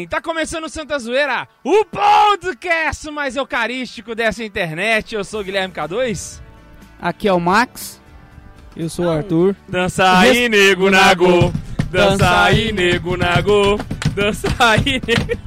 [0.00, 0.08] bem?
[0.08, 5.14] Tá começando o Santa Zoeira, o podcast mais eucarístico dessa internet.
[5.14, 6.40] Eu sou o Guilherme K2.
[7.00, 8.00] Aqui é o Max.
[8.76, 9.54] Eu sou o Arthur.
[9.68, 11.52] Dança aí, nego nago.
[11.90, 13.78] Dança aí, nego nago.
[14.14, 15.40] Dança aí, nego.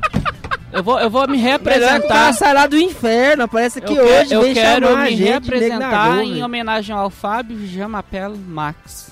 [0.71, 2.33] Eu vou, eu vou me Melhor reapresentar.
[2.33, 3.47] sai lá do inferno.
[3.47, 9.11] Parece que eu hoje que- eu quero me Negnagon, em homenagem ao Fábio Jamapelo Max.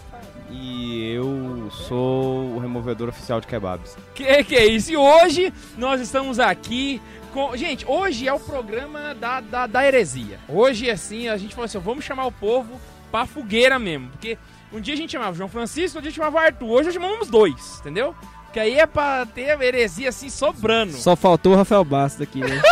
[0.51, 3.97] E eu sou o removedor oficial de kebabs.
[4.13, 4.91] Que que é isso?
[4.91, 7.01] E hoje nós estamos aqui
[7.33, 7.55] com...
[7.55, 10.39] Gente, hoje é o programa da, da, da heresia.
[10.49, 12.79] Hoje, assim, a gente falou assim, vamos chamar o povo
[13.09, 14.09] pra fogueira mesmo.
[14.09, 14.37] Porque
[14.73, 16.69] um dia a gente chamava o João Francisco, outro dia chamava o Arthur.
[16.69, 18.13] Hoje nós chamamos os dois, entendeu?
[18.51, 20.91] Que aí é pra ter a heresia, assim, sobrando.
[20.93, 22.61] Só faltou o Rafael Bastos aqui, né?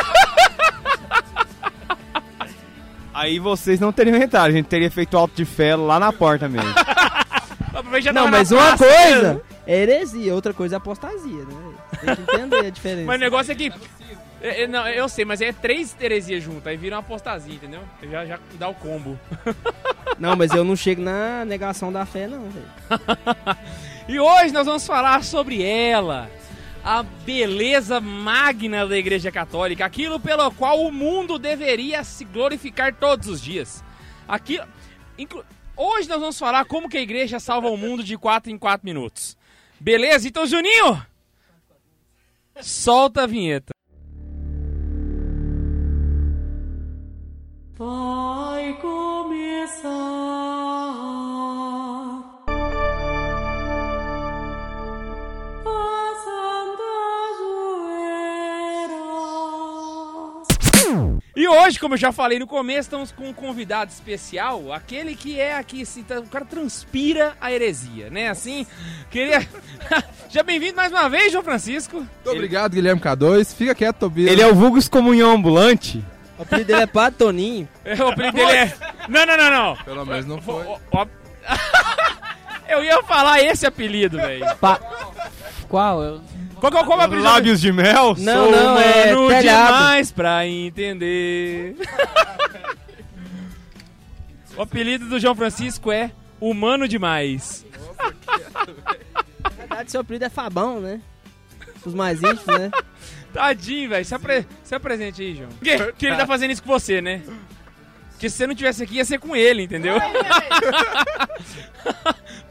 [3.20, 6.48] Aí vocês não teriam entrado, a gente teria feito alto de fé lá na porta
[6.48, 6.74] mesmo.
[7.80, 11.74] Aproveita Não, mas uma praça coisa é heresia, outra coisa é apostasia, né?
[12.02, 13.06] Tem que entender a diferença.
[13.08, 13.72] Mas o negócio é que...
[14.42, 17.82] é- é- não, eu sei, mas é três heresias juntas, aí vira uma apostasia, entendeu?
[18.10, 19.20] Já, já dá o combo.
[20.18, 22.66] Não, mas eu não chego na negação da fé, não, velho.
[24.10, 26.30] E hoje nós vamos falar sobre ela,
[26.84, 33.28] a beleza magna da Igreja Católica, aquilo pelo qual o mundo deveria se glorificar todos
[33.30, 33.82] os dias.
[34.28, 34.66] Aquilo,
[35.18, 35.46] inclu-
[35.80, 38.86] hoje nós vamos falar como que a Igreja salva o mundo de 4 em 4
[38.86, 39.38] minutos.
[39.80, 40.28] Beleza?
[40.28, 41.02] Então, Juninho,
[42.62, 43.72] solta a vinheta.
[47.78, 49.90] Vai começar
[61.40, 65.40] E hoje, como eu já falei no começo, estamos com um convidado especial, aquele que
[65.40, 68.28] é aqui, assim, tá- o cara transpira a heresia, né?
[68.28, 68.68] Assim,
[69.10, 69.48] queria.
[70.28, 71.96] já bem-vindo mais uma vez, João Francisco.
[71.96, 73.56] Muito obrigado, Guilherme K2.
[73.56, 74.30] Fica quieto, Tobias.
[74.30, 76.04] Ele é o vulgo excomunhão ambulante.
[76.38, 77.70] O apelido dele é Padre Toninho.
[77.86, 78.74] É, O apelido dele é.
[79.08, 79.76] Não, não, não, não.
[79.86, 80.66] Pelo menos não foi.
[80.66, 81.08] Ó, ó.
[82.68, 84.46] Eu ia falar esse apelido, velho.
[84.58, 84.80] Pa-
[85.70, 86.04] Qual?
[86.04, 86.22] Eu...
[86.60, 87.28] Qual, qual é o apelido?
[87.28, 88.16] Lábios de mel.
[88.18, 89.68] Não, Sou não, é humano telhado.
[89.68, 91.76] demais pra entender.
[94.58, 97.66] o apelido do João Francisco é Humano Demais.
[99.44, 101.02] Na verdade, seu apelido é Fabão, né?
[101.86, 102.72] Os mais íntimos, né?
[103.34, 104.06] Tadinho, velho.
[104.06, 104.48] Se, apre...
[104.64, 105.50] se apresente aí, João.
[105.62, 107.22] Que, que ele tá fazendo isso com você, né?
[108.20, 109.96] Porque se você não tivesse aqui, ia ser com ele, entendeu?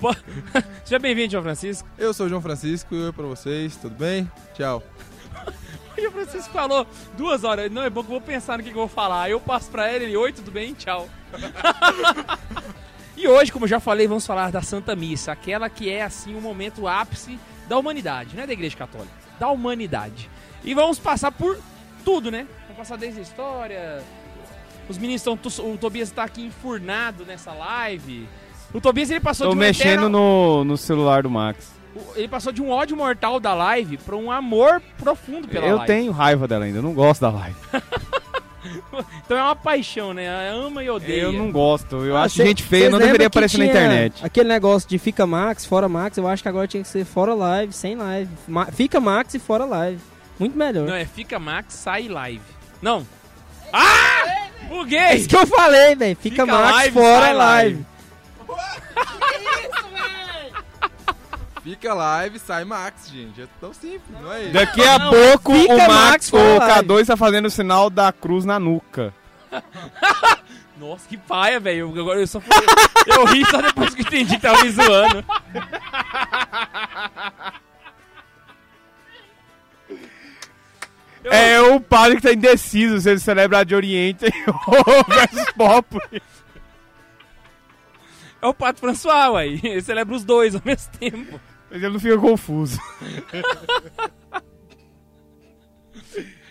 [0.83, 1.87] Seja bem-vindo, João Francisco.
[1.99, 4.33] Eu sou o João Francisco e oi pra vocês, tudo bem?
[4.55, 4.83] Tchau.
[5.95, 6.87] O João Francisco falou
[7.19, 7.71] duas horas.
[7.71, 9.25] Não, é bom que eu vou pensar no que, que eu vou falar.
[9.25, 10.73] Aí eu passo pra ele, ele, oi, tudo bem?
[10.73, 11.07] Tchau.
[13.15, 15.33] e hoje, como eu já falei, vamos falar da Santa Missa.
[15.33, 18.35] Aquela que é, assim, o momento ápice da humanidade.
[18.35, 20.31] Não é da Igreja Católica, da humanidade.
[20.65, 21.59] E vamos passar por
[22.07, 22.47] tudo, né?
[22.63, 24.03] Vamos passar desde a história.
[24.89, 25.39] Os meninos estão.
[25.65, 28.29] O Tobias tá aqui enfurnado nessa live.
[28.73, 31.73] O Tobias ele passou Tô de um mexendo eterno- no, no celular do Max.
[32.15, 35.87] Ele passou de um ódio mortal da live pra um amor profundo pela eu live.
[35.93, 37.57] tenho raiva dela ainda, eu não gosto da live.
[39.25, 40.29] Então é uma paixão, né?
[40.51, 41.23] Ama e odeia.
[41.23, 44.23] Eu não gosto, eu Ah, acho cê- gente feia, não deveria aparecer na internet.
[44.25, 47.35] Aquele negócio de fica Max, fora Max, eu acho que agora tinha que ser fora
[47.35, 48.31] live, sem live.
[48.47, 50.01] Ma- fica Max e fora live.
[50.39, 50.87] Muito melhor.
[50.87, 52.43] Não, é fica Max, sai live.
[52.83, 53.07] Não.
[53.73, 54.28] Ah!
[54.69, 55.13] É Buguei!
[55.15, 56.17] isso que eu falei, velho.
[56.17, 57.87] Fica, Max live, fora live.
[61.63, 63.43] Fica live, sai Max, gente.
[63.43, 64.53] É tão simples, não é isso?
[64.53, 66.89] Daqui a pouco fica o Max Max, o fora live.
[66.89, 69.13] K2 tá fazendo o sinal da cruz na nuca.
[70.79, 71.93] Nossa, que paia, velho.
[71.95, 72.51] Eu- Agora eu só fui...
[73.07, 75.25] Eu ri só depois que entendi que tava me zoando.
[81.29, 84.25] Eu- É o padre que tá indeciso se ele celebra a de Oriente
[84.67, 85.99] ou versus Pop.
[88.41, 89.47] É o Pato François, ué.
[89.49, 91.41] Ele celebra os dois ao mesmo tempo.
[91.71, 92.79] Mas ele não fica confuso.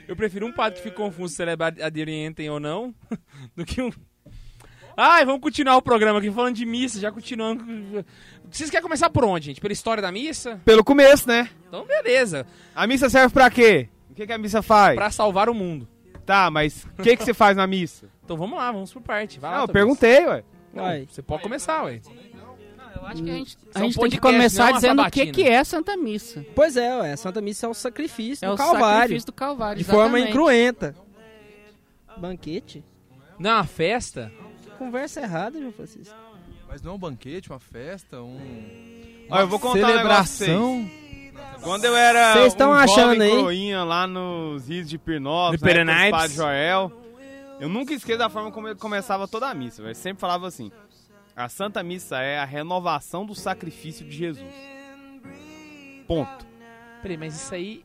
[0.08, 2.94] Eu prefiro um padre que fica confuso se celebra a de Orientem ou não,
[3.56, 3.92] do que um...
[4.96, 7.64] Ai, vamos continuar o programa aqui, falando de missa, já continuando.
[8.50, 9.62] Vocês querem começar por onde, gente?
[9.62, 10.60] Pela história da missa?
[10.66, 11.50] Pelo começo, né?
[11.68, 12.48] Então, beleza.
[12.76, 13.90] A missa serve pra quê?
[14.18, 14.96] O que, que a missa faz?
[14.96, 15.88] Pra salvar o mundo.
[16.26, 18.08] Tá, mas o que, que você faz na missa?
[18.28, 19.40] Então vamos lá, vamos por parte.
[19.40, 19.86] Vai lá, Não, eu Tobias.
[19.86, 20.44] perguntei, ué.
[20.74, 21.08] Não, Vai.
[21.10, 22.02] Você pode começar, ué.
[22.94, 25.20] Eu acho que a gente, a gente tem que podcasts, começar uma dizendo o que,
[25.20, 25.32] sabatina.
[25.34, 26.46] que é Santa Missa.
[26.54, 27.14] Pois é, ué.
[27.14, 28.98] A Santa Missa é o sacrifício É do o Calvário.
[29.02, 29.78] sacrifício do Calvário.
[29.78, 30.30] De forma exatamente.
[30.32, 30.96] incruenta.
[32.18, 32.84] Banquete?
[33.40, 34.30] Não, é uma festa?
[34.78, 36.16] Conversa errada, João Francisco.
[36.68, 38.38] Mas não é um banquete, uma festa, um.
[39.30, 40.90] Ó, eu vou contar um negócio pra celebração.
[41.62, 43.30] Quando eu era Vocês tão um achando jovem aí?
[43.30, 46.12] coroinha lá nos rios de Pirnópolis, do Perenipes.
[46.12, 46.92] Padre Joel,
[47.60, 49.96] eu nunca esqueço da forma como ele começava toda a missa, velho.
[49.96, 50.72] Sempre falava assim,
[51.36, 54.46] a Santa Missa é a renovação do sacrifício de Jesus.
[56.08, 56.46] Ponto.
[57.02, 57.84] Peraí, mas isso aí.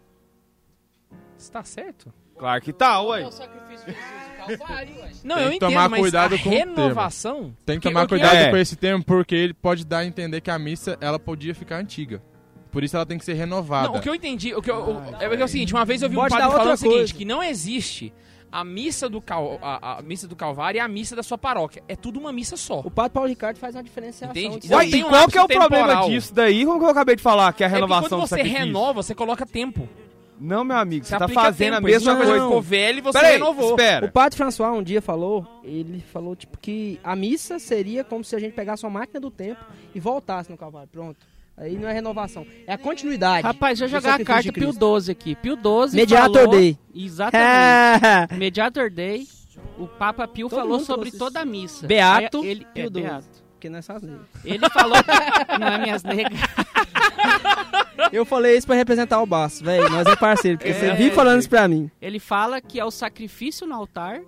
[1.37, 2.13] Está certo?
[2.39, 3.29] Claro que tá, ué.
[3.31, 4.95] sacrifício de Jesus, Calvário,
[5.25, 6.75] Não, Tem eu que entendo, tomar mas cuidado a com o termo.
[6.77, 7.57] renovação...
[7.65, 8.51] Tem que Porque tomar cuidado É.
[8.51, 11.77] com esse termo, porque ele pode dar a entender que a missa ela podia ficar
[11.79, 12.23] antiga.
[12.73, 13.87] Por isso ela tem que ser renovada.
[13.89, 16.03] Não, o que eu entendi, o que eu, o- é, é o seguinte, uma vez
[16.03, 17.15] eu vi um Pode padre dar falando o seguinte, coisa.
[17.15, 18.13] que não existe
[18.51, 21.83] a missa do cal, a, a missa do Calvário e a missa da sua paróquia.
[21.89, 22.81] É tudo uma missa só.
[22.81, 24.31] O Padre Paulo Ricardo faz uma diferenciação.
[24.31, 24.59] Entende?
[24.61, 26.09] de- Então, Ué, e um qual que é o lapso problema temporal.
[26.11, 26.65] disso daí?
[26.67, 28.43] Como que eu acabei de falar, que é a É porque renovação quando do você
[28.43, 29.89] renova, você coloca tempo.
[30.41, 31.77] Não, meu amigo, Você, você tá fazendo tempo.
[31.77, 32.45] a mesma coisa coisa.
[32.47, 33.71] ficou velha e você Peraí, renovou.
[33.71, 34.07] espera.
[34.07, 38.35] O Padre François um dia falou, ele falou tipo que a missa seria como se
[38.35, 39.61] a gente pegasse uma máquina do tempo
[39.95, 40.89] e voltasse no Calvário.
[40.91, 41.32] Pronto.
[41.57, 43.47] Aí não é renovação, é a continuidade.
[43.47, 44.79] Rapaz, deixa eu jogar a carta Pio Cristo.
[44.79, 45.35] 12 aqui.
[45.37, 46.51] Pio 12 Mediator falou...
[46.51, 46.79] Day.
[46.95, 48.33] Exatamente.
[48.33, 48.35] É.
[48.37, 49.27] Mediator Day.
[49.79, 51.87] O Papa Pio Todo falou sobre toda a missa.
[51.87, 53.07] Beato Aí ele, Pio é, 12.
[53.07, 53.43] Beato.
[53.53, 54.19] Porque não é essas leis.
[54.45, 54.97] Ele falou...
[55.61, 56.41] não é minhas negras.
[58.11, 59.89] Eu falei isso pra representar o Baço, velho.
[59.89, 61.91] Nós é parceiro, porque você É, vive falando isso pra mim.
[62.01, 64.21] Ele fala que é o sacrifício no altar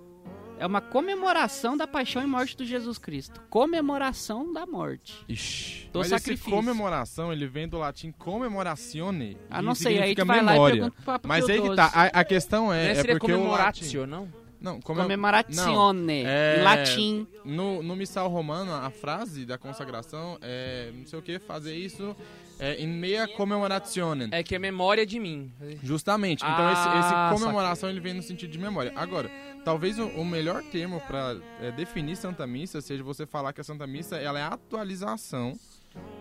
[0.59, 3.41] é uma comemoração da paixão e morte de Jesus Cristo.
[3.49, 5.25] Comemoração da morte.
[5.27, 5.89] Ixi.
[5.91, 6.47] Do Mas sacrifício.
[6.49, 9.37] esse comemoração, ele vem do latim comemoratione.
[9.49, 10.75] Ah, não sei, aí tu vai lá e memória.
[10.91, 11.75] pergunta pro Mas aí que 12.
[11.75, 13.43] tá, a, a questão Não é, é seria porque o latim...
[13.47, 14.45] comemoratio, não?
[14.59, 15.01] Não, come...
[15.01, 16.23] Comemoratione.
[16.25, 17.27] É- Em latim.
[17.43, 22.15] No, no missal romano, a frase da consagração é, não sei o que, fazer isso
[22.59, 24.29] é, in mea commemorationem.
[24.31, 25.51] É que é memória de mim.
[25.83, 26.39] Justamente.
[26.43, 28.93] Então esse, Ah, esse comemoração ele vem no sentido de memória.
[28.95, 29.29] Agora,
[29.63, 31.35] talvez o, o melhor termo para
[31.75, 35.53] definir Santa Missa seja você falar que a Santa Missa ela é a atualização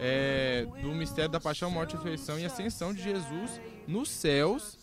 [0.01, 4.79] é, do mistério da paixão, morte, ressurreição e ascensão de Jesus nos céus.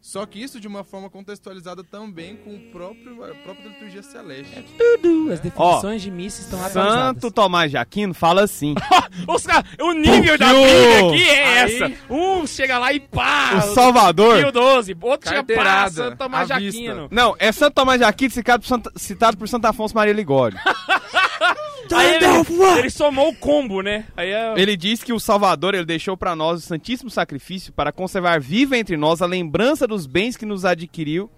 [0.00, 4.64] Só que isso de uma forma contextualizada também com o próprio, a própria liturgia celeste.
[4.78, 5.32] Tudo.
[5.32, 7.04] As definições de missa estão atualizadas.
[7.22, 8.74] Santo Tomás de Aquino fala assim.
[9.28, 10.62] Os caras- o nível da Pio.
[10.62, 11.92] briga aqui é Aí- essa.
[12.08, 13.56] Um chega lá e pá.
[13.56, 14.38] o Salvador.
[14.38, 14.96] Pio 12.
[15.00, 16.52] Outro chega pá, Santo Tomás de.
[16.54, 17.08] Aquino.
[17.10, 20.58] Não, é Santo Tomás de Aquino citado por Santa, citado por Santo Afonso Maria Ligório.
[21.92, 22.26] Aí ele,
[22.78, 24.06] ele somou o combo, né?
[24.16, 24.54] Aí é...
[24.56, 28.76] Ele diz que o Salvador ele deixou para nós o santíssimo sacrifício para conservar viva
[28.76, 31.30] entre nós a lembrança dos bens que nos adquiriu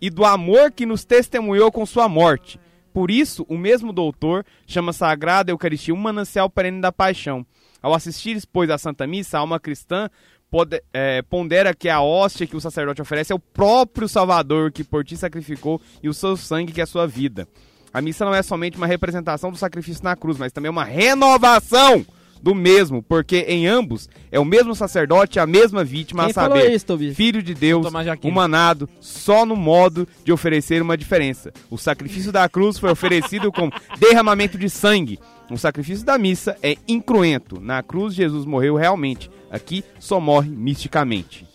[0.00, 2.58] e do amor que nos testemunhou com sua morte.
[2.92, 7.46] Por isso, o mesmo doutor chama sagrada Eucaristia um manancial perene da paixão.
[7.82, 10.08] Ao assistir, pois, à Santa Missa, a alma cristã
[10.50, 14.82] pode- é, pondera que a hóstia que o sacerdote oferece é o próprio Salvador que
[14.82, 17.46] por ti sacrificou e o seu sangue que é a sua vida.
[17.92, 22.04] A missa não é somente uma representação do sacrifício na cruz, mas também uma renovação
[22.42, 26.56] do mesmo, porque em ambos é o mesmo sacerdote, a mesma vítima, Quem a falou
[26.56, 27.86] saber, isso, filho de Deus,
[28.22, 31.52] humanado, só no modo de oferecer uma diferença.
[31.70, 35.18] O sacrifício da cruz foi oferecido com derramamento de sangue.
[35.50, 37.60] O sacrifício da missa é incruento.
[37.60, 39.30] Na cruz, Jesus morreu realmente.
[39.50, 41.46] Aqui, só morre misticamente.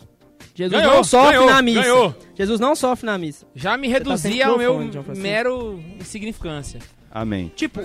[0.53, 1.81] Jesus Ganhou, não sofre ganhou, na missa.
[1.81, 2.15] ganhou.
[2.35, 3.45] Jesus não sofre na missa.
[3.55, 4.77] Já me tá reduzi sem ao meu
[5.15, 6.79] mero insignificância.
[7.11, 7.49] Amém.
[7.55, 7.81] Tipo,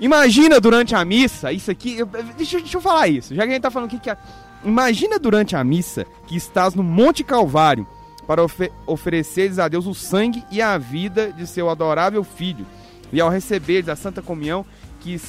[0.00, 1.98] Imagina durante a missa, isso aqui.
[1.98, 2.06] eu-
[2.36, 4.08] Deixa, deixa eu falar isso, já que a gente tá falando aqui que.
[4.10, 4.16] A,
[4.64, 7.84] imagina durante a missa que estás no Monte Calvário
[8.26, 12.64] para ofe ofereceres a Deus o sangue e a vida de seu adorável filho.
[13.12, 14.64] E ao receberes a Santa Comunhão,
[15.00, 15.20] que.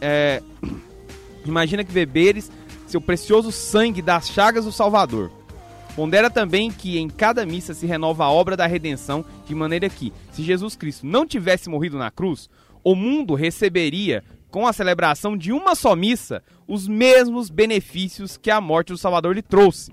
[0.00, 0.42] é,
[1.44, 2.50] imagina que beberes
[2.86, 5.30] seu precioso sangue das chagas do Salvador.
[5.94, 10.12] Pondera também que em cada missa se renova a obra da redenção, de maneira que,
[10.32, 12.50] se Jesus Cristo não tivesse morrido na cruz,
[12.82, 18.60] o mundo receberia, com a celebração de uma só missa, os mesmos benefícios que a
[18.60, 19.92] morte do Salvador lhe trouxe.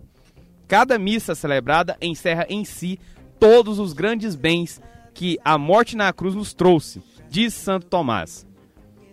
[0.68, 3.00] Cada missa celebrada encerra em si
[3.40, 4.82] todos os grandes bens
[5.14, 8.46] que a morte na cruz nos trouxe, diz Santo Tomás.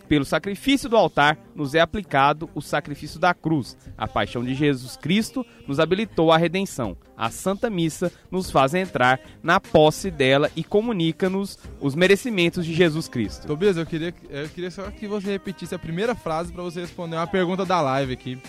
[0.09, 3.77] Pelo sacrifício do altar nos é aplicado o sacrifício da cruz.
[3.95, 6.97] A paixão de Jesus Cristo nos habilitou à redenção.
[7.15, 13.07] A Santa Missa nos faz entrar na posse dela e comunica-nos os merecimentos de Jesus
[13.07, 13.45] Cristo.
[13.45, 17.15] Tobias, eu queria, eu queria só que você repetisse a primeira frase pra você responder
[17.15, 18.41] uma pergunta da live aqui.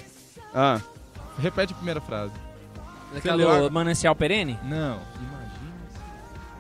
[0.54, 0.80] Ah,
[1.38, 2.32] Repete a primeira frase.
[3.14, 4.58] aquela leu- manancial perene?
[4.64, 4.98] Não,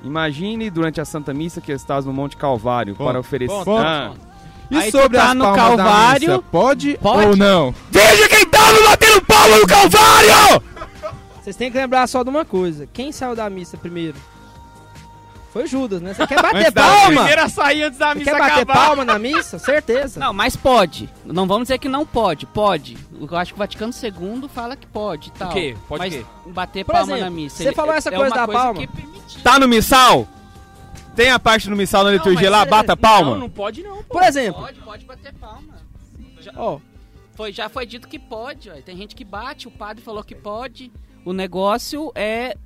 [0.02, 3.06] imagine durante a Santa Missa que estás no Monte Calvário Ponto.
[3.06, 3.64] para oferecer.
[3.64, 3.70] Ponto.
[3.78, 4.14] Ah.
[4.70, 7.26] E Aí sobre tá as no Calvário, missa, pode, pode?
[7.26, 7.74] ou não?
[7.90, 10.62] Veja quem tá me batendo palma no Calvário!
[11.42, 12.86] Vocês têm que lembrar só de uma coisa.
[12.92, 14.16] Quem saiu da missa primeiro?
[15.52, 16.14] Foi Judas, né?
[16.14, 17.06] Você quer bater palma?
[17.06, 18.86] Primeiro a sair antes da Você missa quer bater acabar.
[18.86, 19.58] palma na missa?
[19.58, 20.20] Certeza.
[20.20, 21.08] Não, mas pode.
[21.24, 22.46] Não vamos dizer que não pode.
[22.46, 22.96] Pode.
[23.20, 25.50] Eu acho que o Vaticano II fala que pode e tal.
[25.50, 25.76] quê?
[25.88, 26.24] Pode mas quê?
[26.46, 27.64] bater Por palma exemplo, na missa.
[27.64, 28.74] você falou essa é coisa uma da palma?
[28.80, 29.42] que é.
[29.42, 30.28] Tá no missal?
[31.20, 33.32] Tem a parte do missal na liturgia lá, você- bata palma?
[33.32, 33.98] Não, não pode não.
[33.98, 34.14] pô.
[34.14, 35.74] Por exemplo, Pode, pode bater palma.
[36.40, 36.80] Já, ó,
[37.34, 38.74] foi, já foi dito que pode, ó.
[38.80, 40.90] Tem gente que bate, o padre falou que pode.
[41.22, 42.56] O negócio é,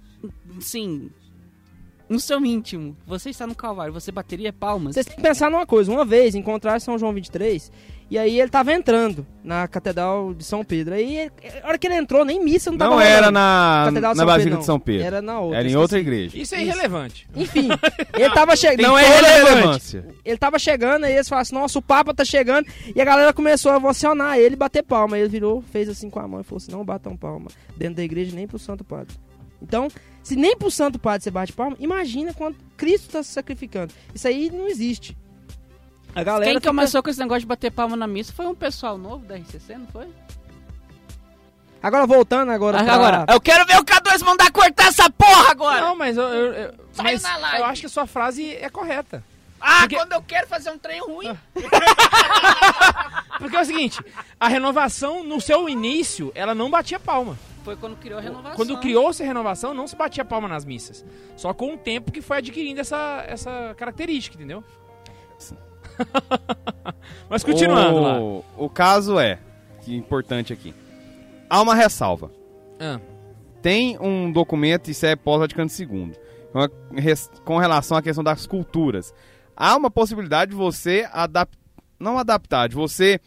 [0.60, 1.10] sim,
[2.08, 2.96] no seu íntimo.
[3.04, 4.94] Você está no Calvário, você bateria palmas?
[4.94, 5.90] vocês têm que pensar numa coisa.
[5.90, 7.72] Uma vez encontraram São João 23
[8.10, 10.94] e aí ele tava entrando na Catedral de São Pedro.
[10.94, 11.32] Aí, ele-
[11.62, 14.22] a hora que ele entrou, nem missa não tava Não era na, Catedral de na
[14.22, 14.80] São Basílica Pedro, de São.
[14.80, 15.06] Pedro.
[15.06, 15.58] Era na outra.
[15.58, 16.38] Era em outra igreja.
[16.38, 17.28] Isso é irrelevante.
[17.34, 17.68] Enfim,
[18.14, 18.86] ele tava chegando.
[18.86, 20.06] Não é relevância.
[20.24, 22.66] Ele tava chegando, aí eles falaram assim, nossa, o Papa tá chegando.
[22.94, 25.16] E a galera começou a ovacionar ele e bater palma.
[25.16, 27.96] Aí ele virou, fez assim com a mão e falou assim, não batam palma dentro
[27.96, 29.14] da igreja nem pro Santo Padre.
[29.62, 29.88] Então,
[30.22, 33.92] se nem pro Santo Padre você bate palma, imagina quando Cristo tá se sacrificando.
[34.14, 35.16] Isso aí não existe.
[36.14, 38.54] A galera Quem fica- começou com esse negócio de bater palma na missa foi um
[38.54, 40.06] pessoal novo da RCC, não foi?
[41.82, 45.80] Agora voltando agora pra- Agora, eu quero ver o K2 mandar cortar essa porra agora!
[45.82, 47.58] Não, mas eu, eu, eu- Saiu mas na live.
[47.58, 49.22] eu acho que a sua frase é correta.
[49.60, 51.36] ah, porque- quando eu quero fazer um trem ruim.
[53.38, 54.00] Porque é o seguinte,
[54.38, 57.36] a renovação, no seu início, ela não batia palma.
[57.64, 58.56] Foi quando criou a renovação.
[58.56, 61.04] Quando criou-se a renovação, não se batia palma nas missas.
[61.36, 64.62] Só com o tempo que foi adquirindo essa, essa característica, entendeu?
[67.28, 68.20] Mas continuando lá.
[68.20, 69.38] o, o caso é,
[69.82, 70.74] que é importante aqui.
[71.48, 72.30] Há uma ressalva.
[72.80, 73.00] Ah,
[73.62, 76.12] Tem um documento, isso é pós-Vaticano II,
[77.44, 79.14] com relação à questão das culturas.
[79.56, 81.58] Há uma possibilidade de você adaptar,
[81.98, 83.20] não adaptar, de você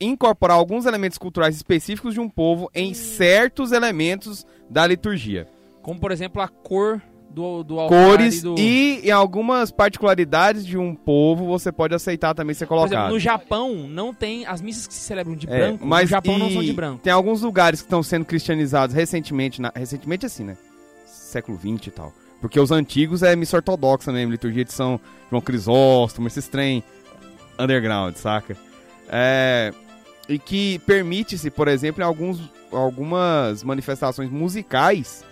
[0.00, 5.48] incorporar alguns elementos culturais específicos de um povo em certos elementos da liturgia.
[5.82, 7.00] como, por exemplo, a cor
[7.32, 8.54] do, do Cores e do...
[8.58, 13.12] e em algumas particularidades de um povo você pode aceitar também ser Por exemplo, colocado.
[13.12, 14.44] no Japão, não tem...
[14.46, 17.00] As missas que se celebram de É, branco, mas no Japão não são de branco.
[17.02, 20.56] Tem alguns lugares que estão sendo cristianizados recentemente, na- recentemente assim, né?
[21.06, 22.12] Século XX e tal.
[22.40, 26.82] Porque os antigos é missa ortodoxa mesmo, liturgia de São João Crisóstomo, esses trem
[27.58, 28.56] underground, saca?
[29.08, 29.72] É,
[30.28, 32.40] e que permite-se, por exemplo, em alguns,
[32.72, 35.24] algumas manifestações musicais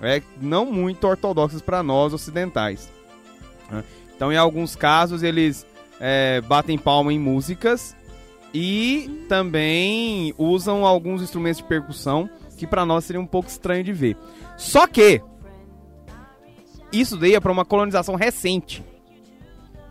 [0.00, 2.90] é, não muito ortodoxas para nós ocidentais.
[3.70, 3.84] né?
[4.14, 5.66] Então, em alguns casos, eles
[6.00, 7.94] é, batem palma em músicas
[8.52, 13.92] e também usam alguns instrumentos de percussão que para nós seria um pouco estranho de
[13.92, 14.16] ver.
[14.56, 15.20] Só que
[16.90, 18.82] isso daí é para uma colonização recente,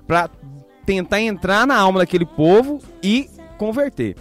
[0.08, 0.30] para
[0.86, 4.16] tentar entrar na alma daquele povo e converter.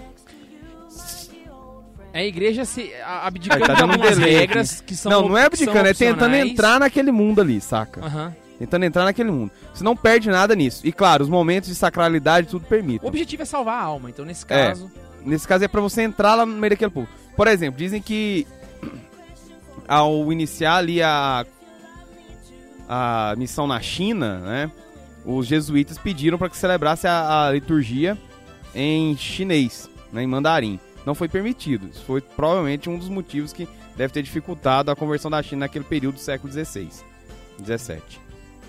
[2.15, 5.29] É a igreja se a- abdicando É, tá um algumas delay regras que são não,
[5.31, 8.01] não é abdicando, é tentando entrar naquele mundo ali, saca?
[8.07, 8.35] Aham.
[8.59, 9.51] Tentando entrar naquele mundo.
[9.75, 10.87] Você não perde nada nisso.
[10.87, 13.07] E claro, os momentos de sacralidade tudo O permitem.
[13.09, 14.69] objetivo é salvar a alma, então nesse É.
[14.69, 14.91] caso...
[15.25, 17.09] Nesse caso é pra você entrar lá no meio daquele povo.
[17.37, 18.47] Por exemplo, dizem que
[19.89, 21.45] ao iniciar ali a
[22.89, 24.71] a missão na China, né?
[25.25, 28.17] Os jesuítas pediram para que celebrasse a, a liturgia
[28.75, 30.79] em chinês, né, em mandarim.
[31.07, 31.89] Não foi permitido.
[31.93, 35.85] Isso foi provavelmente um dos motivos que deve ter dificultado a conversão da China naquele
[35.85, 36.89] período do século XVI,
[37.63, 38.03] XVII.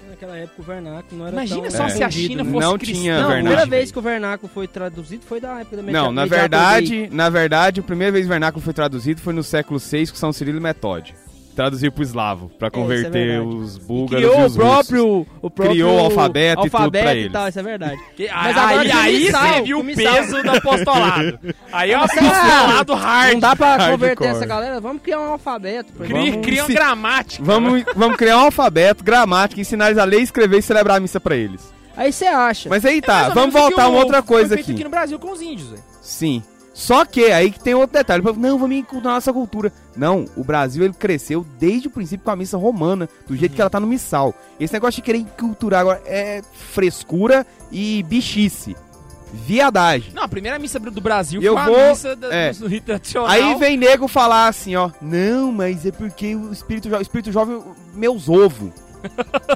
[0.10, 2.52] Naquela época o vernáculo não era Imagina tão só se a China né?
[2.52, 3.00] fosse Não cristã.
[3.00, 6.00] tinha Não, a primeira vez que o vernáculo foi traduzido foi da época da media-
[6.02, 9.44] Não, na verdade, na verdade, a primeira vez que o vernáculo foi traduzido foi no
[9.44, 11.16] século VI com São Cirilo e Metódio.
[11.56, 13.48] Traduziu pro eslavo, pra converter verdade.
[13.56, 14.58] os E búlgaros criou e o os russos.
[14.58, 17.32] próprio, o próprio Criou o alfabeto e tudo alfabeto pra e eles.
[17.32, 18.02] tal, isso é verdade.
[18.16, 21.40] Que- Mas agora aí o aí missal, você viu o o peso do apostolado.
[21.72, 23.34] Aí é o Ah, apostolado hard.
[23.34, 23.92] Não dá pra Hardcore.
[23.92, 25.92] converter essa galera, vamos criar um alfabeto.
[25.94, 26.04] pô.
[26.04, 27.44] Cria, Vamos cria uma gramática.
[27.44, 31.20] Vamos, vamos criar um alfabeto, gramática, ensinar eles a ler, escrever e celebrar a missa
[31.20, 31.74] pra eles.
[31.98, 32.68] Aí você acha.
[32.70, 34.74] Mas aí É tá, ou vamos o voltar a uma o- outra coisa aqui.
[34.74, 35.84] aqui no Brasil com os índios, velho.
[36.02, 36.44] Sim.
[36.78, 38.22] Só que aí que tem outro detalhe.
[38.38, 39.72] Não, vamos inculturar nossa cultura.
[39.96, 43.62] Não, o Brasil ele cresceu desde o princípio com a missa romana, do jeito que
[43.62, 44.36] ela tá no missal.
[44.60, 46.42] Esse negócio de querer inculturar agora é
[46.74, 48.76] frescura e bichice.
[49.34, 50.12] Viadagem.
[50.14, 52.52] Não, a primeira missa do Brasil Eu foi a vou- missa da, é.
[52.52, 53.30] do rito tradicional.
[53.30, 54.92] Aí vem nego falar assim, ó.
[55.02, 57.62] Não, mas é porque o espírito jovem, o espírito jovem,
[57.94, 58.72] meus ovos.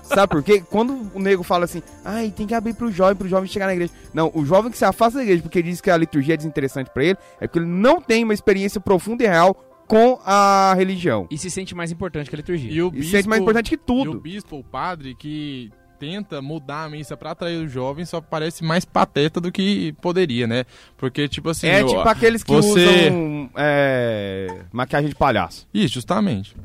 [0.04, 0.64] Sabe por quê?
[0.70, 3.74] Quando o nego fala assim, ai, tem que abrir pro jovem, pro jovem chegar na
[3.74, 3.92] igreja.
[4.14, 6.90] Não, o jovem que se afasta da igreja porque diz que a liturgia é desinteressante
[6.94, 9.54] pra ele, é porque ele não tem uma experiência profunda e real
[9.88, 11.28] com a religião.
[11.32, 12.72] E se sente mais importante que a liturgia.
[12.72, 14.20] E o Isso é mais importante que E o tudo.
[14.20, 18.86] bispo, o padre, que tenta mudar a missa pra atrair os jovens, só parece mais
[18.86, 20.64] pateta do que poderia, né?
[20.96, 21.68] Porque, tipo assim...
[21.68, 25.68] É tipo aqueles que você- usam é, maquiagem de palhaço.
[25.74, 26.56] Isso, justamente.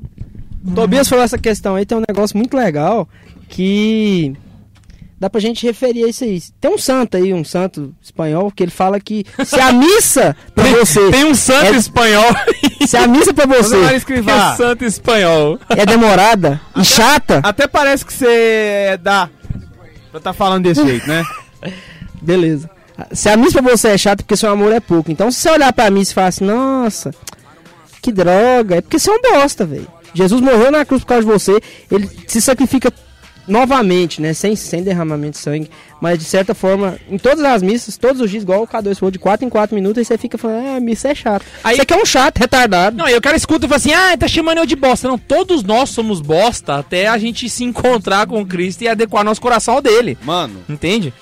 [0.74, 3.08] Tobias falou essa questão aí, tem um negócio muito legal,
[3.48, 4.34] que
[5.20, 6.40] dá pra gente referir a isso aí.
[6.60, 10.64] Tem um santo aí, um santo espanhol, que ele fala que se a missa pra
[10.64, 12.24] você, Tem um santo É- espanhol.
[12.86, 14.56] se a missa pra você um escrivar.
[14.56, 15.58] santo espanhol.
[15.70, 19.28] é demorada e chata, Até parece que você dá
[20.10, 21.24] pra tá falando desse jeito, né?
[22.22, 22.70] beleza.
[23.12, 25.10] Se a missa pra você é chata, é porque seu amor é pouco.
[25.10, 27.10] Então, se você olhar pra missa e falar assim, nossa,
[28.00, 29.88] que droga, é porque você é um bosta, velho.
[30.14, 32.92] Jesus morreu na cruz por causa de você, ele se sacrifica
[33.46, 34.32] novamente, né?
[34.32, 35.70] Sem, sem derramamento de sangue.
[36.00, 39.10] Mas de certa forma, em todas as missas, todos os dias, igual o K2 falou,
[39.10, 41.44] de 4 em 4 minutos, aí você fica falando, ah, a missa é chata.
[41.62, 42.96] Aí- Você que é um chato, retardado.
[42.96, 45.08] Não, aí o cara escuta e fala assim: ah, tá chamando eu de bosta.
[45.08, 49.40] Não, todos nós somos bosta até a gente se encontrar com Cristo e adequar nosso
[49.40, 50.16] coração ao dele.
[50.22, 51.12] Mano, Entende?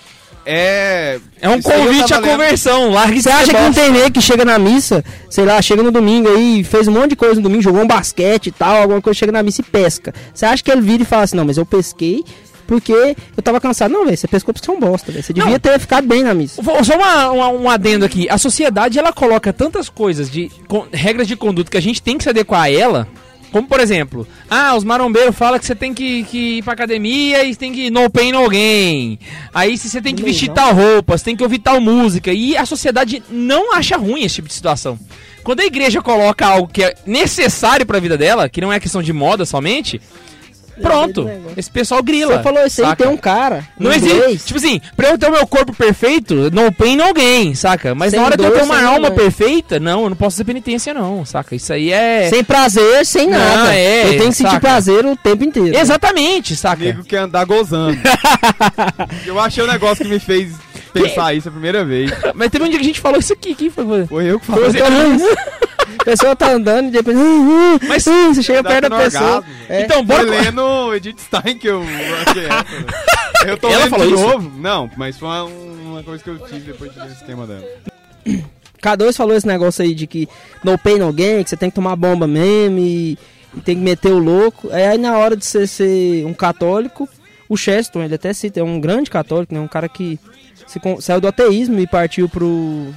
[0.45, 1.19] É.
[1.41, 2.91] É um convite à conversão.
[2.91, 3.81] Largue Você acha que não bosta.
[3.81, 7.11] tem nego que chega na missa, sei lá, chega no domingo aí, fez um monte
[7.11, 9.65] de coisa no domingo, jogou um basquete e tal, alguma coisa, chega na missa e
[9.65, 10.13] pesca.
[10.33, 12.25] Você acha que ele vira e fala assim, não, mas eu pesquei
[12.67, 12.93] porque
[13.37, 13.91] eu tava cansado.
[13.93, 15.23] Não, velho, você pescou porque você é um bosta, velho.
[15.23, 15.59] Você devia Não.
[15.59, 16.63] ter ficado bem na missa.
[16.85, 18.29] Só uma- uma- um adendo aqui.
[18.31, 22.17] A sociedade ela coloca tantas coisas de con- regras de conduta que a gente tem
[22.17, 23.07] que se adequar a ela.
[23.53, 27.45] Como por exemplo, ah, os marombeiros falam que você tem que, que ir pra academia
[27.45, 29.19] e tem que no pain no gain.
[29.53, 32.33] Aí se você tem que vestir tal roupa, você tem que ouvir tal música.
[32.33, 34.99] E a sociedade não acha ruim esse tipo de situação.
[35.45, 39.03] Quando a igreja coloca algo que é necessário pra vida dela, que não é questão
[39.03, 40.01] de moda somente,
[40.81, 41.29] pronto.
[41.57, 42.37] Esse pessoal grila.
[42.37, 43.65] Você falou isso aí, tem um cara.
[43.79, 44.15] Não um existe.
[44.17, 47.95] inglês, Tipo assim, pra eu ter o meu corpo perfeito, no pain, gain, saca?
[47.95, 49.17] Mas Sem na hora de eu dor, ter uma alma dor.
[49.19, 51.55] perfeita, não, eu não posso fazer penitência, não, saca?
[51.55, 52.29] Isso aí é.
[52.29, 53.75] Sem prazer, sem Não, nada.
[53.75, 54.61] é, eu tenho que sentir saca?
[54.61, 55.77] prazer o tempo inteiro.
[55.77, 56.85] Exatamente, saca?
[56.85, 57.99] Nego quer andar gozando.
[59.27, 60.53] eu achei o negócio que me fez
[60.93, 62.11] pensar isso a primeira vez.
[62.35, 64.07] Mas teve um dia que a gente falou isso aqui, quem foi?
[64.07, 65.19] Foi eu que Foi falei.
[65.19, 65.37] você.
[65.99, 67.17] A pessoa tá andando e depois.
[67.17, 67.23] "Hum,
[67.75, 69.37] hum, Mas- hum", você chega perto da pessoa.
[69.37, 69.73] orgasmo, velho.
[69.81, 69.83] é.
[69.85, 70.23] Então, Foi bora.
[70.43, 71.83] lendo Edith Stein que eu
[72.27, 72.65] achei essa.
[72.65, 72.87] velho.
[73.47, 74.23] Eu tô Ela lendo falou de isso?
[74.27, 74.53] novo?
[74.59, 77.65] Não, mas foi uma, uma coisa que eu tive depois de ler esse tema dela.
[78.83, 80.29] K2 falou esse negócio aí de que
[80.65, 83.17] no pain, no gain, que você tem que tomar bomba mesmo e,
[83.57, 84.69] e tem que meter o louco.
[84.73, 87.09] É aí na hora de você ser um católico,
[87.49, 89.61] o Cheston, ele até cita, é um grande católico, né?
[89.61, 90.19] Um cara que
[90.67, 92.93] se saiu do ateísmo e partiu pro,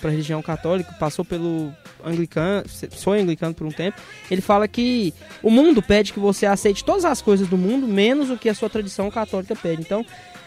[0.00, 1.72] pra religião católica, passou pelo
[2.04, 4.00] anglicano, foi anglicano por um tempo.
[4.30, 8.30] Ele fala que o mundo pede que você aceite todas as coisas do mundo, menos
[8.30, 9.82] o que a sua tradição católica pede.
[9.82, 10.04] Então,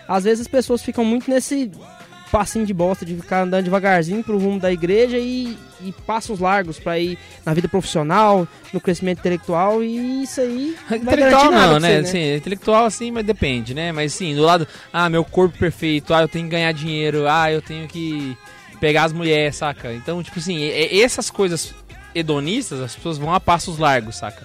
[0.07, 1.71] às vezes as pessoas ficam muito nesse
[2.33, 6.79] passinho de bosta de ficar andando devagarzinho pro rumo da igreja e, e passos largos
[6.79, 7.15] pra ir
[7.45, 12.01] na vida profissional, no crescimento intelectual e isso aí Intelectual não, né?
[12.01, 13.91] você, Sim, intelectual assim, mas depende, né?
[13.91, 17.51] Mas sim, do lado, ah, meu corpo perfeito, ah, eu tenho que ganhar dinheiro, ah,
[17.51, 18.35] eu tenho que
[18.79, 19.93] pegar as mulheres, saca?
[19.93, 20.67] Então, tipo assim,
[20.99, 21.71] essas coisas
[22.15, 24.41] hedonistas, as pessoas vão a passos largos, saca?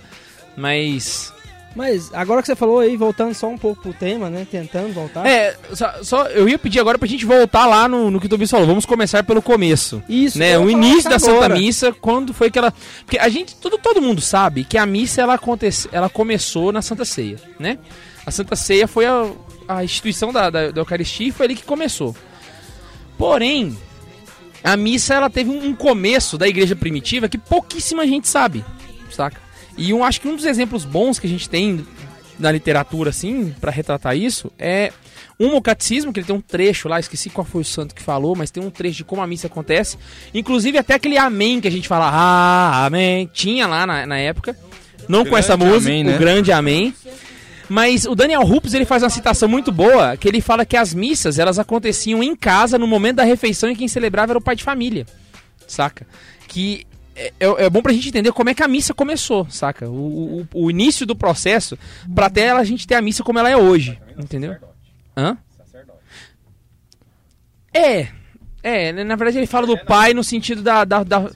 [0.55, 1.33] Mas
[1.79, 4.45] Mas agora que você falou aí, voltando só um pouco pro tema, né?
[4.51, 5.25] Tentando voltar.
[5.25, 8.29] É, só, só- eu ia pedir agora pra gente voltar lá no, no que o
[8.29, 8.67] Tobias falou.
[8.67, 10.03] Vamos começar pelo começo.
[10.09, 10.41] Isso.
[10.41, 11.55] Né, o início da Santa agora.
[11.55, 12.75] Missa, quando foi que ela.
[13.05, 16.83] Porque a gente, todo, todo mundo sabe que a missa ela, acontece, ela começou na
[16.83, 17.79] Santa Ceia, né?
[18.27, 19.31] A Santa Ceia foi a,
[19.69, 22.13] a instituição da, da, da Eucaristia e foi ali que começou.
[23.17, 23.79] Porém,
[24.65, 28.65] a missa ela teve um, um começo da igreja primitiva que pouquíssima gente sabe,
[29.13, 29.41] saca?
[29.79, 31.87] E eu acho que um dos exemplos bons que a gente tem
[32.39, 34.93] na literatura, assim, pra retratar isso, é
[35.41, 38.03] um o catecismo, que ele tem um trecho lá, esqueci qual foi o santo que
[38.03, 39.97] falou, mas tem um trecho de como a missa acontece.
[40.35, 44.57] Inclusive até aquele amém que a gente fala, ah, amém, tinha lá na, na época.
[45.09, 46.19] Não com essa música, amém, o né?
[46.19, 46.93] grande amém.
[47.69, 50.93] Mas o Daniel Rups ele faz uma citação muito boa, que ele fala que as
[50.93, 54.57] missas elas aconteciam em casa no momento da refeição e quem celebrava era o pai
[54.57, 55.07] de família,
[55.67, 56.07] saca?
[56.49, 56.87] Que
[57.19, 59.89] é, é- é bom pra gente entender como é que a missa começou, saca?
[59.89, 61.77] O, o- o início do processo,
[62.15, 64.57] pra até ela- a gente ter a missa como ela é hoje, entendeu?
[65.17, 65.37] Hã?
[67.75, 68.09] É,
[68.63, 70.85] é, na verdade ele fala do pai no sentido da...
[70.85, 71.31] da, da-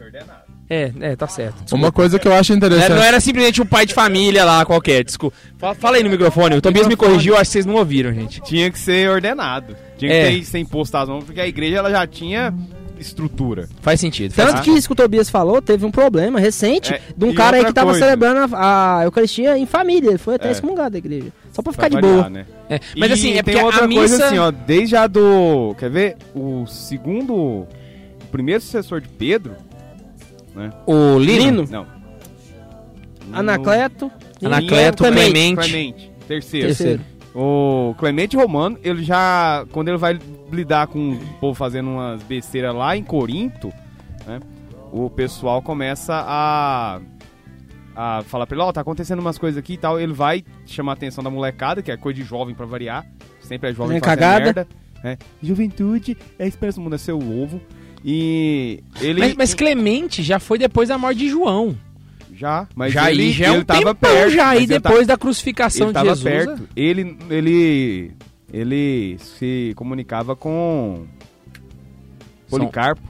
[0.71, 1.57] é, é, tá certo.
[1.63, 1.77] desculpa.
[1.77, 2.85] Uma coisa que eu acho Não interessante.
[2.87, 5.37] era, não era simplesmente um pai de família lá qualquer, desculpa.
[5.59, 8.41] Fala, fala aí no microfone, o Tobias me corrigiu, acho que vocês não ouviram, gente.
[8.41, 9.77] Tinha que ser ordenado.
[9.99, 10.31] Tinha É.
[10.31, 12.55] que ter, ser imposto às mãos, porque a igreja ela já tinha
[12.99, 13.69] estrutura.
[13.81, 14.33] Faz sentido.
[14.33, 17.31] faz Tanto que isso que o Tobias falou, teve um problema recente É, de um
[17.31, 18.05] e cara aí que tava coisa.
[18.05, 20.11] celebrando a, a Eucaristia em família.
[20.11, 20.53] Ele foi até É.
[20.53, 21.33] excomungado da igreja.
[21.53, 22.31] Só pra ficar Pra de variar, boa.
[22.31, 22.47] né?
[22.69, 24.01] É, Mas E assim, é porque tem outra a missa...
[24.01, 26.17] coisa assim, ó, desde a do, quer ver?
[26.35, 27.67] O segundo, o
[28.31, 29.55] primeiro sucessor de Pedro,
[30.87, 31.69] O Lino, Lino.
[31.71, 31.87] não.
[33.33, 34.11] Anacleto.
[34.45, 35.31] Anacleto, Clemente.
[35.33, 35.57] Clemente.
[35.71, 36.67] Clemente, terceiro.
[36.69, 37.01] Terceiro.
[37.35, 40.19] O Clemente Romano, ele já, quando ele vai
[40.51, 43.73] lidar com o povo fazendo umas besteiras lá em Corinto,
[44.27, 44.39] né,
[44.93, 47.01] o pessoal começa a
[47.95, 50.93] a falar pra ele, ó, tá acontecendo umas coisas aqui e tal, ele vai chamar
[50.93, 53.07] a atenção da molecada, que é coisa de jovem pra variar.
[53.41, 54.45] Sempre é jovem Fazendo fazendo cagada.
[54.45, 54.69] merda.
[55.05, 55.19] né?
[55.43, 57.61] Juventude é a esperança do mundo, é seu ovo.
[58.05, 61.77] E ele Mas, mas Clemente já foi depois da morte de João.
[62.43, 65.19] Já, mas já ele, já é ele um tava perto, já aí depois da tá-
[65.19, 66.25] crucificação ele de tava Jesus.
[66.25, 66.45] né?
[66.47, 66.69] perto.
[66.77, 68.11] Ele ele
[68.53, 71.07] ele se comunicava com
[72.51, 73.01] Policarpo.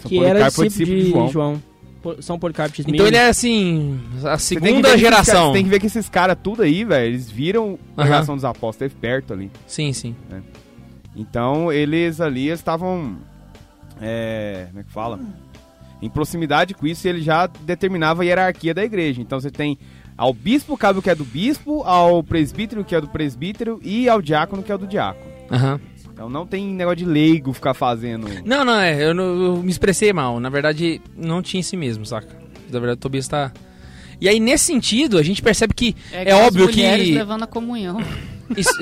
[0.00, 1.62] São Que era Policarpo foi discípulo de João.
[2.02, 5.48] Po- São Policarpo de Então ele é assim, a segunda geração.
[5.48, 8.08] Você tem que ver que esses caras tudo aí, velho, eles viram a Aham.
[8.10, 9.50] pregação dos apóstolos, perto ali.
[9.66, 10.14] Sim, sim.
[11.14, 13.16] Então, eles ali estavam.
[14.00, 14.66] É.
[14.68, 15.20] Como é que fala?
[16.02, 19.20] Em proximidade com isso, ele já determinava a hierarquia da igreja.
[19.20, 19.78] Então, você tem
[20.16, 23.78] ao bispo cabe o que é do bispo, ao presbítero o que é do presbítero
[23.82, 25.26] e ao diácono o que é do diácono.
[25.50, 25.80] Aham.
[26.12, 28.26] Então, não tem negócio de leigo ficar fazendo.
[28.44, 30.40] Não, não, é, eu, não- eu me expressei mal.
[30.40, 32.28] Na verdade, não tinha esse mesmo, saca?
[32.70, 33.52] Na verdade, o Tobias tá.
[34.18, 36.80] E aí, nesse sentido, a gente percebe que é, as óbvio que.
[37.12, 37.98] levando a comunhão.
[38.56, 38.70] Isso...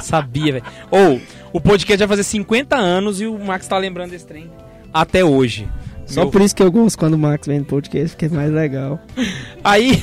[0.00, 0.64] Sabia, velho.
[0.90, 1.20] Ou,
[1.52, 4.50] o podcast vai fazer 50 anos e o Max tá lembrando desse trem
[4.92, 5.68] até hoje.
[6.06, 8.28] Só Meu- por isso que eu gosto quando o Max vem no podcast, porque é
[8.28, 9.00] mais legal.
[9.62, 10.00] Aí,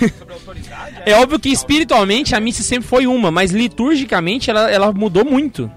[1.05, 5.69] é óbvio que espiritualmente a missa sempre foi uma, mas liturgicamente ela, ela mudou muito,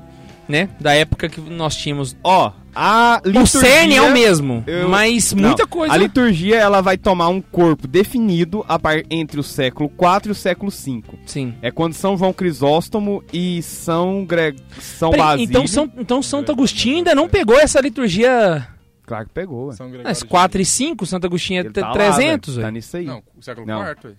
[0.51, 0.69] né?
[0.81, 2.17] Da época que nós tínhamos.
[2.23, 5.95] Ó, a O cerne é o mesmo, eu- mas Não, muita coisa.
[5.95, 9.03] A liturgia ela vai tomar um corpo definido a par...
[9.11, 11.19] entre o século 4 e o século 5.
[11.27, 11.55] Sim.
[11.63, 14.55] É quando São João Crisóstomo e São Gre...
[14.81, 15.49] São Peraí, Basílio.
[15.51, 18.67] então, São, então Santo Agostinho ainda não pegou essa liturgia.
[19.07, 19.73] Claro que pegou.
[19.73, 22.67] São Gregório As de- 4 e 5, Santo Agostinho é Ele tá lá, 300, velho.
[22.67, 23.05] Tá nisso aí.
[23.05, 23.83] Não, o século Não.
[23.83, 24.15] IV.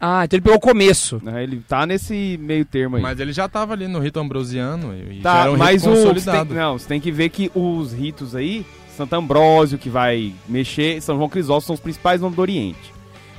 [0.00, 1.20] Ah, então ele pegou o começo.
[1.22, 3.02] Não, Ele tá nesse meio termo aí.
[3.02, 5.92] Mas ele já tava ali no rito ambrosiano e já tá, era um mas rito
[5.92, 5.94] o.
[5.94, 6.54] Você tem, consolidado.
[6.54, 8.64] não, você tem que ver que os ritos aí,
[8.96, 12.94] Santo Ambrósio, que vai mexer, São João Crisóstomo são os principais nomes do Oriente.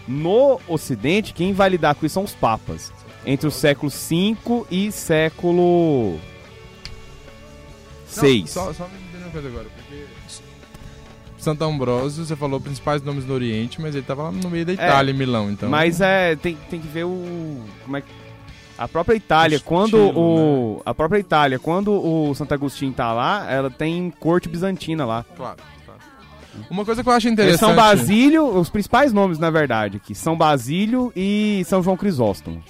[0.07, 2.93] No Ocidente, quem vai lidar com isso são os papas.
[3.25, 4.35] Entre o século V
[4.69, 6.19] e século
[8.17, 8.47] Não, VI.
[8.47, 9.65] Só, só me entender uma coisa agora,
[11.43, 14.73] Santo Ambrósio, você falou principais nomes do Oriente, mas ele tava lá no meio da
[14.73, 15.69] Itália, em Milão, então.
[15.69, 17.63] Mas é, tem, tem que ver o.
[17.83, 18.07] Como é que.
[18.77, 20.81] A própria Itália, quando estilo, o.
[20.85, 25.25] A própria Itália, quando o Santo Agostinho tá lá, ela tem corte bizantina lá.
[25.35, 25.99] Claro, claro.
[26.69, 27.59] Uma coisa que eu acho Eles interessante.
[27.59, 32.63] São Basílio, os principais nomes, na verdade, aqui, São Basílio e São João Crisóstomo.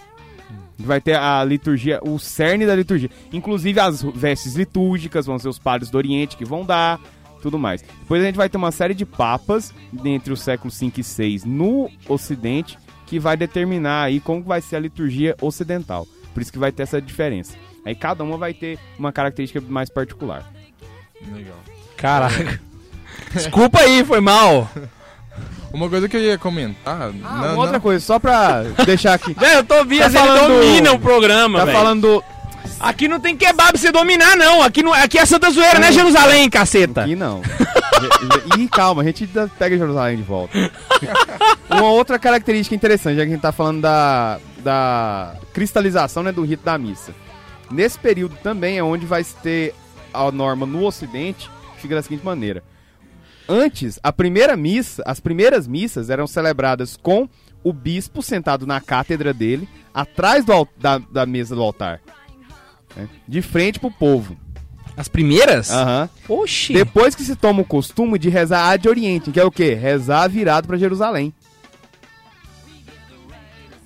[0.78, 3.10] Vai ter a liturgia, o cerne da liturgia.
[3.32, 7.00] Inclusive as vestes litúrgicas, vão ser os padres do Oriente que vão dar,
[7.42, 7.82] tudo mais.
[7.82, 9.74] Depois a gente vai ter uma série de papas
[10.06, 12.78] entre os séculos 5 e 6 no Ocidente,
[13.08, 16.08] que vai determinar aí como vai ser a liturgia ocidental.
[16.34, 17.54] Por isso que vai ter essa diferença.
[17.86, 20.50] Aí cada uma vai ter uma característica mais particular.
[21.34, 21.58] Legal.
[21.98, 22.60] Caraca.
[23.34, 24.70] Desculpa aí, foi mal.
[25.74, 27.02] Uma coisa que eu ia comentar.
[27.04, 29.34] Ah, não, uma não- outra coisa, só pra deixar aqui.
[29.40, 31.78] Velho, eu tô vendo, Tá ele falando- domina o programa, Tá velho.
[31.78, 32.24] falando do,
[32.80, 34.62] Aqui não tem kebab pra você dominar, não.
[34.62, 37.04] Aqui, não, aqui é Santa Zoeira, né, Jerusalém, caceta?
[37.04, 37.42] Aqui não.
[38.58, 40.58] Ih, calma, a gente pega Jerusalém de volta.
[41.70, 46.44] Uma outra característica interessante, já que a gente tá falando da, da cristalização né, do
[46.44, 47.14] rito da missa.
[47.70, 49.76] Nesse período também é onde vai se ter
[50.14, 52.64] a norma no Ocidente, que fica da seguinte maneira.
[53.48, 57.28] Antes, a primeira missa, as primeiras missas eram celebradas com
[57.64, 62.02] o bispo sentado na cátedra dele, atrás do, da, da mesa do altar.
[62.96, 64.36] Né, de frente pro povo.
[64.98, 65.72] As primeiras?
[65.72, 66.10] Aham.
[66.28, 66.74] Oxi.
[66.74, 69.74] Depois que se toma o costume de rezar a de Oriente, que é o quê?
[69.74, 71.34] Rezar virado pra Jerusalém.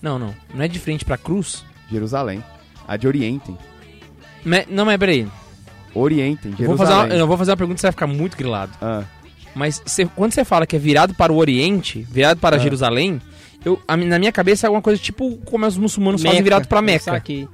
[0.01, 0.35] Não, não.
[0.53, 1.63] Não é de frente pra cruz?
[1.91, 2.43] Jerusalém.
[2.87, 3.57] A de Orientem.
[4.43, 5.27] Me- Não, mas peraí.
[5.93, 7.11] Orientem, Eu vou, fazer Jerusalém.
[7.13, 8.71] uma, eu vou fazer uma pergunta que você vai ficar muito grilado.
[8.81, 9.03] Ah,
[9.55, 12.59] Mas cê- quando você fala que é virado para o Oriente, virado para Ah.
[12.59, 13.21] Jerusalém,
[13.63, 16.81] eu, a na minha cabeça é alguma coisa tipo como os muçulmanos fazem virado pra
[16.81, 17.13] Meca.
[17.13, 17.47] Aqui.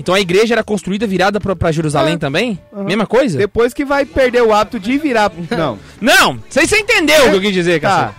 [0.00, 2.18] Então a igreja era construída virada pra, pra Jerusalém Ah.
[2.18, 2.58] também?
[2.72, 2.84] Aham.
[2.84, 3.36] Mesma coisa?
[3.36, 5.30] Depois que vai perder o hábito de virar.
[5.50, 5.78] Não.
[6.00, 6.38] Não!
[6.48, 7.88] Sei se você entendeu o que eu quis dizer, Tá.
[7.88, 8.14] cara.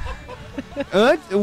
[0.94, 1.38] Antes, o,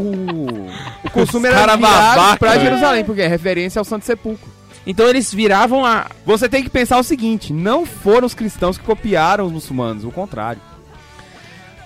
[1.05, 2.63] o costume Os era virado babaca, pra velho.
[2.63, 4.49] Jerusalém, porque é referência ao Santo Sepulcro.
[4.87, 6.07] Então eles viravam a.
[6.25, 10.11] Você tem que pensar o seguinte: não foram os cristãos que copiaram os muçulmanos, o
[10.11, 10.61] contrário.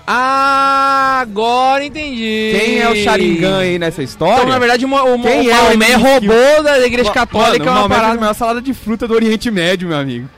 [0.07, 2.53] Ah, agora entendi.
[2.59, 4.35] Quem é o Sharingan aí nessa história?
[4.35, 7.15] Então, na verdade, o, o, Quem o é o Maomé que- roubou da igreja Mano,
[7.15, 8.21] católica o uma Maomé fez a parada.
[8.21, 10.29] maior salada de fruta do Oriente Médio, meu amigo.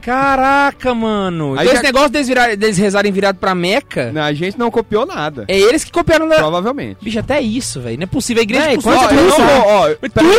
[0.00, 1.54] Caraca, mano.
[1.58, 4.58] Aí então já- esse negócio deles, virar- deles rezarem virado pra Meca, Não, a gente
[4.58, 5.44] não copiou nada.
[5.48, 6.36] é eles que copiaram da...
[6.36, 6.98] Provavelmente.
[7.02, 7.98] Bicho, até isso, velho.
[7.98, 8.40] Não é possível.
[8.40, 9.88] A igreja quanto ser Ó, eu tudo- não ó,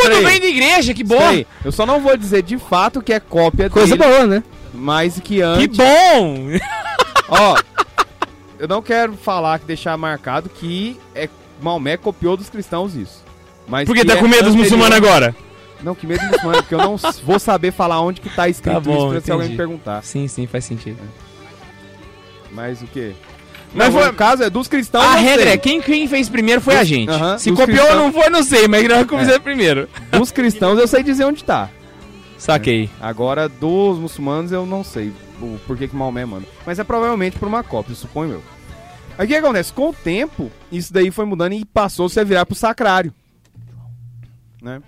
[0.09, 1.43] Tudo vem da igreja, que bom.
[1.63, 4.43] Eu só não vou dizer de fato que é cópia Coisa dele, boa, né?
[4.73, 5.77] mas que Que antes...
[5.77, 6.47] bom.
[7.27, 7.55] Ó,
[8.59, 11.29] eu não quero falar que deixar marcado que é,
[11.61, 13.23] Maomé copiou dos cristãos isso.
[13.67, 15.35] Mas Por que tá é com medo dos muçulmanos agora?
[15.81, 18.73] Não, que medo dos muçulmanos, porque eu não vou saber falar onde que tá escrito
[18.73, 20.03] Tá bom, isso pra se alguém me perguntar.
[20.03, 20.99] Sim, sim, faz sentido.
[22.51, 23.13] Mas o quê?
[23.73, 25.05] Mas foi- no caso é dos cristãos.
[25.05, 25.53] a regra sei.
[25.53, 27.11] é, quem, quem fez primeiro foi a gente.
[27.37, 29.87] Se copiou ou não foi, não sei, mas nós começamos primeiro.
[30.11, 31.69] Dos cristãos eu sei dizer onde tá.
[32.37, 32.89] Saquei.
[32.99, 35.11] Agora, dos muçulmanos eu não sei
[35.41, 36.45] o porquê que Maomé manda.
[36.65, 38.43] Mas é provavelmente por uma cópia, suponho eu.
[39.17, 39.73] Aí o que acontece?
[39.73, 43.13] Com o tempo, isso daí foi mudando e passou-se a virar pro sacrário.
[44.61, 44.81] Né?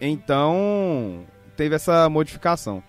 [0.00, 1.24] Então,
[1.56, 2.82] teve essa modificação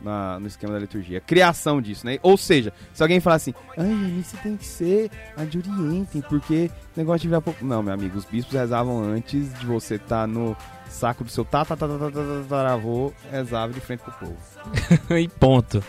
[0.00, 1.20] na- no esquema da liturgia.
[1.20, 2.18] Criação disso, né?
[2.22, 6.22] Ou seja, se alguém falar assim, ai, a missa tem que ser a de Oriente,
[6.28, 7.42] porque o negócio de virar.
[7.62, 10.56] Não, meu amigo, os bispos rezavam antes de você estar no
[10.92, 14.36] saco do seu tataravô, rezava de frente pro povo.
[15.18, 15.82] e ponto.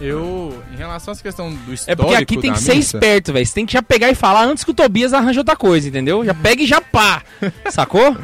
[0.00, 2.96] Eu, em relação a essa questão do É histórico porque aqui tem que ser missa,
[2.96, 3.44] esperto, velho.
[3.44, 6.24] Você tem que já pegar e falar antes que o Tobias arranja outra coisa, entendeu?
[6.24, 7.22] Já pega e já pá.
[7.70, 8.16] Sacou?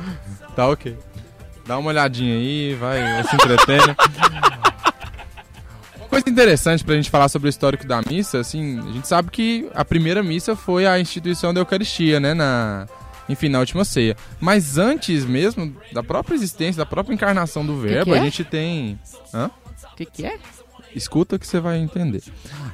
[0.54, 0.96] Tá ok.
[1.66, 3.96] Dá uma olhadinha aí, vai, vai se entretendo.
[5.96, 9.30] Uma coisa interessante pra gente falar sobre o histórico da missa, assim, a gente sabe
[9.30, 12.86] que a primeira missa foi a instituição da Eucaristia, né, na,
[13.28, 14.16] enfim, na última ceia.
[14.40, 18.24] Mas antes mesmo da própria existência, da própria encarnação do verbo, que a é?
[18.24, 18.98] gente tem...
[19.32, 19.50] Hã?
[19.92, 20.38] O que, que é?
[20.94, 22.22] Escuta que você vai entender.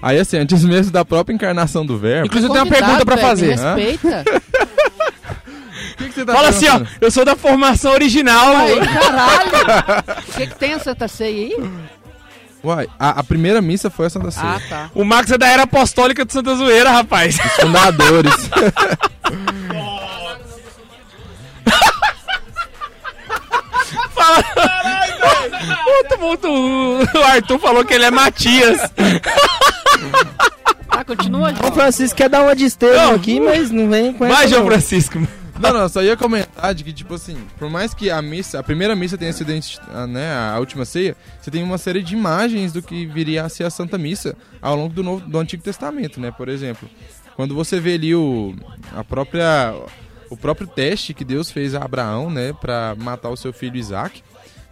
[0.02, 2.26] Aí, assim, antes mesmo da própria encarnação do verbo...
[2.26, 3.46] Inclusive, eu tenho uma pergunta pra velho, fazer.
[3.46, 4.24] me Respeita.
[5.90, 6.80] O que, que você tá Fala assim, ó.
[6.98, 8.56] Eu sou da formação original.
[8.56, 10.20] Ai, caralho.
[10.28, 11.70] O que, que tem a Santa Ceia aí?
[12.62, 14.56] Uai, a, a primeira missa foi a Santa Ceia.
[14.56, 14.90] Ah, tá.
[14.94, 17.36] O Max é da era apostólica de Santa Zoeira, rapaz.
[17.60, 18.32] Fundadores.
[25.84, 26.48] Muito, muito.
[27.18, 28.80] O Arthur falou que ele é Matias.
[30.88, 31.72] Tá, continua, O João.
[31.72, 34.70] Francisco quer dar uma de Estevão aqui, mas não vem com Vai, essa, João não.
[34.70, 35.18] Francisco.
[35.58, 38.62] Não, não, só ia comentar de que, tipo assim, por mais que a missa, a
[38.62, 39.52] primeira missa tenha sido
[39.92, 43.48] a, né, a última ceia, você tem uma série de imagens do que viria a
[43.50, 46.30] ser a Santa Missa ao longo do, Novo, do Antigo Testamento, né?
[46.30, 46.88] Por exemplo,
[47.36, 48.54] quando você vê ali o,
[48.96, 49.74] a própria,
[50.30, 54.22] o próprio teste que Deus fez a Abraão, né, pra matar o seu filho Isaac,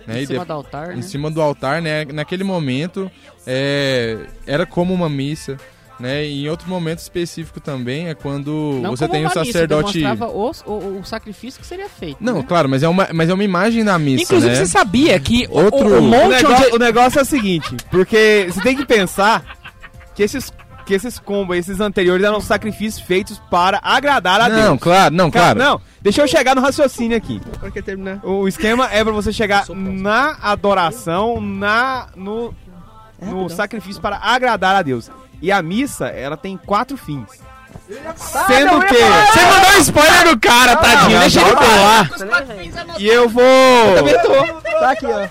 [0.07, 0.23] né?
[0.23, 0.95] Em cima de- do altar, né?
[0.97, 2.05] em cima do altar, né?
[2.07, 3.11] Naquele momento
[3.47, 4.17] é,
[4.47, 5.59] era como uma missa,
[6.01, 6.25] né?
[6.25, 9.99] E em outro momento específico também é quando Não você tem o uma missa, sacerdote.
[10.01, 12.19] demonstrava o, o, o sacrifício que seria feito.
[12.21, 12.45] Não, né?
[12.47, 14.59] claro, mas é uma, mas é uma imagem da missa, Inclusive, né?
[14.65, 16.77] você sabia que Outro- o, o O, negócio, onde...
[16.77, 19.59] o negócio é o seguinte, porque você tem que pensar
[20.15, 20.53] que esses,
[20.89, 24.81] que esses combos, esses anteriores eram sacrifícios feitos para agradar a Não, Deus.
[24.81, 25.71] claro, não, Cara, claro.
[25.73, 27.41] Não, deixa eu chegar no raciocínio aqui.
[27.61, 28.21] Pra que terminar?
[28.25, 32.55] O esquema é pra você chegar na adoração, na no,
[33.21, 35.11] no sacrifício para agradar a Deus.
[35.43, 37.27] E a missa, ela tem quatro fins.
[37.87, 41.11] Sendo que Você mandou um spoiler do cara, tadinho.
[41.13, 41.63] não, deixa não, ele não.
[41.63, 42.11] falar.
[42.99, 43.45] e eu vou
[44.81, 45.27] Tá aqui, ó.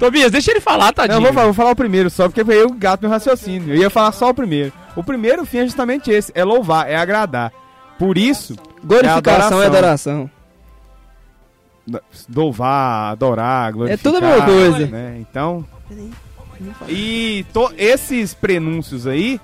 [0.00, 1.16] Tobias, deixa ele falar, Não, tadinho.
[1.18, 3.72] eu vou, falar- vou falar o primeiro só, porque eu gato meu raciocínio.
[3.74, 4.72] Eu ia falar só o primeiro.
[4.96, 7.52] O primeiro fim é justamente esse, é louvar, é agradar.
[7.98, 10.30] Por isso, Glorificação É é adoração.
[11.88, 12.06] adoração.
[12.34, 14.02] louvar, adorar, glorificar.
[14.12, 14.86] tudo a mesma coisa.
[14.86, 15.16] Né?
[15.20, 15.64] Então.
[16.88, 19.40] E to- esses prenúncios aí,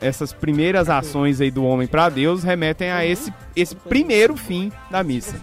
[0.00, 5.02] essas primeiras ações aí do homem pra Deus, remetem a esse, esse primeiro fim da
[5.02, 5.36] missa.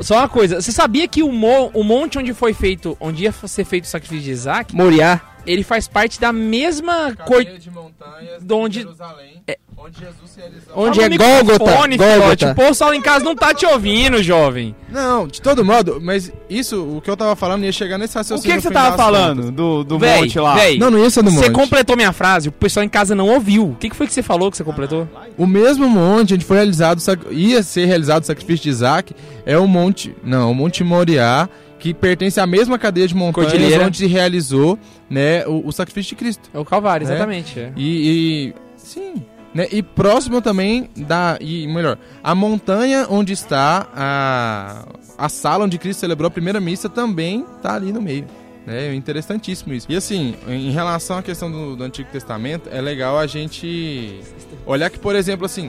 [0.00, 3.32] Só uma coisa, você sabia que o, mo- o monte onde foi feito, onde ia
[3.32, 5.20] ser feito o sacrifício de Isaac, Moriá.
[5.46, 7.44] Ele faz parte da mesma cor...
[7.44, 9.42] de montanhas de Onde- Jerusalém,
[9.76, 10.72] onde Jesus realizou...
[10.76, 11.64] Onde Fala é Gólgota.
[11.98, 12.52] Gólgota.
[12.52, 14.74] O pessoal em casa não tá te ouvindo, jovem.
[14.88, 18.18] Não, de todo modo, mas isso, o que eu tava falando, ia chegar nesse O
[18.18, 18.56] raciocínio.
[18.56, 19.50] que, que você tava falando contas.
[19.54, 20.54] do, do Véi, monte lá?
[20.54, 21.44] véi, Não, não ia ser do monte.
[21.46, 23.70] Você completou minha frase, o pessoal em casa não ouviu.
[23.70, 25.08] O que, que foi que você falou que você completou?
[25.36, 29.58] O mesmo monte onde foi realizado, o ia ser realizado o sacrifício de Isaac, é
[29.58, 31.48] o monte, não, o Monte Moriá,
[31.82, 33.84] que pertence à mesma cadeia de montanhas Cordilheira.
[33.86, 34.78] onde se realizou,
[35.10, 36.48] né, o, o sacrifício de Cristo.
[36.54, 37.10] É o Calvário, É.
[37.10, 37.58] exatamente.
[37.58, 37.72] é.
[37.76, 39.14] E, e- sim,
[39.52, 44.86] né, e próximo também da, e melhor, a montanha onde está a,
[45.18, 48.26] a sala onde Cristo celebrou a primeira missa também tá ali no meio.
[48.64, 49.88] É interessantíssimo isso.
[49.90, 54.20] E assim, em relação à questão do, do Antigo Testamento, é legal a gente
[54.64, 55.68] olhar que, por exemplo, assim,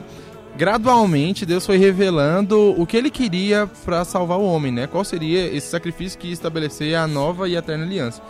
[0.56, 4.86] gradualmente Deus foi revelando o que ele queria para salvar o homem, né?
[4.86, 8.22] Qual seria esse sacrifício que ia estabelecer a nova e eterna aliança.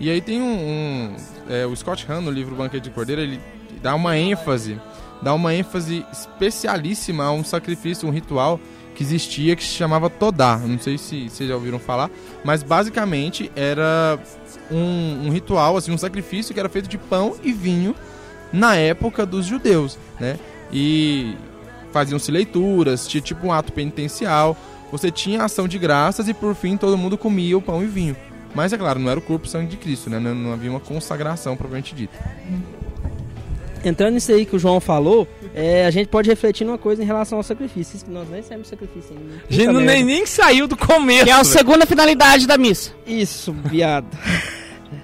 [0.00, 1.16] E aí tem um, um-
[1.48, 3.40] é, o Scott Hahn no livro Banquete de Cordeiro, ele
[3.82, 4.80] dá uma ênfase,
[5.20, 8.58] dá uma ênfase especialíssima a um sacrifício, um ritual
[8.94, 10.58] que existia que se chamava Todá.
[10.58, 12.10] Não sei se vocês já ouviram falar,
[12.44, 14.18] mas basicamente era
[14.70, 17.94] um, um ritual, assim, um sacrifício que era feito de pão e vinho
[18.52, 20.38] na época dos judeus, né?
[20.72, 21.34] E
[21.92, 24.56] faziam-se leituras, tinha tipo um ato penitencial,
[24.90, 28.16] você tinha ação de graças e por fim todo mundo comia o pão e vinho.
[28.54, 30.18] Mas é claro, não era o corpo e sangue de Cristo, né?
[30.18, 32.12] Não, não havia uma consagração propriamente dita.
[33.84, 37.06] Entrando nisso aí que o João falou, é, a gente pode refletir numa coisa em
[37.06, 37.96] relação ao sacrifício.
[37.96, 39.42] Isso que Nós nem saímos do sacrifício ainda.
[39.48, 40.04] A gente nem, merda.
[40.04, 41.24] nem saiu do começo.
[41.24, 42.92] Que é a segunda finalidade da missa.
[43.06, 44.06] Isso, viado.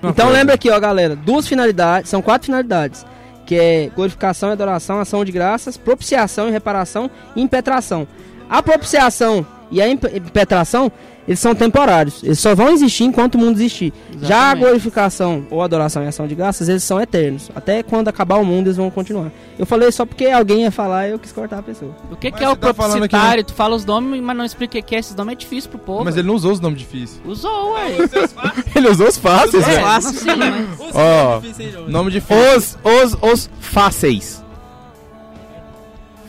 [0.03, 1.17] então lembra aqui, ó, galera.
[1.17, 3.05] Duas finalidades, são quatro finalidades.
[3.49, 8.07] Que é glorificação e adoração, ação de graças, propiciação e reparação e impetração.
[8.47, 10.91] A propiciação e a imp- impetração,
[11.27, 12.23] eles são temporários.
[12.23, 13.93] Eles só vão existir enquanto o mundo existir.
[14.13, 14.61] Já a Exatamente.
[14.65, 17.51] glorificação ou adoração e ação de graças, eles são eternos.
[17.55, 19.31] Até quando acabar o mundo, eles vão continuar.
[19.59, 21.95] Eu falei só porque alguém ia falar e eu quis cortar a pessoa.
[22.11, 23.45] O que, que é o tá aqui, propicitário?
[23.45, 25.01] Tu fala os nomes, mas não explica o que é.
[25.01, 26.05] Esses nomes é difícil pro povo.
[26.05, 27.21] Mas ele não usou os nomes difíceis.
[27.27, 27.89] Usou, ué.
[28.75, 29.83] Ele usou os fáceis, É, velho.
[29.87, 30.13] fácil.
[30.19, 30.79] Sim, mas...
[30.95, 31.43] Ó,
[31.89, 32.37] Nome difícil.
[32.57, 34.43] os, os, os fáceis.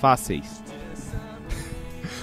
[0.01, 0.58] Fáceis.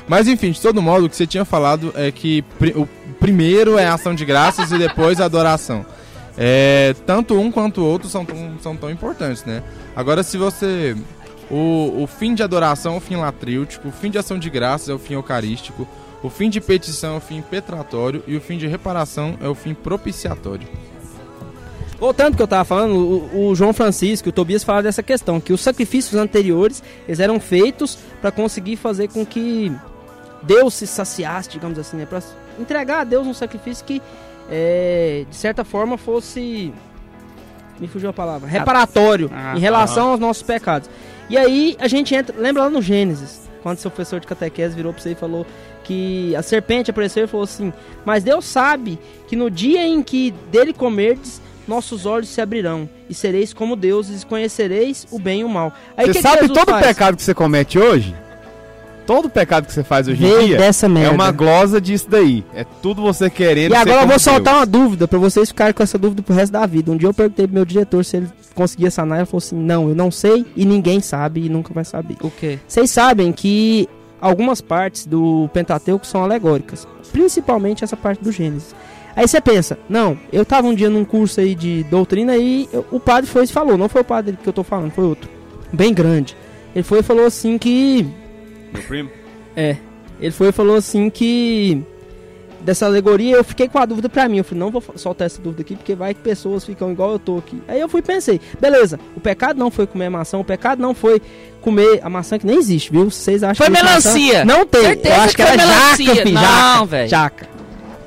[0.09, 2.45] Mas enfim, de todo modo, o que você tinha falado é que
[2.77, 2.87] o
[3.19, 5.85] primeiro é a ação de graças e depois a adoração.
[6.39, 9.63] É, tanto um quanto o outro são, tão- são tão importantes, né?
[9.97, 10.95] Agora, se você.
[11.51, 14.89] O, o fim de adoração é o fim latríutico, o fim de ação de graças
[14.89, 15.87] é o fim eucarístico,
[16.23, 19.55] o fim de petição é o fim petratório e o fim de reparação é o
[19.55, 20.67] fim propiciatório.
[21.99, 25.03] Voltando ao que eu tava falando, o, o João Francisco e o Tobias falaram dessa
[25.05, 29.73] questão, que os sacrifícios anteriores, eles eram feitos para conseguir fazer com que
[30.47, 32.07] Deus se saciasse, digamos assim, né?
[32.07, 32.23] Pra
[32.59, 34.01] entregar a Deus um sacrifício que,
[34.51, 36.73] é, de certa forma, fosse...
[37.79, 38.49] Me fugiu a palavra.
[38.49, 40.89] Reparatório Ah, em relação aos nossos pecados.
[41.29, 42.35] E aí, a gente entra...
[42.39, 45.45] Lembra lá no Gênesis, quando seu professor de catequese virou pra você e falou
[45.85, 47.73] que a serpente apareceu e falou assim,
[48.05, 53.15] mas Deus sabe que no dia em que dele comerdes, nossos olhos se abrirão e
[53.15, 55.73] sereis como deuses e conhecereis o bem e o mal.
[55.97, 56.87] Aí Você que que sabe Jesus todo faz?
[56.87, 58.15] pecado que você comete hoje?
[59.07, 61.15] Todo pecado que você faz hoje em dia dessa é merda.
[61.15, 62.45] uma glosa disso daí.
[62.55, 64.57] É tudo você querendo E ser agora eu vou soltar Deus.
[64.57, 66.91] uma dúvida pra vocês ficarem com essa dúvida pro resto da vida.
[66.91, 69.89] Um dia eu perguntei pro meu diretor se ele conseguia sanar, ele falou assim: "Não,
[69.89, 72.17] eu não sei e ninguém sabe e nunca vai saber".
[72.21, 72.59] O quê?
[72.67, 73.89] Vocês sabem que
[74.21, 78.75] algumas partes do Pentateuco são alegóricas, principalmente essa parte do Gênesis.
[79.15, 82.85] Aí você pensa, não, eu tava um dia num curso aí de doutrina e eu-
[82.91, 85.31] o padre foi e falou, não foi o padre que eu tô falando, foi outro,
[85.73, 86.37] bem grande.
[86.75, 88.07] Ele foi e falou assim que
[88.77, 89.11] Meu primo?
[89.57, 89.77] é,
[90.21, 91.83] ele foi e falou assim que
[92.61, 94.39] dessa alegoria eu fiquei com a dúvida pra mim.
[94.39, 97.19] Eu falei, não vou soltar essa dúvida aqui porque vai que pessoas ficam igual eu
[97.19, 97.63] tô aqui.
[97.69, 100.95] Aí eu fui e pensei, beleza, o pecado não foi comer maçã, o pecado não
[100.95, 101.21] foi
[101.61, 103.11] comer a maçã que nem existe, viu?
[103.11, 104.45] Vocês acham Foi que melancia.
[104.45, 104.59] maçã?
[104.59, 104.83] Não tem.
[104.83, 106.07] Certeza eu acho que, que era melancia.
[106.07, 107.09] jaca, filho, Não, velho.
[107.09, 107.49] jaca.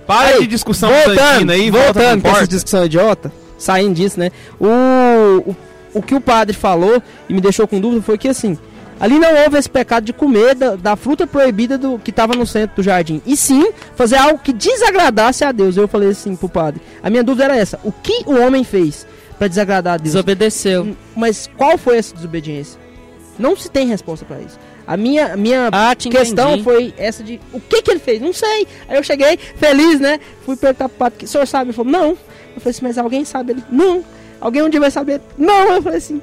[0.07, 4.31] Para Aí, de discussão voltando, aí, volta voltando com essa discussão idiota, saindo disso, né?
[4.59, 5.55] O, o,
[5.93, 8.57] o que o padre falou e me deixou com dúvida foi que assim,
[8.99, 12.45] ali não houve esse pecado de comer da, da fruta proibida do que estava no
[12.45, 15.77] centro do jardim, e sim fazer algo que desagradasse a Deus.
[15.77, 16.81] Eu falei assim pro padre.
[17.01, 19.05] A minha dúvida era essa: o que o homem fez
[19.37, 20.13] para desagradar a Deus?
[20.13, 20.95] Desobedeceu.
[21.15, 22.79] Mas qual foi essa desobediência?
[23.37, 24.59] Não se tem resposta para isso.
[24.85, 26.63] A minha, minha Ah, questão entendi.
[26.63, 28.19] foi essa de o que que ele fez?
[28.19, 28.67] Não sei.
[28.87, 30.19] Aí eu cheguei feliz, né?
[30.45, 31.69] Fui perguntar pro padre, o senhor sabe?
[31.69, 32.09] Ele falou, não.
[32.09, 32.17] Eu
[32.59, 33.53] falei assim, mas alguém sabe?
[33.53, 34.03] Ele, não.
[34.41, 35.21] Alguém um dia vai saber?
[35.37, 35.73] Não.
[35.75, 36.19] Eu falei assim,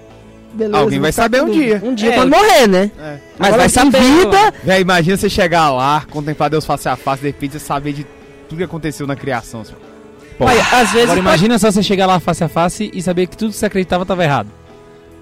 [0.52, 0.78] beleza.
[0.78, 1.80] Alguém vai saber um dia.
[1.82, 2.90] Um dia É, quando morrer, né?
[2.98, 3.18] É.
[3.38, 7.22] Mas Agora, vai saber, vida, Véi, imagina você chegar lá, contemplar Deus face a face,
[7.22, 8.06] de repente você saber de
[8.48, 9.62] tudo que aconteceu na criação.
[10.38, 13.26] Pô, Olha, às vezes Agora imagina só você chegar lá face a face e saber
[13.26, 14.48] que tudo que você acreditava tava errado.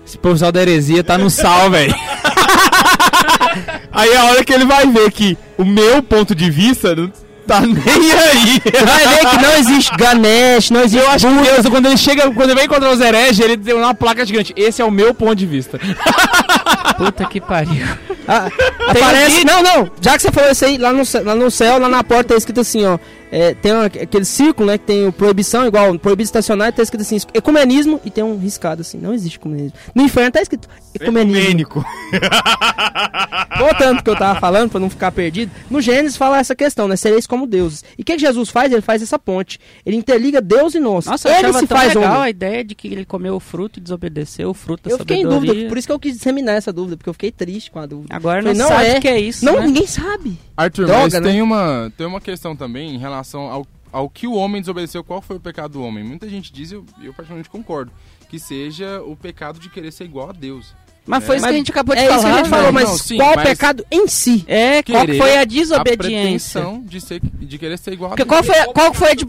[0.06, 1.94] Esse professor da heresia tá no sal, velho.
[3.92, 7.10] Aí é a hora que ele vai ver que o meu ponto de vista não
[7.46, 8.62] tá nem aí.
[8.84, 12.22] vai ver que não existe Ganesh, não existe Eu acho que Deus, quando ele chega,
[12.30, 14.52] quando ele vai encontrar os hereges, ele deu uma placa gigante.
[14.56, 15.78] Esse é o meu ponto de vista.
[16.96, 17.86] Puta que pariu.
[18.26, 18.48] Ah,
[18.88, 19.44] aparece.
[19.44, 19.90] Não, não.
[20.00, 22.34] Já que você falou isso aí, lá no, céu- lá no céu, lá na porta,
[22.34, 22.98] tá escrito assim, ó.
[23.36, 24.78] É, tem uma- aquele círculo, né?
[24.78, 28.38] Que tem o proibição, igual proibido estacionar, e tá escrito assim, ecumenismo, e tem um
[28.38, 28.98] riscado assim.
[28.98, 29.76] Não existe ecumenismo.
[29.94, 31.40] No inferno tá escrito ecumenismo.
[31.40, 31.84] Ecumênico.
[33.58, 36.96] Voltando que eu tava falando, pra não ficar perdido, no Gênesis fala essa questão, né?
[36.96, 37.84] Sereis como deuses.
[37.98, 38.72] E o que, que Jesus faz?
[38.72, 39.58] Ele faz essa ponte.
[39.84, 41.06] Ele interliga Deus e nós.
[41.06, 42.22] Nossa, ele se tão faz legal homem.
[42.24, 45.18] a ideia de que ele comeu o fruto e desobedeceu o fruto da Eu fiquei
[45.18, 45.50] em sabedoria.
[45.52, 47.86] dúvida, por isso que eu quis disseminar essa dúvida, porque eu fiquei triste com a
[47.86, 48.14] dúvida.
[48.14, 48.98] Agora Falei, não, não sabe é.
[48.98, 49.66] o que é isso, Não, né?
[49.66, 50.38] ninguém sabe.
[50.56, 51.20] Arthur, Droga, mas né?
[51.20, 55.02] tem, uma, tem uma questão também em relação ao, ao que o homem desobedeceu.
[55.02, 56.04] Qual foi o pecado do homem?
[56.04, 57.90] Muita gente diz, e eu, eu particularmente concordo,
[58.28, 60.74] que seja o pecado de querer ser igual a Deus.
[61.06, 61.38] Mas foi É.
[61.38, 62.16] isso que a gente acabou de é falar.
[62.18, 64.44] isso que a gente falou, mas Não, sim, qual o mas- pecado em si?
[64.46, 66.60] É, qual foi a A desobediência?
[66.62, 68.28] pretensão de, ser, de querer ser igual a Deus.
[68.28, 69.26] qual foi, qual foi a de...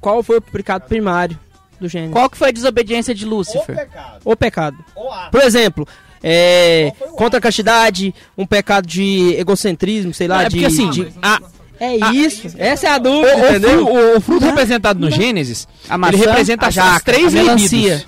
[0.00, 1.38] Qual foi o pecado primário?
[1.80, 2.12] do Gênesis.
[2.12, 3.74] Qual que foi a desobediência de Lúcifer?
[3.74, 4.20] pecado.
[4.24, 4.76] O pecado.
[4.94, 5.10] O.
[5.30, 5.86] Por exemplo,
[6.26, 11.08] é, contra a castidade, um pecado de egocentrismo, sei lá, é de, porque assim, de-
[11.22, 11.40] a-
[11.80, 13.84] É Ah, isso, essa é a o, dúvida, o entendeu?
[13.84, 17.42] o- o fruto representado no Gênesis, A maçã, ele representa a as jaca, três a
[17.42, 18.06] libidos.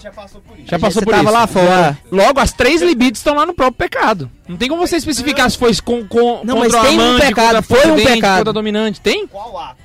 [0.64, 1.32] Já passou por tava isso.
[1.32, 1.98] lá fora.
[2.10, 4.30] Logo, as três libidos estão lá no próprio pecado.
[4.48, 7.02] Não tem como você especificar se foi com, com, Não, contra mas o tem um
[7.02, 8.36] amante, pecado, contra a foi um pecado.
[8.36, 9.00] contra a dominante.
[9.00, 9.26] Tem?
[9.26, 9.76] Qual ato?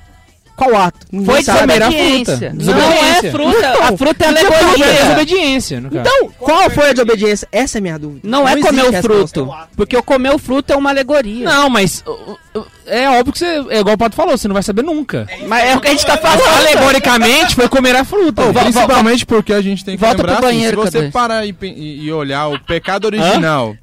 [0.62, 1.07] Qual ato?
[1.12, 1.59] Ninguém Foi sabe.
[1.62, 2.36] comer a desobediência.
[2.38, 2.49] fruta.
[2.51, 3.28] Não Desobediência.
[3.28, 4.93] é fruta, a fruta é Não alegoria.
[4.93, 6.01] desobediência, no caso.
[6.01, 7.47] Então, qual foi a desobediência?
[7.51, 8.22] Essa é a minha dúvida.
[8.30, 11.45] Não é existe comer o fruto, porque o comer o fruto é uma alegoria.
[11.45, 14.53] Não, mas uh, uh, é óbvio que você, é igual o Pato falou, você não
[14.53, 15.28] vai saber nunca.
[15.47, 16.41] Mas é o que a gente tá falando.
[16.59, 18.43] alegoricamente foi comer a fruta.
[18.53, 21.12] Principalmente porque a gente tem que Volta lembrar, pro assim, banheiro, se você Cadê?
[21.12, 23.76] parar e, e- e olhar o pecado original,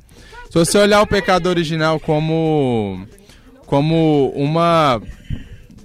[0.49, 3.05] se você olhar o pecado original como
[3.67, 5.01] como uma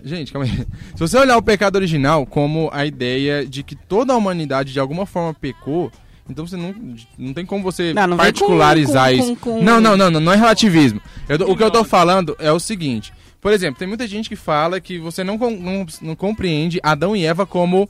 [0.04, 0.52] Gente, calma aí.
[0.94, 4.80] Se você olhar o pecado original como a ideia de que toda a humanidade de
[4.80, 5.90] alguma forma pecou,
[6.30, 6.76] então você não,
[7.18, 9.36] não tem como você Não, não vem com- particularizar com- isso.
[9.38, 11.02] com- Não, não, não, não, não é relativismo.
[11.30, 13.14] Eu o que eu tô falando é o seguinte.
[13.40, 17.26] Por exemplo, tem muita gente que fala que você não, não, não compreende Adão e
[17.26, 17.90] Eva como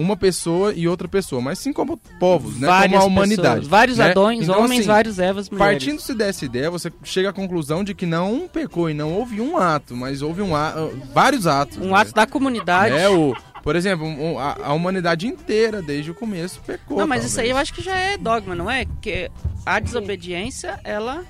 [0.00, 2.68] uma pessoa e outra pessoa, mas sim como povos, né?
[2.68, 3.48] Várias como a humanidade.
[3.56, 4.10] pessoas, vários né?
[4.10, 5.72] Adões, Então, homens, assim, vários Evas, mulheres.
[5.84, 9.40] Partindo-se dessa ideia, você chega à conclusão de que não um pecou e não houve
[9.40, 10.72] um ato, mas houve um a-
[11.12, 11.78] vários atos.
[11.78, 11.96] Um né?
[11.96, 12.94] ato da comunidade.
[12.94, 16.96] É, o, por exemplo, um- a, a humanidade inteira, desde o começo, pecou.
[16.98, 17.62] Não, mas isso aí eu talvez.
[17.70, 18.84] acho que já é dogma, não é?
[18.84, 19.28] Porque
[19.66, 21.24] a desobediência, ela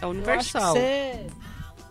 [0.00, 0.74] é universal.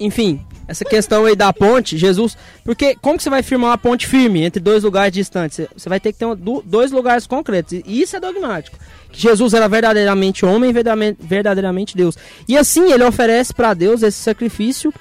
[0.03, 2.35] Enfim, essa questão aí da ponte, Jesus.
[2.63, 5.67] Porque como que você vai firmar uma ponte firme entre dois lugares distantes?
[5.75, 6.35] Você- vai ter que ter um-
[6.65, 7.73] dois lugares concretos.
[7.85, 8.77] E isso é dogmático.
[9.11, 10.73] Que Jesus era verdadeiramente homem
[11.19, 12.17] verdadeiramente Deus.
[12.47, 14.93] E assim ele oferece para Deus esse sacrifício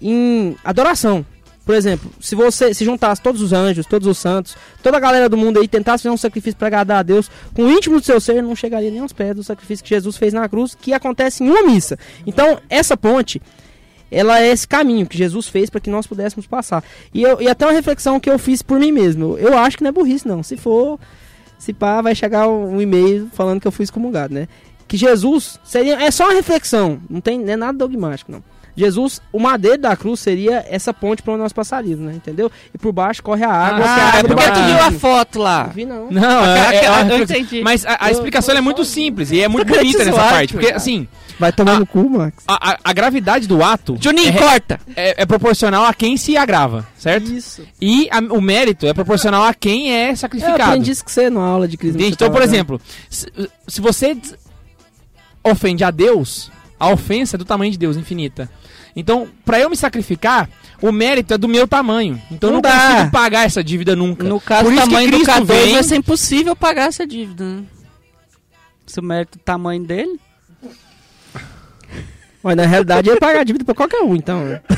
[0.00, 1.24] em adoração.
[1.64, 5.28] Por exemplo, se você se juntasse todos os anjos, todos os santos, toda a galera
[5.28, 8.06] do mundo aí tentasse fazer um sacrifício para agradar a Deus, com o íntimo do
[8.06, 10.92] seu ser, não chegaria nem aos pés do sacrifício que Jesus fez na cruz, que
[10.92, 11.98] acontece em uma missa.
[12.24, 13.42] Então, essa ponte,
[14.10, 16.82] ela é esse caminho que Jesus fez para que nós pudéssemos passar.
[17.12, 19.36] E, eu, e até uma reflexão que eu fiz por mim mesmo.
[19.38, 20.42] Eu acho que não é burrice, não.
[20.42, 20.98] Se for,
[21.58, 24.48] se pá, vai chegar um e-mail falando que eu fui excomungado, né?
[24.86, 26.00] Que Jesus seria.
[26.02, 28.42] É só uma reflexão, não tem não é nada dogmático, não.
[28.76, 32.12] Jesus, o madeiro da cruz seria essa ponte para onde nós passaríamos, né?
[32.14, 32.50] Entendeu?
[32.74, 33.82] E por baixo corre a água.
[33.82, 35.64] que a Ah, é porque tu viu a foto lá.
[35.64, 36.10] Não vi, não.
[36.10, 37.62] Não, é, é, é eu entendi.
[37.62, 40.30] Mas a, a Eu- explicação ela é muito simples e é muito bonita nessa zoar,
[40.30, 40.52] parte.
[40.52, 40.76] Porque, cara.
[40.76, 41.08] assim,
[41.38, 42.44] Vai tomar no cu, Max.
[42.46, 44.80] a, a- a gravidade do ato Juninho, é, corta!
[44.94, 47.30] é- é proporcional a quem se agrava, certo?
[47.32, 47.62] Isso.
[47.80, 50.62] E a- o mérito é proporcional a quem é Eu sacrificado.
[50.62, 51.76] aprendi isso com você na aula de.
[51.76, 52.06] Entende?
[52.08, 53.26] Então, por exemplo, se,
[53.66, 54.16] se você
[55.44, 58.50] ofende a Deus, a ofensa é do tamanho de Deus, infinita.
[58.96, 60.48] Então, pra eu me sacrificar,
[60.80, 62.20] o mérito é do meu tamanho.
[62.30, 62.92] Então, eu Não não dá.
[62.92, 64.24] consigo pagar essa dívida nunca.
[64.24, 67.06] No caso, Por o que tamanho do Cristo K2 vem- vai ser impossível pagar essa
[67.06, 67.62] dívida, né?
[68.86, 70.18] Se o mérito do tamanho dele...
[72.42, 74.44] Mas na realidade ia pagar a dívida pra qualquer um, então.
[74.44, 74.60] né?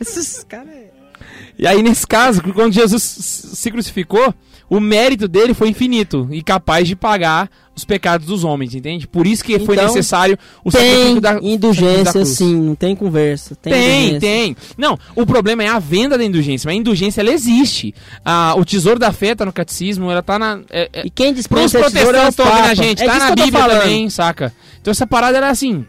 [0.00, 0.68] Esses caras.
[1.58, 4.32] E aí, nesse caso, quando Jesus se crucificou,
[4.68, 9.06] o mérito dele foi infinito e capaz de pagar os pecados dos homens, entende?
[9.06, 12.28] Por isso que foi Então, necessário o Tem sacrifício da da indulgência, cruz.
[12.30, 13.54] sim, não tem conversa.
[13.54, 14.56] Tem, Tem, tem.
[14.78, 16.66] Não, o problema é a venda da indulgência.
[16.66, 17.94] Mas a indulgência, ela existe.
[18.24, 20.60] Ah, o tesouro da fé tá no catecismo, ela tá na...
[20.70, 22.70] É, é, E quem dispensa tesouro é protestantes estão ouvindo Papa.
[22.70, 23.80] a gente, é tá na Bíblia falando.
[23.82, 24.54] também, saca?
[24.80, 25.84] Então essa parada era assim...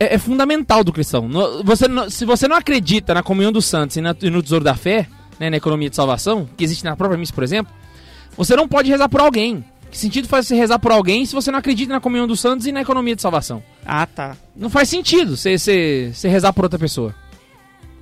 [0.00, 1.28] É, é fundamental do cristão.
[1.28, 4.64] No- você, se você não acredita na comunhão dos santos e, na- e no tesouro
[4.64, 5.06] da fé,
[5.38, 7.72] né, na economia de salvação, que existe na própria missa, por exemplo,
[8.36, 9.64] você não pode rezar por alguém.
[9.90, 12.66] Que sentido faz você rezar por alguém se você não acredita na comunhão dos santos
[12.66, 13.62] e na economia de salvação?
[13.84, 14.36] Ah, tá.
[14.56, 17.14] Não faz sentido você, você, você rezar por outra pessoa.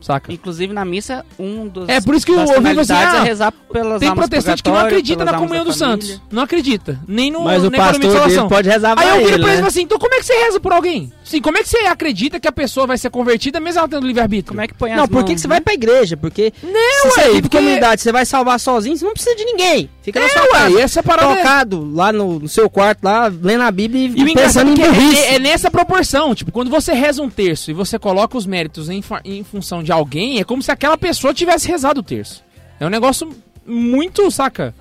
[0.01, 0.33] Saca?
[0.33, 3.25] Inclusive, na missa, um dos É, por isso que o das ouvido assim, finalidades ah,
[3.25, 6.21] é rezar pelas Tem protestante que não acredita na comunhão dos santos.
[6.31, 6.99] Não acredita.
[7.07, 8.49] Nem no, Mas o na economia de pastor dele salvação.
[8.49, 9.57] pode rezar Aí eu viro ele, pra ele e né?
[9.57, 11.13] falo assim, então como é que você reza por alguém?
[11.31, 14.05] Sim, como é que você acredita que a pessoa vai ser convertida mesmo ela tendo
[14.05, 14.49] livre-arbítrio?
[14.49, 15.55] Como é que põe Não, as por que você né?
[15.55, 16.17] vai pra igreja?
[16.17, 19.37] Porque Não, se você ué, vive porque- comunidade, você vai salvar sozinho, você não precisa
[19.37, 19.89] de ninguém.
[20.03, 20.75] Fica na sua É, casa.
[20.75, 21.37] ué, essa parada é...
[21.37, 24.75] Tocado lá no, no seu quarto, lá, lendo a Bíblia E e pensando é em
[24.75, 25.23] que burrice.
[25.23, 26.35] é, é nessa proporção.
[26.35, 29.93] Tipo, quando você reza um terço e você coloca os méritos em, em função de
[29.93, 32.43] alguém, é como se aquela pessoa tivesse rezado o terço.
[32.81, 33.31] É um negócio
[33.65, 34.75] muito, saca?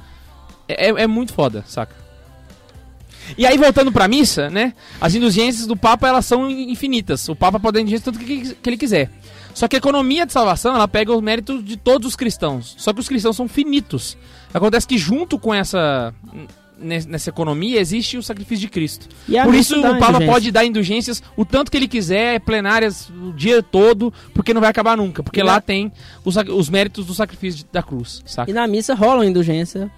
[0.67, 1.93] É, é- é muito foda, saca?
[3.37, 4.73] E aí, voltando pra missa, né?
[4.99, 7.27] As indulgências do Papa, elas são infinitas.
[7.29, 9.09] O Papa pode dar indulgência tanto que, que ele quiser.
[9.53, 12.75] Só que a economia de salvação, ela pega os méritos de todos os cristãos.
[12.77, 14.17] Só que os cristãos são finitos.
[14.53, 16.13] Acontece que junto com essa
[16.79, 19.07] nes- nessa economia existe o sacrifício de Cristo.
[19.43, 23.61] Por isso o Papa pode dar indulgências o tanto que ele quiser, plenárias o dia
[23.61, 25.21] todo, porque não vai acabar nunca.
[25.21, 25.91] Porque E lá na- tem
[26.23, 28.49] os, os méritos do sacrifício da cruz, saca?
[28.49, 29.91] E na missa rola indulgência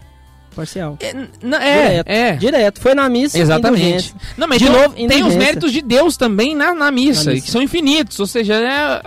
[0.55, 0.97] parcial.
[0.99, 2.07] É, n- é, Direto.
[2.07, 2.31] é.
[2.37, 2.81] Direto.
[2.81, 4.13] Foi na missa, Exatamente.
[4.37, 7.31] Não, mas De tem, novo, tem os méritos de Deus também na, na missa, Na
[7.33, 7.45] missa.
[7.45, 8.19] que são infinitos.
[8.19, 9.01] Ou seja, é,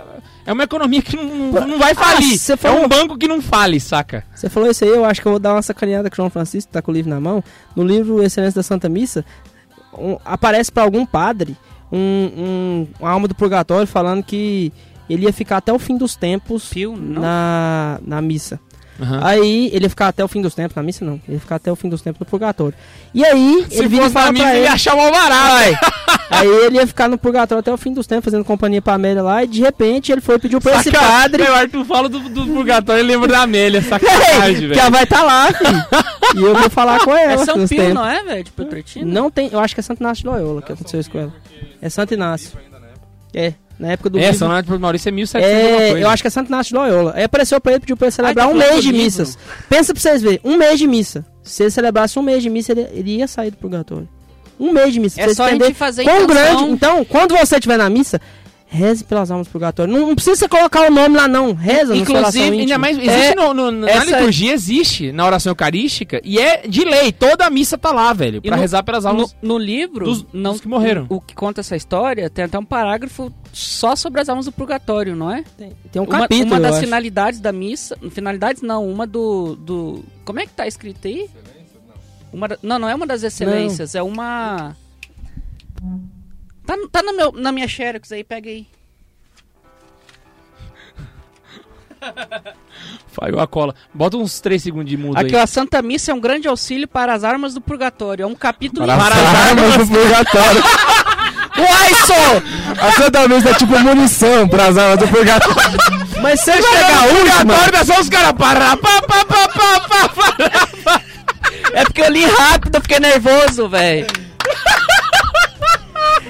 [0.47, 2.33] é uma economia que não, não, não vai falir.
[2.33, 4.23] Ah, você é falou- um banco que não fale, saca?
[4.35, 6.29] Você falou isso aí, eu acho que eu vou dar uma sacaneada com o João
[6.29, 7.43] Francisco, que tá com o livro na mão.
[7.75, 9.23] No livro Excelência da Santa Missa,
[9.97, 11.55] um- aparece pra algum padre
[11.91, 14.73] um, um- uma alma do purgatório falando que
[15.09, 17.21] ele ia ficar até o fim dos tempos Pio, não.
[17.21, 18.59] na, na missa.
[19.01, 19.19] Aham.
[19.23, 21.55] Aí ele ia ficar até o fim dos tempos, na missa não, ele ia ficar
[21.55, 22.73] até o fim dos tempos no purgatório.
[23.13, 25.77] E aí Se ele falar na missa, pra ele ele, ia achar o alvará, velho.
[26.29, 29.21] aí ele ia ficar no purgatório até o fim dos tempos, fazendo companhia pra Amélia
[29.21, 32.19] lá, e de repente ele foi pedir pra esse Saca- padre Meu, Arthur fala do,
[32.19, 34.79] do purgatório e lembra da Amélia, sacanagem, que velho.
[34.79, 35.85] ela vai estar lá, filho.
[36.35, 37.33] e eu vou falar com ela.
[37.41, 38.43] É São Pio, não é, velho?
[38.45, 39.13] De Petrolina?
[39.21, 41.33] Não tem, eu acho que é Santo Inácio de Loyola que aconteceu isso com ela.
[41.81, 42.57] É Santo Inácio.
[43.33, 46.05] É, na época do É, livro- São por Maurício é 1700 alguma É, coisa.
[46.05, 47.13] eu acho que é Santo Inácio de Loyola.
[47.15, 49.03] Aí apareceu pra ele, pediu pra ele celebrar tá um falando mês de livro?
[49.05, 49.37] missas.
[49.69, 51.25] Pensa pra vocês verem, um mês de missa.
[51.43, 54.07] Se ele celebrasse um mês de missa, ele, ele ia sair do purgatório.
[54.59, 55.19] Um mês de missa.
[55.21, 56.55] É só a gente fazer quão intenção.
[56.55, 56.71] grande.
[56.71, 58.21] Então, quando você estiver na missa,
[58.75, 59.91] reze pelas almas do purgatório.
[59.93, 61.53] Não, não precisa você colocar o nome lá, não.
[61.53, 65.11] Reza no seu oração Inclusive, ainda mais, existe É, no- no- na essa- liturgia, existe
[65.11, 68.61] na oração eucarística, e é de lei, toda a missa tá lá, velho, pra no-
[68.61, 71.05] rezar pelas almas no livro, dos, não, dos que morreram.
[71.09, 75.15] o que conta essa história, tem até um parágrafo só sobre as almas do purgatório,
[75.15, 75.43] não é?
[75.57, 76.83] Tem, tem um uma, capítulo, uma eu das acho.
[76.83, 77.97] finalidades da missa.
[78.11, 79.55] Finalidades não, uma do.
[79.55, 81.29] do como é que tá escrito aí?
[82.33, 84.75] Uma da- não, não é uma das excelências, é uma.
[86.65, 88.65] Tá, tá no meu, na minha xerox aí, pega aí.
[93.07, 93.73] Falhou a cola.
[93.93, 95.41] Bota uns 3 segundos de mudo Aqui, aí.
[95.41, 98.23] ó, a Santa Missa é um grande auxílio para as armas do purgatório.
[98.23, 98.85] É um capítulo.
[98.85, 100.63] Para Para as armas do purgatório.
[101.57, 102.85] Uai, só!
[102.87, 105.55] A Santa Missa é tipo munição para as armas do purgatório.
[106.21, 107.71] Mas você Chega chega a última!
[107.71, 110.09] Dá só os caras para, pá, pá, pá, pá, pá,
[110.83, 111.01] pá.
[111.73, 114.07] É porque eu li rápido, eu fiquei nervoso, velho.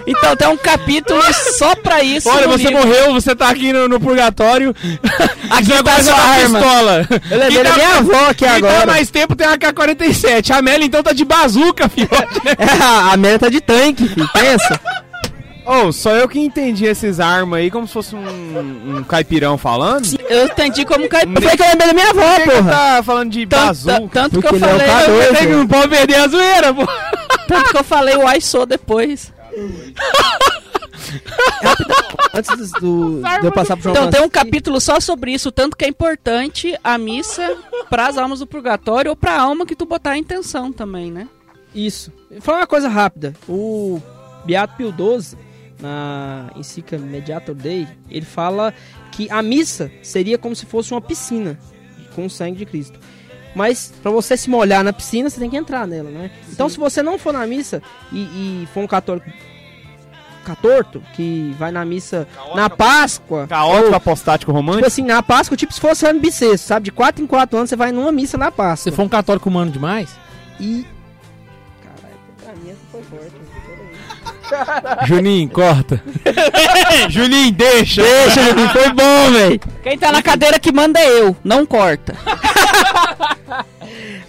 [0.07, 1.21] Então tem um capítulo
[1.57, 2.29] só pra isso.
[2.29, 2.85] Olha, você livro.
[2.85, 4.75] morreu, você tá aqui no, no purgatório.
[5.49, 6.59] Aqui tá agora sua arma.
[6.59, 7.07] pistola.
[7.29, 8.85] Eu lembrei da minha avó aqui tá agora.
[8.87, 10.51] mais tempo tem a AK-47.
[10.51, 12.09] A Amélia então tá de bazuca, filho.
[12.57, 14.27] É, a Amélia tá de tanque, filho.
[14.33, 14.79] Pensa.
[15.65, 20.07] Ô, só eu que entendi esses armas aí como se fosse um, um caipirão falando.
[20.29, 21.23] Eu entendi como cai.
[21.23, 22.71] Eu falei que eu lembrei da minha avó, Por que porra.
[22.71, 24.09] tá falando de Tanto, bazuca?
[24.13, 26.73] tanto que eu ele é falei, K2, eu- Tem que não pode perder a zoeira,
[26.73, 26.87] pô.
[27.47, 29.33] tanto que eu falei o I sou depois.
[32.33, 35.51] Antes do, do- de eu passar pro João Então tem um capítulo só sobre isso,
[35.51, 37.57] tanto que é importante a missa
[37.89, 41.27] para as almas do purgatório ou pra alma que tu botar a intenção também, né?
[41.73, 42.11] Isso.
[42.31, 43.33] Vou falar uma coisa rápida.
[43.47, 44.01] O
[44.45, 45.37] Beato Pio XII,
[45.79, 48.73] na encíclica Mediator Dei, ele fala
[49.11, 51.57] que a missa seria como se fosse uma piscina
[52.15, 52.99] com o sangue de Cristo.
[53.53, 56.29] Mas pra você se molhar na piscina, você tem que entrar nela, né?
[56.51, 57.81] Então se você não for na missa
[58.11, 58.19] e,
[58.63, 59.29] e for um católico
[60.45, 64.85] catorto, que vai na missa na Páscoa, Caótico, apostático, tipo romântico.
[64.87, 66.85] assim, na Páscoa, tipo se fosse ano bissexto, sabe?
[66.85, 68.91] De 4 em 4 anos você vai numa missa na Páscoa.
[68.91, 70.09] Se for um católico humano demais,
[70.59, 70.85] E.
[71.83, 73.45] Caralho, pra mim essa foi forte.
[75.07, 76.01] Juninho, corta.
[77.09, 78.03] Juninho, deixa!
[78.03, 79.59] Deixa, Juninho, foi bom, velho.
[79.81, 82.15] Quem tá na cadeira que manda é eu, não corta.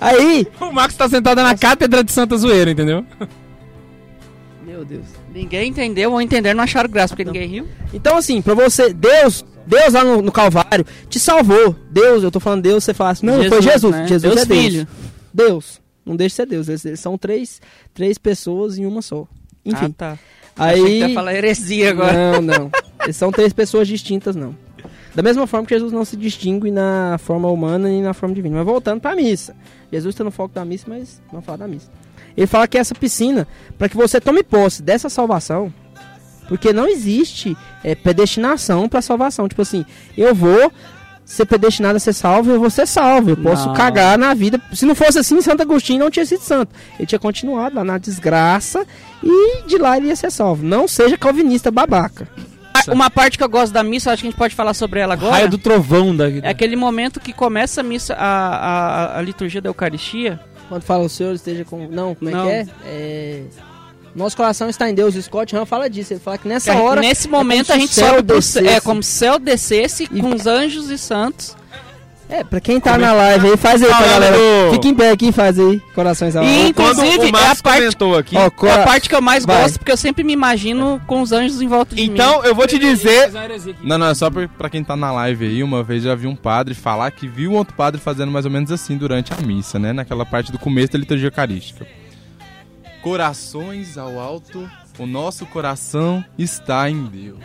[0.00, 0.46] Aí.
[0.60, 3.04] O Max tá sentado na cátedra de Santa Zoeira, entendeu?
[4.64, 5.06] Meu Deus.
[5.36, 7.68] Ninguém entendeu ou entender não acharam graça, porque ninguém riu.
[7.92, 11.76] Então, assim, pra você, Deus, Deus lá no, no Calvário te salvou.
[11.90, 13.94] Deus, eu tô falando Deus, você fala assim, não, foi Jesus.
[13.94, 14.06] né?
[14.06, 14.60] Jesus Deus é Deus.
[14.64, 14.88] filho.
[15.34, 15.80] Deus.
[16.06, 16.68] Não deixa de ser Deus.
[16.70, 17.60] Eles, eles são três,
[17.92, 19.28] três pessoas em uma só.
[19.62, 19.94] Enfim.
[19.98, 20.18] Ah, tá.
[20.56, 21.00] Aí.
[21.00, 22.40] ia falar heresia agora.
[22.40, 22.70] Não, não.
[23.04, 24.56] Eles são três pessoas distintas, não.
[25.14, 28.56] Da mesma forma que Jesus não se distingue na forma humana e na forma divina.
[28.56, 29.54] Mas voltando pra missa.
[29.92, 31.90] Jesus está no foco da missa, mas vamos falar da missa.
[32.36, 33.46] Ele fala que essa piscina,
[33.78, 35.72] para que você tome posse dessa salvação,
[36.48, 39.48] porque não existe é, predestinação para salvação.
[39.48, 39.84] Tipo assim,
[40.16, 40.70] eu vou
[41.24, 43.30] ser predestinado a ser salvo, eu vou ser salvo.
[43.30, 43.74] Eu posso Não.
[43.74, 44.60] cagar na vida.
[44.72, 46.72] Se não fosse assim, Santo Agostinho não tinha sido santo.
[46.98, 48.86] Ele tinha continuado lá na desgraça
[49.22, 50.64] e de lá ele ia ser salvo.
[50.64, 52.28] Não seja calvinista babaca.
[52.72, 55.00] Ah, Uma parte que eu gosto da missa, acho que a gente pode falar sobre
[55.00, 55.32] ela agora.
[55.32, 56.30] Raio do trovão da.
[56.30, 58.26] É aquele momento que começa a missa, a,
[59.16, 60.38] a, a liturgia da Eucaristia.
[60.68, 61.86] Quando fala o Senhor esteja com.
[61.88, 62.44] Não, como é Não.
[62.46, 62.66] que é?
[62.84, 63.42] É,
[64.14, 65.14] Nosso coração está em Deus.
[65.14, 66.12] O Scott Han fala disso.
[66.14, 67.00] Ele fala que nessa É, hora.
[67.00, 68.66] Nesse momento se a gente sobe pro.
[68.66, 71.54] É como se o céu descesse E- com os anjos e santos.
[72.28, 74.36] É, pra quem tá na live aí, faz aí pra galera.
[74.72, 75.78] Fica em pé aqui e faz aí.
[75.94, 76.68] Corações ao E- alto.
[76.70, 77.86] Inclusive, é a parte-
[78.18, 78.36] aqui.
[78.36, 79.62] Ó, É a cora- parte que eu mais Vai.
[79.62, 82.08] gosto, porque eu sempre me imagino com os anjos em volta de mim.
[82.12, 83.30] Então, eu vou te dizer.
[83.80, 86.26] Não, não, é só pra, pra quem tá na live aí, uma vez já vi
[86.26, 89.78] um padre falar que viu outro padre fazendo mais ou menos assim durante a missa,
[89.78, 89.92] né?
[89.92, 91.86] Naquela parte do começo da liturgia eucarística.
[93.02, 94.68] Corações ao alto,
[94.98, 97.38] o nosso coração está em Deus.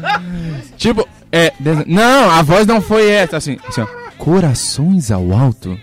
[0.76, 1.52] tipo, é.
[1.86, 3.86] Não, a voz não foi essa, assim, assim ó.
[4.18, 5.78] Corações ao alto,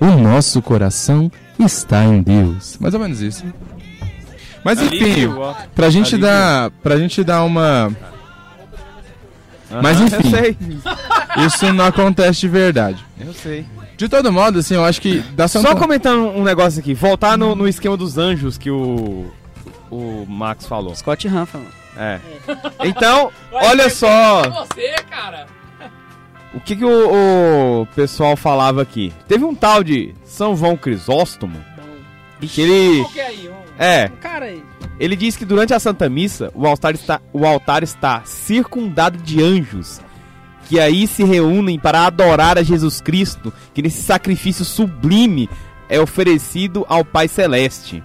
[0.00, 2.78] o nosso coração está em Deus.
[2.80, 3.44] Mais ou menos isso.
[4.64, 5.28] Mas enfim,
[5.74, 6.70] pra gente dar.
[6.82, 7.90] Pra gente dar uma.
[9.82, 10.56] Mas enfim.
[11.46, 13.04] Isso não acontece de verdade.
[13.20, 13.66] eu sei.
[13.96, 15.68] De todo modo, assim, eu acho que da Santa...
[15.68, 19.30] Só comentando um negócio aqui, voltar no, no esquema dos anjos que o,
[19.90, 20.94] o Max falou.
[20.94, 21.70] Scott Hanfa, mano.
[21.96, 22.20] É.
[22.84, 25.46] Então, olha só Você, cara.
[26.54, 29.12] o que, que o, o pessoal falava aqui.
[29.26, 31.62] Teve um tal de São João Crisóstomo
[32.40, 33.00] que ele.
[33.02, 33.50] Qual que é aí?
[33.78, 34.62] É, Cara aí.
[34.98, 39.42] ele diz que durante a Santa Missa o altar está, o altar está circundado de
[39.42, 40.00] anjos
[40.68, 45.48] que aí se reúnem para adorar a Jesus Cristo, que nesse sacrifício sublime
[45.88, 48.02] é oferecido ao Pai Celeste.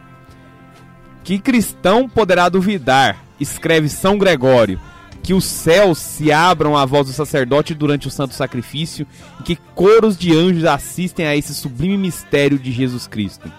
[1.24, 4.80] Que cristão poderá duvidar, escreve São Gregório,
[5.22, 9.06] que os céus se abram à voz do sacerdote durante o santo sacrifício
[9.40, 13.52] e que coros de anjos assistem a esse sublime mistério de Jesus Cristo.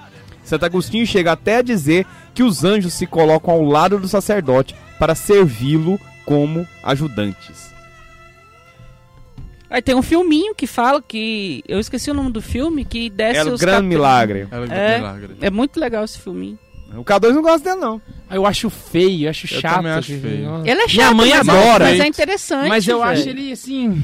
[0.42, 2.04] Santo Agostinho chega até a dizer
[2.34, 7.70] que os anjos se colocam ao lado do sacerdote para servi-lo como ajudantes.
[9.70, 11.62] Aí tem um filminho que fala que.
[11.66, 14.46] Eu esqueci o nome do filme, que desce É o os grande cap- milagre.
[14.50, 14.98] Ela É.
[14.98, 15.36] milagre.
[15.40, 16.58] É muito legal esse filminho.
[16.96, 18.00] O K2 não gosta dele, não.
[18.28, 19.76] Ah, Eu acho feio, eu acho Eu chato.
[19.76, 20.62] também acho feio.
[20.64, 21.84] Ele é chato, Minha mãe mas, adora.
[21.86, 22.68] mas é interessante.
[22.68, 23.10] Mas eu velho.
[23.10, 24.02] acho ele assim.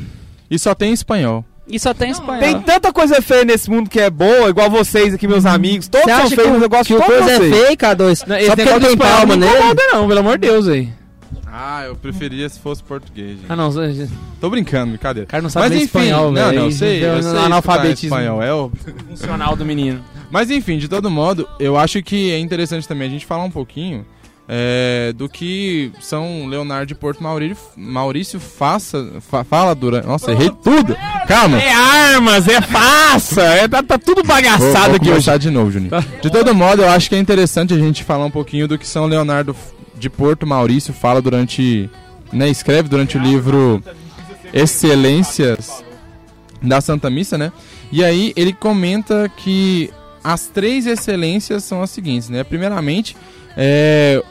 [0.51, 1.45] E só tem em espanhol.
[1.71, 2.41] E só tem espanhol.
[2.41, 5.87] Tem tanta coisa feia nesse mundo que é boa, igual vocês aqui, meus amigos.
[5.87, 7.55] Todos Você são feios, mas eu o- gosto de o todos coisa é vocês.
[7.57, 8.27] feio, K2?
[8.27, 9.57] Não, Só porque espanhol palma não me nele?
[9.59, 10.89] incomoda, não, pelo amor de Deus, aí.
[11.51, 13.31] Ah, eu preferia se fosse português.
[13.39, 13.45] gente.
[13.49, 14.09] Ah, não, o
[14.41, 15.27] Tô brincando, brincadeira.
[15.27, 16.61] cara não sabe Mas enfim, espanhol, não, velho.
[16.63, 18.95] não, sei, eu sei analfabetismo espanhol, é óbvio.
[19.11, 20.03] funcional do menino.
[20.31, 23.51] Mas enfim, de todo modo, eu acho que é interessante também a gente falar um
[23.51, 24.05] pouquinho
[24.47, 30.07] é, do que São Leonardo de Porto Maurício, Maurício faça, fa- fala durante...
[30.07, 30.97] Nossa, errei tudo!
[31.27, 31.61] Calma!
[31.61, 35.11] É armas, é faça, é, tá, tá tudo Vou, bagaçado vou aqui hoje.
[35.11, 35.91] começar de novo, Juninho.
[36.23, 38.87] De todo modo, eu acho que é interessante a gente falar um pouquinho do que
[38.87, 39.55] São Leonardo
[39.99, 41.89] de Porto Maurício fala durante...
[42.31, 43.83] Né, escreve durante o livro
[44.53, 45.83] Excelências
[46.63, 47.51] da Santa Missa, né?
[47.91, 49.91] E aí ele comenta que
[50.33, 52.45] as três excelências são as seguintes, né?
[52.45, 53.17] Primeiramente,
[53.57, 54.23] é,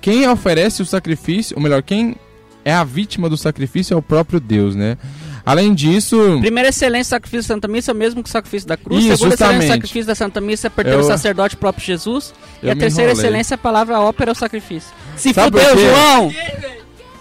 [0.00, 2.16] quem oferece o sacrifício, ou melhor, quem
[2.64, 4.98] é a vítima do sacrifício é o próprio Deus, né?
[5.46, 8.76] Além disso, Primeira excelência sacrifício da Santa Missa é o mesmo que o sacrifício da
[8.76, 9.02] cruz.
[9.02, 9.68] Isso, Segunda excelência justamente.
[9.74, 12.34] sacrifício da Santa Missa é perder Eu- o sacerdote próprio Jesus.
[12.62, 13.26] E eu a me terceira enrolei.
[13.26, 14.90] excelência a palavra ópera é o sacrifício.
[15.16, 15.78] Se Sabe fudeu?
[15.78, 16.34] João!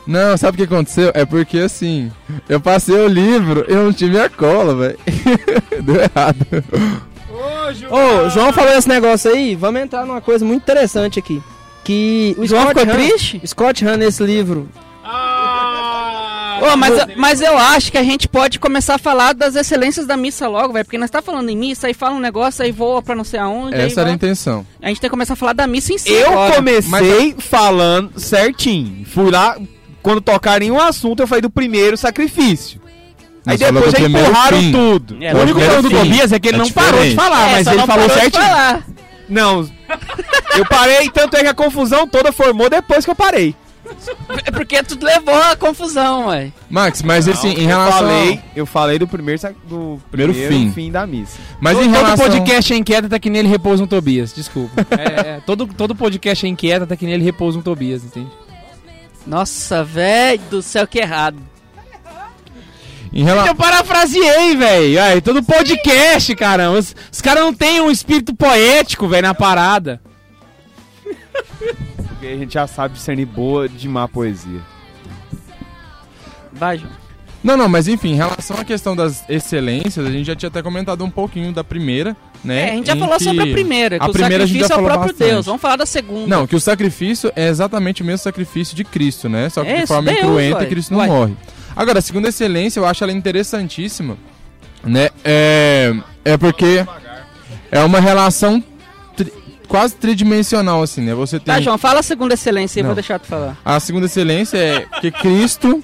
[0.06, 1.12] Não, sabe o que aconteceu?
[1.14, 2.12] É porque assim,
[2.50, 5.00] eu passei o livro e eu não tive a cola, velho.
[5.84, 6.46] Deu errado.
[7.90, 11.42] Ô, o João falou esse negócio aí, vamos entrar numa coisa muito interessante aqui.
[11.84, 13.42] Que o João Scott ficou Hahn- triste?
[13.48, 14.70] Scott Hahn, nesse livro,
[15.10, 19.56] Ah, Ô, mas, eu- mas eu acho que a gente pode começar a falar das
[19.56, 20.84] excelências da missa logo, velho.
[20.86, 23.40] Porque nós tá falando em missa, aí fala um negócio, aí voa pra não sei
[23.40, 23.76] aonde.
[23.76, 24.66] Essa era a intenção.
[24.82, 26.12] A gente tem que começar a falar da missa em si.
[26.12, 26.56] Eu agora.
[26.56, 29.06] comecei falando certinho.
[29.06, 29.56] Fui lá,
[30.02, 32.82] quando tocaram em um assunto, eu falei do primeiro sacrifício.
[33.48, 34.72] Aí depois já empurraram fim.
[34.72, 35.18] tudo.
[35.24, 35.96] É, o único problema do fim.
[35.98, 37.16] Tobias é que ele É não parou de diferente.
[37.16, 38.44] falar, É, mas ele não falou certinho.
[38.44, 38.84] falar.
[39.30, 39.70] Não,
[40.56, 43.54] eu parei, tanto é que a confusão toda formou depois que eu parei.
[44.46, 46.52] É porque tu levou a confusão, ué.
[46.70, 48.00] Max, mas assim, em eu relação.
[48.00, 50.72] falei, eu falei do primeiro, do Primeiro primeiro, fim.
[50.74, 50.92] fim.
[50.92, 51.38] da missa.
[51.62, 52.26] Mas todo, em todo relação.
[52.28, 54.86] podcast é inquieta, tá que nele repousa um Tobias, desculpa.
[54.98, 58.30] É, é, todo, todo podcast é inquieta, tá que nele repousa um Tobias, entende?
[59.26, 61.38] Nossa, velho do céu, que errado.
[63.14, 63.48] Em rela...
[63.48, 65.02] Eu parafraseei, velho.
[65.02, 66.78] Ai, Todo podcast, caramba.
[66.78, 70.02] Os, os caras não têm um espírito poético, velho, na parada.
[72.10, 74.62] Porque a gente já sabe discernir boa de má poesia.
[76.52, 76.92] Vai, João.
[77.44, 80.62] Não, não, mas enfim, em relação à questão das excelências, a gente já tinha até
[80.62, 82.70] comentado um pouquinho da primeira, né?
[82.70, 84.60] É, a gente já falou que- sobre a primeira, que a o primeira a gente
[84.64, 85.30] sacrifício já é o falou próprio bastante.
[85.34, 85.46] Deus.
[85.46, 86.28] Vamos falar da segunda.
[86.28, 89.50] Não, que o sacrifício é exatamente o mesmo sacrifício de Cristo, né?
[89.50, 90.64] Só que É de forma Deus, incruenta ué.
[90.64, 91.08] e Cristo não Ué.
[91.08, 91.34] morre.
[91.78, 94.18] Agora, a segunda excelência, eu acho ela interessantíssima,
[94.84, 95.10] né?
[95.24, 95.94] É,
[96.26, 96.84] é porque
[97.72, 98.64] é uma relação
[99.16, 99.32] tri-
[99.68, 101.14] quase tridimensional, assim, né?
[101.14, 101.54] Você tem...
[101.54, 102.90] Tá, João, fala a segunda excelência aí, Não.
[102.90, 103.56] vou deixar tu falar.
[103.64, 105.84] A segunda excelência é que Cristo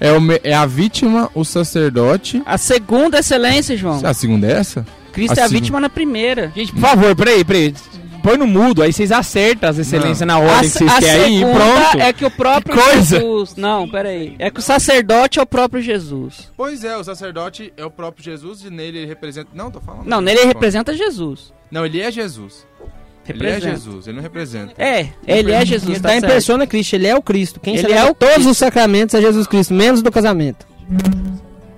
[0.00, 2.42] É, o é a vítima, o sacerdote.
[2.46, 4.00] A segunda excelência, João.
[4.04, 4.86] A segunda é essa?
[5.12, 5.60] Cristo a é a segunda.
[5.60, 6.52] vítima na primeira.
[6.54, 7.74] Gente, por favor, peraí, peraí.
[8.22, 11.44] Põe no mudo, aí vocês acertam as excelências na ordem A, que vocês querem e
[11.44, 11.98] pronto.
[12.02, 13.20] é que o próprio Que coisa.
[13.20, 13.56] Jesus.
[13.56, 14.34] Não, peraí.
[14.38, 16.50] É que o sacerdote é o próprio Jesus.
[16.56, 19.50] Pois é, o sacerdote é o próprio Jesus e nele ele representa.
[19.54, 20.06] Não, tô falando.
[20.06, 21.52] Não, nele ele representa Jesus.
[21.70, 22.66] Não, ele é Jesus.
[23.28, 23.76] Ele é Representa.
[23.76, 24.72] Jesus, ele não representa.
[24.82, 25.90] É, ele é Jesus.
[25.90, 26.32] Ele tá em certo.
[26.32, 27.60] persona Cristo, ele é o Cristo.
[27.60, 28.50] Quem Ele é o todos Cristo.
[28.52, 30.66] os sacramentos é Jesus Cristo, menos do casamento.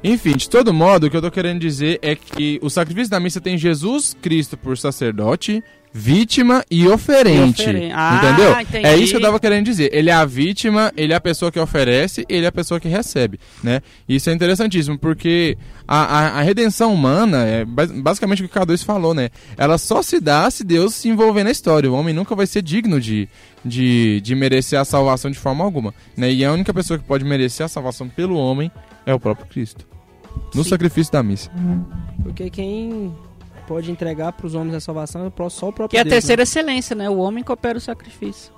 [0.03, 3.19] Enfim, de todo modo, o que eu tô querendo dizer é que o sacrifício da
[3.21, 5.63] missa tem Jesus Cristo por sacerdote,
[5.93, 7.63] vítima e oferente.
[7.63, 8.61] E oferen- Ah, entendeu?
[8.61, 8.87] entendi.
[8.87, 9.91] É isso que eu tava querendo dizer.
[9.93, 12.89] Ele é a vítima, ele é a pessoa que oferece, ele é a pessoa que
[12.89, 13.81] recebe, né?
[14.09, 18.61] Isso é interessantíssimo, porque a, a, a redenção humana, é bas- basicamente o que o
[18.63, 19.31] K2 falou, né?
[19.57, 21.91] Ela só se dá se Deus se envolver na história.
[21.91, 23.29] O homem nunca vai ser digno de,
[23.65, 26.31] de, de merecer a salvação de forma alguma, né?
[26.33, 28.71] E a única pessoa que pode merecer a salvação pelo homem
[29.05, 29.87] é o próprio Cristo.
[30.55, 30.71] No Sim.
[30.71, 31.51] sacrifício da missa.
[32.23, 33.13] Porque quem
[33.71, 36.21] pode entregar pros homens a salvação é só o próprio Que é a Deus, né?
[36.21, 37.09] terceira excelência, né?
[37.09, 38.53] O homem que opera o sacrifício.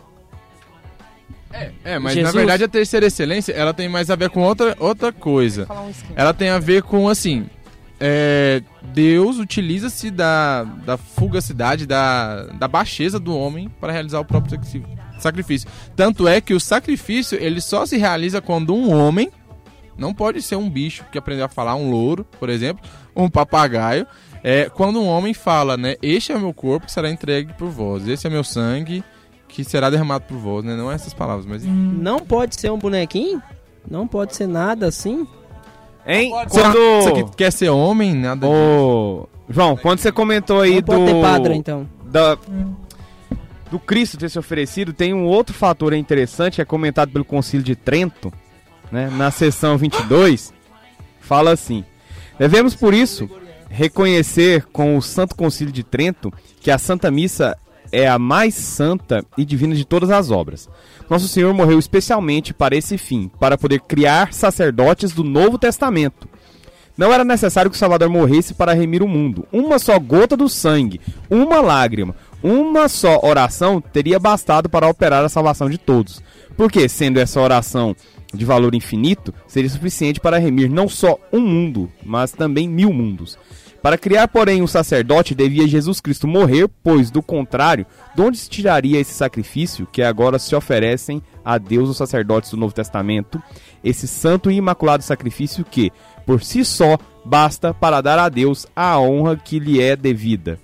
[1.84, 2.32] É, mas Jesus.
[2.32, 5.68] na verdade a terceira excelência, ela tem mais a ver com outra, outra coisa.
[6.16, 7.44] Ela tem a ver com, assim,
[8.00, 14.58] é, Deus utiliza-se da, da fugacidade, da, da baixeza do homem para realizar o próprio
[14.58, 14.82] sacri-
[15.18, 15.68] sacrifício.
[15.94, 19.30] Tanto é que o sacrifício, ele só se realiza quando um homem,
[19.94, 22.82] não pode ser um bicho que aprendeu a falar, um louro, por exemplo,
[23.14, 24.06] um papagaio,
[24.42, 27.68] é quando um homem fala, né, este é o meu corpo que será entregue por
[27.68, 29.02] vós, esse é meu sangue
[29.48, 31.62] que será derramado por vós, né, não essas palavras, mas...
[31.64, 33.42] Não pode ser um bonequinho?
[33.88, 35.26] Não pode ser nada assim?
[36.06, 36.32] Hein?
[36.50, 36.78] Quando...
[37.02, 38.58] Você que quer ser homem, nada disso.
[38.58, 40.84] Ô, João, quando você comentou aí Não do...
[40.86, 41.88] pode ter padre, então.
[42.04, 42.38] da-
[43.70, 47.64] do Cristo ter se oferecido, tem um outro fator interessante, que é comentado pelo Concílio
[47.64, 48.32] de Trento,
[48.90, 50.52] né, na seção 22,
[51.20, 51.84] fala assim:
[52.38, 53.28] Devemos, por isso,
[53.72, 57.56] reconhecer com o Santo Concílio de Trento que a Santa Missa
[57.90, 60.68] é a mais santa e divina de todas as obras.
[61.08, 66.28] Nosso Senhor morreu especialmente para esse fim, para poder criar sacerdotes do Novo Testamento.
[66.96, 69.46] Não era necessário que o Salvador morresse para remir o mundo.
[69.50, 71.00] Uma só gota do sangue,
[71.30, 76.22] uma lágrima, uma só oração teria bastado para operar a salvação de todos.
[76.56, 77.96] Porque, sendo essa oração
[78.34, 83.38] de valor infinito, seria suficiente para remir não só um mundo, mas também mil mundos.
[83.82, 88.48] Para criar, porém, um sacerdote, devia Jesus Cristo morrer, pois, do contrário, de onde se
[88.48, 93.42] tiraria esse sacrifício que agora se oferecem a Deus os sacerdotes do Novo Testamento,
[93.82, 95.90] esse santo e imaculado sacrifício que,
[96.24, 100.60] por si só, basta para dar a Deus a honra que lhe é devida.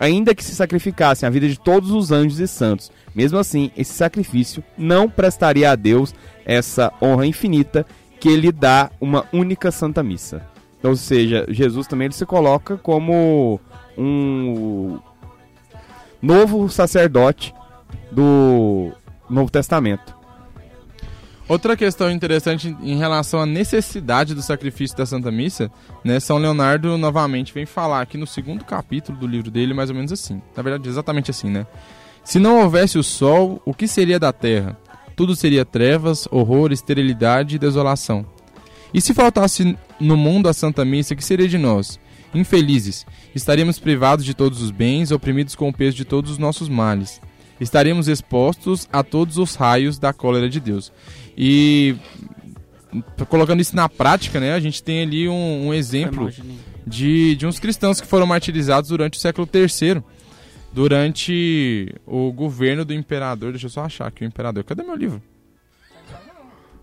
[0.00, 3.92] Ainda que se sacrificassem a vida de todos os anjos e santos, mesmo assim, esse
[3.92, 6.14] sacrifício não prestaria a Deus
[6.46, 7.84] essa honra infinita
[8.18, 10.51] que lhe dá uma única santa missa.
[10.82, 13.60] Ou seja, Jesus também ele se coloca como
[13.96, 14.98] um
[16.20, 17.54] novo sacerdote
[18.10, 18.90] do
[19.28, 20.22] Novo Testamento.
[21.48, 25.70] Outra questão interessante em relação à necessidade do sacrifício da Santa Missa,
[26.02, 26.18] né?
[26.18, 30.12] São Leonardo novamente vem falar aqui no segundo capítulo do livro dele, mais ou menos
[30.12, 30.40] assim.
[30.56, 31.66] Na verdade, exatamente assim, né?
[32.24, 34.78] Se não houvesse o sol, o que seria da terra?
[35.16, 38.24] Tudo seria trevas, horror, esterilidade e desolação.
[38.94, 41.98] E se faltasse no mundo a Santa Missa, que seria de nós?
[42.34, 46.68] Infelizes, estaríamos privados de todos os bens, oprimidos com o peso de todos os nossos
[46.68, 47.20] males.
[47.60, 50.92] Estaríamos expostos a todos os raios da cólera de Deus.
[51.36, 51.94] E
[53.28, 56.30] colocando isso na prática, né, a gente tem ali um, um exemplo
[56.86, 60.02] de, de uns cristãos que foram martirizados durante o século III,
[60.72, 63.52] durante o governo do imperador.
[63.52, 64.64] Deixa eu só achar aqui o imperador.
[64.64, 65.22] Cadê meu livro?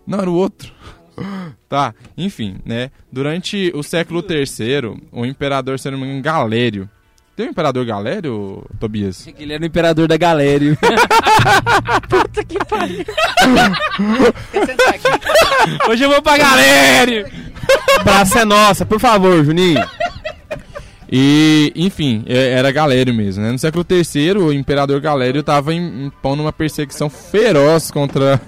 [0.06, 0.74] Não, era o outro.
[1.70, 2.90] Tá, enfim, né?
[3.12, 6.90] Durante o século III, o imperador, se não me engano, Galério.
[7.36, 9.28] Tem o imperador Galério, Tobias?
[9.38, 10.76] Ele era o imperador da Galério.
[12.10, 13.06] Puta que pariu.
[15.90, 17.28] Hoje eu vou pra Galério!
[18.04, 19.80] Praça é nossa, por favor, Juninho.
[21.12, 23.52] E, enfim, é- era Galério mesmo, né?
[23.52, 28.40] No século III, o imperador Galério estava impondo uma perseguição feroz contra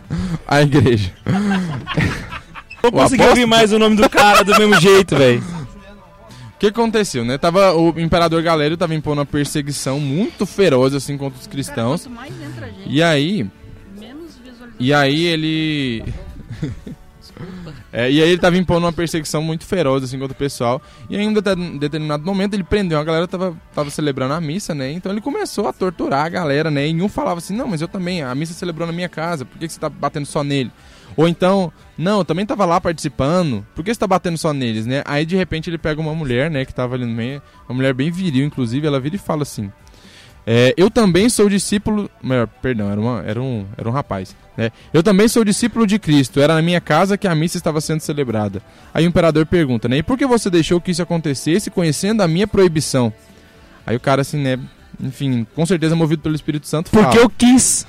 [0.48, 1.12] a igreja.
[2.84, 5.42] Não consegui ouvir mais o nome do cara do mesmo jeito, velho.
[5.42, 7.38] O que aconteceu, né?
[7.38, 12.04] Tava, o imperador Galério estava impondo uma perseguição muito feroz, assim, contra os cristãos.
[12.04, 13.50] Quanto mais entra a gente, E aí,
[14.00, 14.74] menos visualização.
[14.80, 16.04] E aí ele.
[17.94, 20.82] É, e aí ele tava impondo uma perseguição muito feroz assim contra o pessoal.
[21.10, 24.40] E aí, em um det- determinado momento ele prendeu a galera tava, tava celebrando a
[24.40, 24.92] missa, né?
[24.92, 26.88] Então ele começou a torturar a galera, né?
[26.88, 29.58] E um falava assim: Não, mas eu também, a missa celebrou na minha casa, por
[29.60, 30.72] que, que você tá batendo só nele?
[31.18, 34.86] Ou então, não, eu também tava lá participando, por que você tá batendo só neles,
[34.86, 35.04] né?
[35.06, 37.94] Aí de repente ele pega uma mulher, né, que tava ali no meio, uma mulher
[37.94, 39.72] bem viril, inclusive, ela vira e fala assim:
[40.46, 42.10] é, eu também sou discípulo.
[42.24, 44.36] Melhor, perdão, era, uma- era um, era um rapaz.
[44.58, 44.72] Né?
[44.94, 46.40] Eu também sou discípulo de Cristo.
[46.42, 48.62] Era na minha casa que a missa estava sendo celebrada.
[48.94, 49.98] Aí o imperador pergunta, né?
[49.98, 53.14] E por que você deixou que isso acontecesse conhecendo a minha proibição?
[53.86, 54.60] Aí o cara, assim, né?
[55.00, 56.90] Enfim, com certeza movido pelo Espírito Santo.
[56.90, 57.86] fala, Porque eu quis.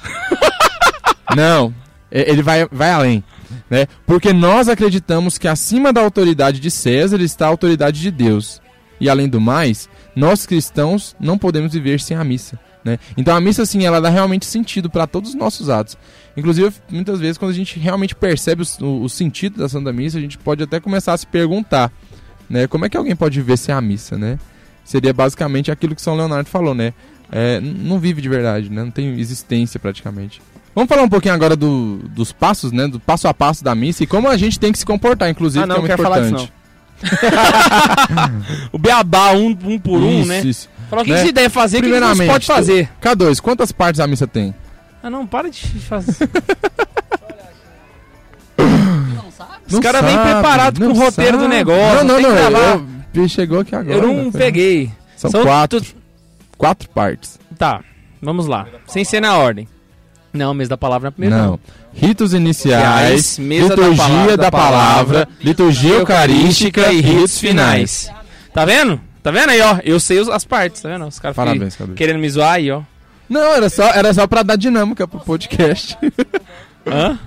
[1.36, 1.74] não,
[2.12, 3.24] ele vai, vai além.
[3.70, 3.86] Né?
[4.06, 8.60] Porque nós acreditamos que acima da autoridade de César está a autoridade de Deus.
[9.00, 12.58] E além do mais, nós cristãos não podemos viver sem a missa.
[12.84, 12.98] Né?
[13.16, 15.96] Então a missa, assim, ela dá realmente sentido para todos os nossos atos.
[16.36, 20.20] Inclusive, muitas vezes, quando a gente realmente percebe o, o- sentido da Santa Missa, a
[20.20, 21.92] gente pode até começar a se perguntar,
[22.48, 22.66] né?
[22.66, 24.38] Como é que alguém pode viver sem a missa, né?
[24.84, 26.92] Seria basicamente aquilo que São Leonardo falou, né?
[27.30, 28.82] É, não vive de verdade, né?
[28.82, 30.40] Não tem existência praticamente.
[30.74, 32.88] Vamos falar um pouquinho agora do- dos passos, né?
[32.88, 35.62] Do passo a passo da missa e como a gente tem que se comportar, inclusive,
[35.62, 36.52] Ah, não, que é muito quero falar disso, importante.
[38.72, 40.40] O beabá, um, um por um, Isso, né?
[40.40, 40.68] isso.
[40.88, 41.16] Falar o que Né?
[41.20, 42.88] que você deve fazer, o que você pode fazer.
[43.02, 44.54] K2, quantas partes a missa tem?
[45.02, 46.16] Ah, não, para de fazer.
[49.66, 51.54] Os Não caras vêm sabe, preparados com o roteiro do sabe.
[51.56, 52.04] negócio.
[52.04, 52.86] Não, não, não.
[53.14, 53.96] Eu, chegou aqui agora.
[53.96, 54.90] Eu não peguei.
[55.16, 55.80] São, São quatro.
[55.80, 55.94] tu-
[56.58, 57.38] Quatro partes.
[57.58, 57.80] Tá,
[58.20, 58.66] vamos lá.
[58.86, 59.66] Sem ser na ordem.
[60.32, 61.36] Não, mês da palavra na primeira.
[61.36, 61.60] não.
[61.94, 68.10] Ritos iniciais, mesa da liturgia palavra- da da palavra, liturgia eucarística e ritos finais.
[68.54, 68.98] Tá vendo?
[69.22, 69.78] Tá vendo aí, ó?
[69.84, 71.06] Eu sei as partes, tá vendo?
[71.06, 72.80] Os caras ficam Parabéns, querendo me zoar aí, ó.
[73.28, 75.96] Não, era só, era só pra dar dinâmica pro podcast.
[76.86, 77.18] Hã?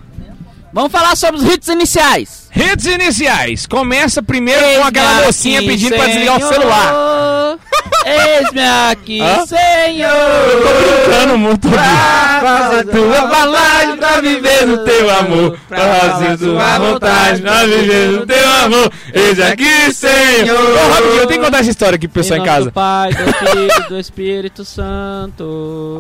[0.74, 2.49] Vamos falar sobre os ritos iniciais.
[2.51, 3.66] Redes iniciais.
[3.66, 6.53] Começa primeiro com aquela mocinha pedindo pra desligar o Senhor.
[6.53, 7.58] celular.
[8.06, 9.45] Eis-me aqui, Hã?
[9.47, 10.12] Senhor.
[11.06, 11.68] Brincando muito.
[11.70, 15.58] Faça Tua palavra pra viver no teu amor.
[15.68, 18.91] Pra fazer tua vontade pra viver no teu amor.
[19.12, 20.56] Eis aqui, Senhor.
[20.56, 22.66] Ô, rapidinho, eu tenho que contar essa história aqui pro pessoal em nome casa.
[22.66, 25.99] Do Pai, do Filho, do Espírito Santo.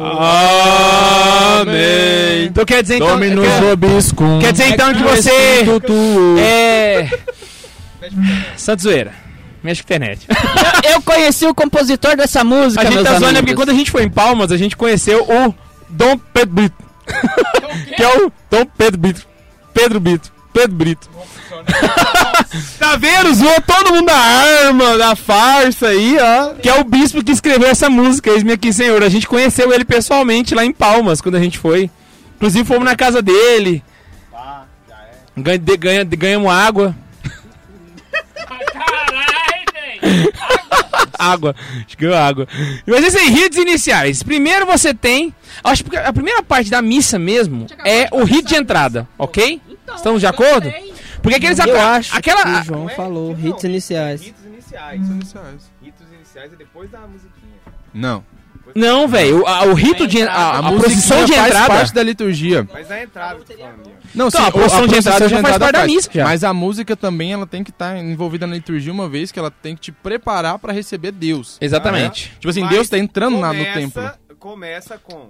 [1.61, 2.45] Amém.
[2.45, 3.07] Então quer dizer então.
[3.07, 4.39] Dominus Quer, vobiscum.
[4.39, 5.65] quer dizer então que você.
[6.39, 7.09] É.
[8.55, 9.24] Santo Zoeira.
[9.65, 10.27] Mexe com internet.
[10.85, 13.69] Eu, eu conheci o compositor dessa música, A gente meus tá zoando é porque quando
[13.69, 15.53] a gente foi em Palmas, a gente conheceu o
[15.89, 16.75] Dom Pedro Brito.
[17.95, 19.27] que é o Dom Pedro Brito.
[19.73, 20.31] Pedro Brito.
[20.53, 21.09] Pedro Brito.
[22.79, 23.33] Tá vendo?
[23.33, 26.53] Zoou todo mundo da arma, da farsa aí, ó.
[26.53, 29.01] Que é o bispo que escreveu essa música, Eis-me aqui, Senhor.
[29.03, 31.89] A gente conheceu ele pessoalmente lá em Palmas, quando a gente foi.
[32.35, 33.83] Inclusive fomos na casa dele.
[35.37, 36.95] Ganha, de- ganha, de- ganhamos água.
[41.17, 41.55] água.
[41.85, 42.47] Acho que ganhou água.
[42.85, 44.21] Mas esse aí, ritos iniciais.
[44.23, 45.33] Primeiro você tem.
[45.63, 49.61] Acho que a primeira parte da missa mesmo é o rito de entrada, ok?
[49.95, 50.71] Estamos de acordo?
[51.21, 52.43] Porque aqueles Eu aca- acho aquela.
[52.43, 54.21] que o João falou, hits iniciais.
[54.21, 55.01] Ritos iniciais.
[55.81, 57.55] Ritos iniciais é depois da musiquinha.
[57.93, 58.23] Não.
[58.75, 59.41] Não, velho.
[59.43, 60.21] O, a- o rito de.
[60.23, 61.67] A, a, procissão de faz entrada.
[61.67, 62.67] parte da liturgia.
[62.73, 63.39] Mas na entrada.
[64.13, 66.23] Não, Então, sim, a procissão de entrada já faz parte da missa, já.
[66.25, 69.49] Mas a música também ela tem que estar envolvida na liturgia uma vez que ela
[69.49, 71.57] tem que te preparar pra receber Deus.
[71.61, 72.33] Exatamente.
[72.39, 74.11] Tipo assim, Mas Deus tá entrando na- no começa- templo.
[74.37, 75.29] Começa com.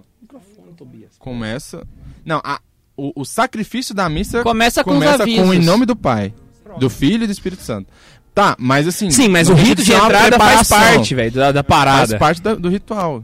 [1.20, 1.86] Começa.
[2.26, 2.60] Não, a-
[2.98, 6.34] o, o sacrifício da missa Começa com começa com em nome do Pai,
[6.80, 7.88] do Filho e do Espírito Santo.
[8.34, 9.10] Tá, mas assim.
[9.12, 12.18] Sim, mas o rito de entrada faz parte, velho, da, da Faz parada.
[12.18, 13.24] parte da- do ritual.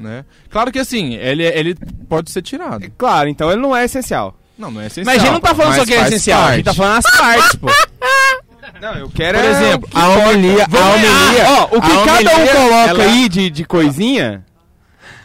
[0.00, 0.24] Né?
[0.48, 1.76] Claro que assim, ele, ele
[2.08, 2.90] pode ser tirado.
[2.96, 4.34] Claro, então ele não é essencial.
[4.58, 5.04] Não, não é essencial.
[5.14, 6.76] Mas a gente não tá falando só que é essencial, a gente tá parte.
[6.78, 7.66] falando as partes, pô.
[8.80, 12.04] Não, eu quero Por é exemplo, que a homilia, a homilia, Ah, ó, o que
[12.06, 14.42] cada um coloca ela- aí de, de coisinha.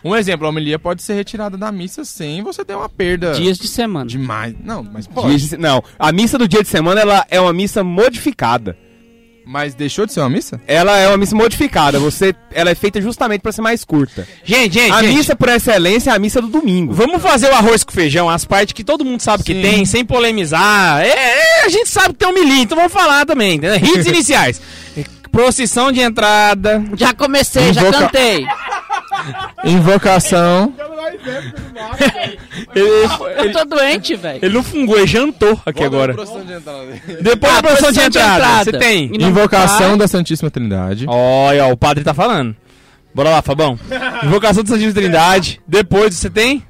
[0.03, 3.57] Um exemplo, a homilia pode ser retirada da missa sem você ter uma perda Dias
[3.57, 4.07] de semana.
[4.07, 4.53] demais.
[4.61, 5.29] Não, mas pode.
[5.29, 8.77] Dias de- não, a missa do dia de semana ela é uma missa modificada.
[9.45, 10.59] Mas deixou de ser uma missa?
[10.67, 11.99] Ela é uma missa modificada.
[11.99, 14.27] Você, ela é feita justamente pra ser mais curta.
[14.43, 16.93] Gente, gente, A gente, missa por excelência é a missa do domingo.
[16.93, 19.61] vamos fazer o arroz com feijão, as partes que todo mundo sabe que Sim.
[19.61, 21.01] tem, sem polemizar.
[21.01, 23.55] É, é, a gente sabe que tem um milhinho, então vamos falar também.
[23.57, 23.77] Entendeu?
[23.79, 24.59] Ritos iniciais.
[25.31, 26.81] Procissão de entrada.
[26.95, 28.47] Já comecei, já cantei.
[29.63, 30.73] Invocação.
[32.75, 32.87] Ele,
[33.37, 34.39] Eu tô doente, velho.
[34.41, 36.13] ele não fungou, ele jantou aqui agora.
[36.13, 38.63] Depois Ah, da procissão de procissão de entrada, entrada.
[38.63, 39.05] você tem.
[39.13, 41.05] Invocação da Santíssima Trindade.
[41.07, 42.55] Olha, o padre tá falando.
[43.13, 43.79] Bora lá, Fabão.
[44.23, 45.61] Invocação do Santíssima Trindade.
[45.67, 46.63] Depois você tem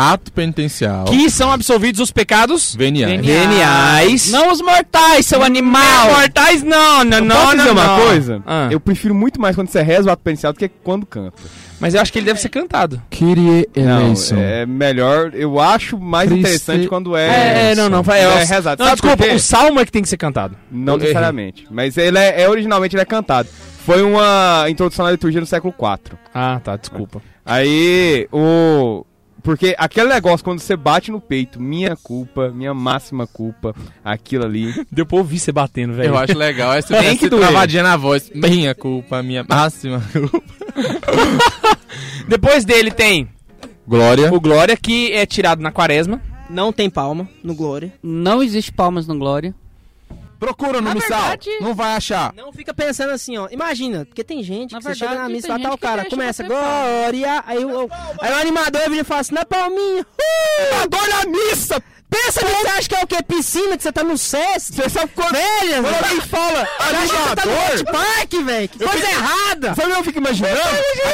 [0.00, 3.24] ato penitencial Que são absolvidos os pecados veniais.
[3.24, 4.30] veniais.
[4.30, 6.10] Não os mortais, seu Não, animal!
[6.10, 8.06] mortais não, não, não, Posso não, dizer uma não.
[8.06, 8.42] coisa?
[8.46, 8.68] Ah.
[8.70, 11.34] Eu prefiro muito mais quando você reza o ato penitencial do que quando canta.
[11.78, 13.00] Mas eu acho que ele deve ser cantado.
[13.10, 14.36] Kyrie Não, eleison.
[14.36, 17.26] é melhor, eu acho mais Christi- interessante quando é...
[17.26, 18.20] É, é, não, não, vai.
[18.20, 18.84] é É, rezado.
[18.84, 20.56] Não, desculpa, o salmo é que tem que ser cantado.
[20.70, 21.08] Não Eu errei.
[21.08, 21.66] necessariamente.
[21.70, 23.48] Mas ele é, é- originalmente ele é cantado.
[23.86, 26.18] Foi uma introdução na liturgia no século IV.
[26.34, 27.22] Ah, tá, desculpa.
[27.46, 29.04] Aí, o.
[29.42, 33.74] Porque aquele negócio, quando você bate no peito, minha culpa, minha máxima culpa,
[34.04, 34.72] aquilo ali.
[34.90, 36.10] Deu pra ouvir você batendo, velho.
[36.10, 37.42] Eu acho legal essa, Tem que doer.
[37.48, 38.30] travadinha na voz.
[38.34, 40.42] Minha culpa, minha máxima culpa.
[42.28, 43.28] Depois dele tem
[43.86, 44.32] Glória.
[44.32, 46.20] o Glória, que é tirado na quaresma.
[46.48, 47.92] Não tem palma no Glória.
[48.02, 49.54] Não existe palmas no Glória.
[50.40, 51.20] Procura no Na missal.
[51.20, 52.32] verdade- Não vai achar.
[52.34, 53.46] Não fica pensando assim, ó.
[53.50, 55.78] Imagina, porque tem gente Na que você chega verdade, na missa e fala, tá, o
[55.78, 57.88] cara começa, glória, aí o,
[58.20, 60.06] aí o animador vira e fala assim, não é palminha.
[60.82, 61.82] Adoro a missa!
[62.10, 63.22] Pensa que você acha que é o quê?
[63.22, 64.74] Piscina, que você tá no SESC?
[64.74, 65.30] Você sabe quando.
[65.30, 66.04] Velha, Quando velho.
[66.06, 67.74] alguém fala Você acha que você tá no animador.
[67.74, 68.68] Hot Park, velho?
[68.68, 69.74] Que coisa errada.
[69.76, 70.60] Sabe o que eu fico imaginando?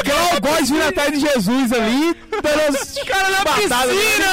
[0.01, 4.27] Aquela algoz vindo atrás de Jesus ali, dando os caras na piscina,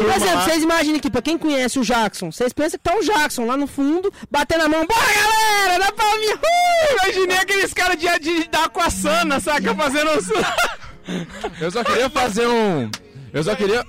[0.00, 3.02] Por exemplo, vocês imaginam aqui, pra quem conhece o Jackson, vocês pensam que tá o
[3.04, 6.36] Jackson lá no fundo, batendo a mão, bora galera, dá palminha.
[6.36, 7.04] Uh!
[7.04, 9.74] Imaginei aqueles caras de, de, da Aquaçana, saca?
[9.74, 10.28] Fazendo os...
[11.60, 12.90] Eu só queria fazer um.
[13.32, 13.82] Eu só queria.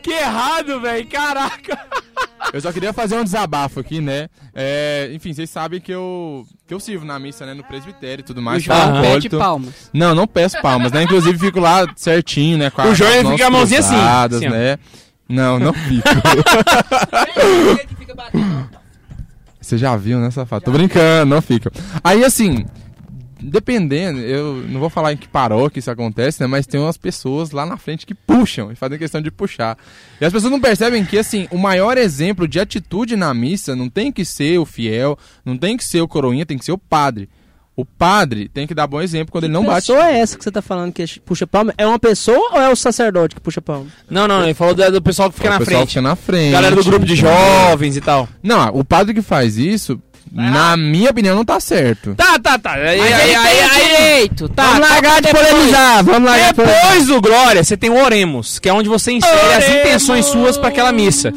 [0.00, 1.06] Que errado, velho.
[1.08, 1.86] Caraca.
[2.52, 4.28] Eu só queria fazer um desabafo aqui, né?
[4.54, 6.46] É, enfim, vocês sabem que eu.
[6.66, 7.52] que eu sirvo na missa, né?
[7.52, 8.62] No presbitério e tudo O mais.
[8.62, 9.90] João pede palmas.
[9.92, 11.02] Não, não peço palmas, né?
[11.02, 12.70] Inclusive fico lá certinho, né?
[12.70, 14.78] Com O João, fica a mãozinha assim, cruzadas, assim, né?
[15.28, 16.08] Não, não fico.
[19.62, 20.64] Você já viu, né, safado?
[20.64, 21.70] Tô brincando, não fica.
[22.02, 22.66] Aí, assim,
[23.40, 26.46] dependendo, eu não vou falar em que paróquia isso acontece, né?
[26.46, 29.78] Mas tem umas pessoas lá na frente que puxam e fazem questão de puxar.
[30.20, 33.88] E as pessoas não percebem que, assim, o maior exemplo de atitude na missa não
[33.88, 36.78] tem que ser o fiel, não tem que ser o coroinha, tem que ser o
[36.78, 37.28] padre.
[37.74, 39.86] O padre tem que dar bom exemplo quando ele não que bate.
[39.86, 41.72] pessoa é essa que você tá falando que puxa palma?
[41.78, 43.86] É uma pessoa ou é o sacerdote que puxa palma?
[44.10, 45.88] Não, não, ele falou do, do pessoal que fica o na pessoal frente.
[45.88, 46.52] fica na frente.
[46.52, 48.28] Galera do grupo de jovens e tal.
[48.42, 49.98] Não, o padre que faz isso,
[50.34, 52.14] na minha opinião, não tá certo.
[52.14, 52.72] Tá, tá, tá.
[52.72, 54.64] Aí, aí, aí, o aí- direito, tá?
[54.64, 56.82] vamos largar de polemizar, vamos largar de polemizar.
[56.82, 60.56] Depois do Glória, você tem o Oremos, que é onde você insere as intenções suas
[60.56, 61.32] pra aquela missa.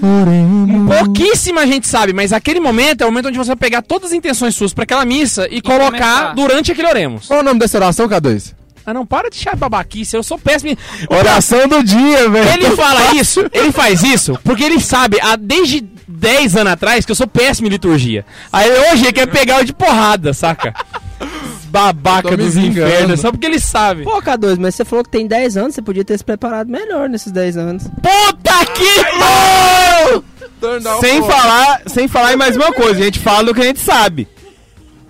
[0.88, 4.14] Pouquíssima gente sabe, mas aquele momento é o momento onde você vai pegar todas as
[4.14, 6.34] intenções suas pra aquela missa e, colocar começar.
[6.36, 7.28] durante aquele Oremos.
[7.28, 8.54] Qual é o nome dessa oração, K2?
[8.86, 10.78] Ah, não, para de chamar babaquice, eu sou péssimo.
[11.10, 12.50] Oração do dia, velho.
[12.54, 17.12] Ele fala isso, ele faz isso, porque ele sabe, há desde 10 anos atrás, que
[17.12, 18.26] eu sou péssimo em liturgia.
[18.54, 20.74] Aí hoje ele quer pegar o de porrada, saca?
[21.66, 22.88] Babaca dos vingando.
[22.88, 24.04] infernos, só porque ele sabe.
[24.04, 27.10] Pô, K2, mas você falou que tem 10 anos, você podia ter se preparado melhor
[27.10, 27.84] nesses 10 anos.
[27.84, 30.24] Puta que pariu!
[31.02, 33.82] Sem falar, sem falar em mais uma coisa, a gente fala do que a gente
[33.82, 34.28] sabe.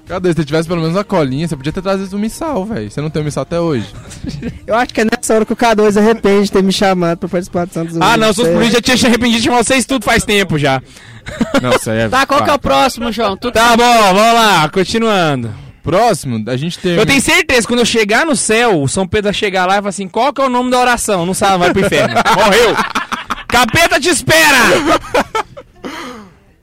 [0.07, 2.91] K2, se você tivesse pelo menos uma colinha, você podia ter trazido um missal, velho.
[2.91, 3.87] Você não tem um missal até hoje.
[4.67, 7.29] Eu acho que é nessa hora que o K2 arrepende de ter me chamado pra
[7.29, 10.05] participar do Santos Ah, não, seus políticos já tinham se arrependido de chamar vocês tudo
[10.05, 10.81] faz tempo já.
[11.61, 12.09] Não, isso aí é...
[12.09, 13.35] Tá, qual que é o próximo, João?
[13.35, 15.51] Tu Tá bom, vamos lá, continuando.
[15.81, 16.95] Próximo, a gente tem...
[16.95, 19.73] Eu tenho certeza que quando eu chegar no céu, o São Pedro vai chegar lá
[19.73, 21.27] e falar assim: qual que é o nome da oração?
[21.27, 22.15] Não sabe, vai pro inferno.
[22.35, 22.75] Morreu.
[23.47, 24.57] Capeta te espera!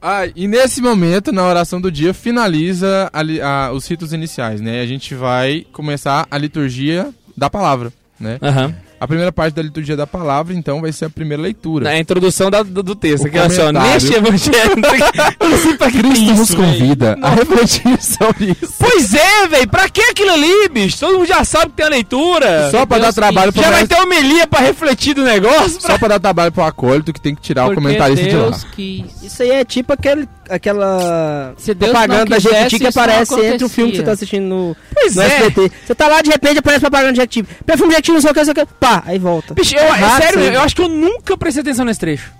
[0.03, 3.21] Ah, e nesse momento, na oração do dia, finaliza a
[3.69, 4.81] a- os ritos iniciais, né?
[4.81, 8.37] A gente vai começar a liturgia da palavra, né?
[8.43, 8.75] Aham.
[9.03, 11.87] A primeira parte da liturgia da palavra, então, vai ser a primeira leitura.
[11.87, 13.25] Na introdução da- do, do texto.
[13.25, 13.93] O Aqui, olha só, comentário.
[13.95, 14.73] neste evangelho.
[15.41, 16.67] eu não sei pra que Cristo nos isso, véi.
[16.79, 18.75] convida a refletir sobre isso.
[18.79, 19.69] Pois é, velho.
[19.69, 21.01] Pra que aquilo ali, bicho?
[21.01, 22.71] Todo mundo já sabe que tem a leitura.
[22.71, 25.81] Só pra dar Deus trabalho pro Já vai ter homilia pra refletir do negócio.
[25.81, 28.51] Só pra dar trabalho pro acólito que tem que tirar o Porque comentarista de lá.
[28.51, 29.21] Deus quis.
[29.21, 33.69] Isso aí é tipo aquele, aquela Se Deus propaganda da Jequiti que aparece entre o
[33.69, 35.27] filme que você tá assistindo no, Pois no é.
[35.27, 35.73] SBT.
[35.87, 37.49] Você tá lá, de repente aparece propaganda de Jequiti.
[37.65, 38.75] Perfume Jequiti, não sei o que, não sei o que.
[38.79, 39.55] Pá, aí volta.
[39.55, 42.33] Bicho, eu, é Errado, sério, eu acho que eu nunca prestei atenção nesse trecho.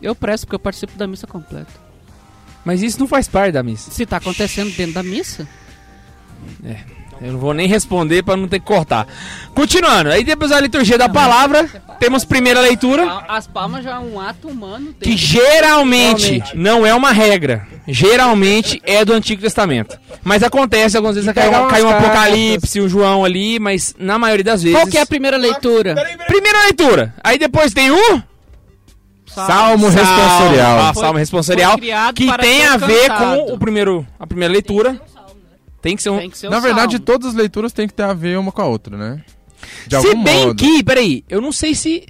[0.00, 1.72] Eu presto porque eu participo da missa completa.
[2.64, 3.90] Mas isso não faz parte da missa.
[3.90, 5.46] Se tá acontecendo dentro da missa,
[7.20, 9.06] Eu não vou nem responder pra não ter que cortar.
[9.54, 11.66] Continuando, aí depois da liturgia da palavra,
[11.98, 14.94] temos primeira leitura, as palmas já é um ato humano.
[15.00, 17.66] que geralmente não é uma regra.
[17.88, 19.98] Geralmente é do Antigo Testamento.
[20.24, 21.88] Mas acontece algumas vezes De cai, um- cai um.
[21.88, 24.76] Apocalipse, um João ali, mas na maioria das vezes.
[24.76, 25.94] Qual que é a primeira leitura?
[26.26, 27.14] Primeira leitura.
[27.22, 28.22] Aí depois tem o
[29.26, 30.78] Salmo responsorial.
[30.80, 33.44] Ah, Foi- Salmo responsorial, foi criado que para tem a ver cantado.
[33.44, 35.00] com o primeiro, a primeira leitura.
[35.86, 36.28] Tem que ser um.
[36.28, 37.06] Que ser Na verdade, salmo.
[37.06, 39.24] todas as leituras têm que ter a ver uma com a outra, né?
[39.86, 40.56] De Se algum bem modo.
[40.56, 42.04] que, peraí, eu não sei se.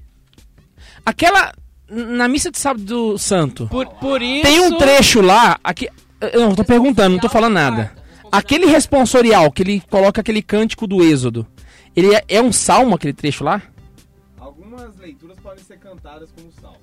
[1.05, 1.53] Aquela.
[1.89, 3.69] Na missa de sábado santo.
[3.69, 4.43] Por, por isso.
[4.43, 5.59] Tem um trecho lá.
[5.63, 5.89] Aqui,
[6.21, 7.93] eu não tô perguntando, não tô falando nada.
[8.33, 11.47] Aquele responsorial que ele coloca aquele cântico do Êxodo.
[11.95, 13.63] Ele é, é um salmo aquele trecho lá?
[14.39, 16.79] Algumas leituras podem ser cantadas como salmo.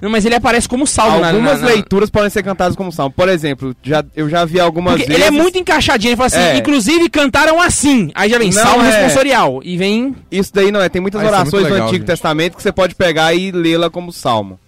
[0.00, 2.92] Não, mas ele aparece como salmo na- Algumas na, na, leituras podem ser cantadas como
[2.92, 3.12] salmo.
[3.16, 5.26] Por exemplo, já, eu já vi algumas Porque vezes.
[5.26, 6.10] ele é muito encaixadinho.
[6.10, 6.56] Ele fala assim, É.
[6.56, 8.12] inclusive cantaram assim.
[8.14, 8.90] Aí já vem Não, salmo é.
[8.90, 9.60] responsorial.
[9.64, 10.14] E vem.
[10.30, 10.88] Isso daí não é.
[10.88, 12.06] Tem muitas Ah, é orações do legal, Antigo gente.
[12.06, 14.58] Testamento que você pode pegar e lê-la como salmo.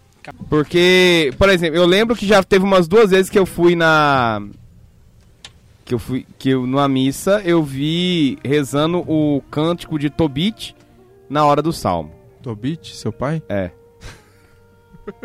[0.49, 4.43] Porque, por exemplo, eu lembro que já teve umas duas vezes que eu fui na.
[5.85, 6.27] Que eu fui.
[6.39, 10.75] Que eu, numa missa eu vi rezando o cântico de Tobit
[11.29, 12.11] na hora do salmo.
[12.43, 13.43] Tobit, seu pai?
[13.49, 13.71] É.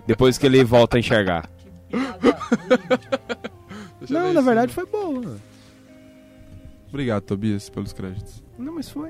[0.07, 1.49] Depois que ele volta a enxergar.
[4.09, 5.38] Não, na verdade foi boa.
[6.89, 8.43] Obrigado, Tobias, pelos créditos.
[8.57, 9.09] Não, mas foi.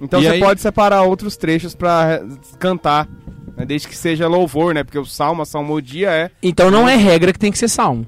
[0.00, 2.26] Então E você aí- pode separar outros trechos pra eh,
[2.58, 3.08] cantar,
[3.56, 4.82] né, desde que seja louvor, né?
[4.84, 8.06] Porque o salmo, a salmodia é Então não é regra que tem que ser salmo.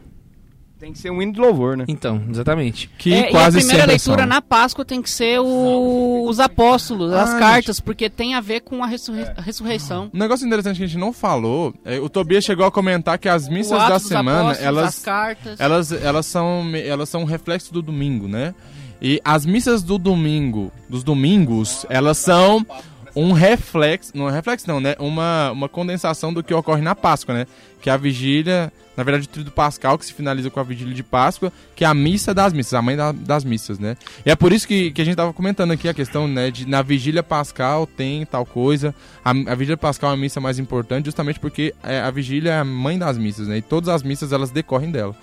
[0.81, 1.85] Tem que ser um hino de louvor, né?
[1.87, 2.89] Então, exatamente.
[2.99, 4.27] Que É, quase e a primeira sempre leitura são.
[4.27, 8.61] na Páscoa tem que ser o- os apóstolos, as Ah, cartas, porque tem a ver
[8.61, 10.11] com a, ressurrei- a ressurreição.
[10.13, 13.29] Um negócio interessante que a gente não falou, é, o Tobias chegou a comentar que
[13.29, 15.61] as missas da semana, as elas, cartas.
[15.61, 18.55] elas, elas, são, elas são um reflexo do domingo, né?
[19.03, 22.67] E as missas do domingo, dos domingos, elas são
[23.15, 24.95] um reflexo, não é reflexo não, né?
[24.99, 27.47] Uma, uma condensação do que ocorre na Páscoa, né?
[27.81, 30.95] Que é a vigília, na verdade o tríduo pascal, que se finaliza com a vigília
[30.95, 33.97] de Páscoa, que é a missa das missas, a mãe da- das missas, né?
[34.25, 36.67] E é por isso que, que a gente tava comentando aqui a questão, né, de
[36.69, 38.95] na vigília pascal tem tal coisa,
[39.25, 42.59] a, a vigília pascal é a missa mais importante, justamente porque é, a vigília é
[42.61, 43.59] a mãe das missas, né?
[43.59, 45.15] E todas as missas elas decorrem dela.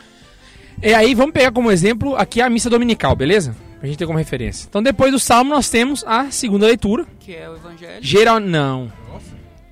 [0.81, 3.55] E aí, vamos pegar como exemplo aqui a missa dominical, beleza?
[3.79, 4.65] Pra gente ter como referência.
[4.69, 7.05] Então, depois do salmo, nós temos a segunda leitura.
[7.19, 7.99] Que é o evangelho.
[8.01, 8.39] Geral.
[8.39, 8.91] Não.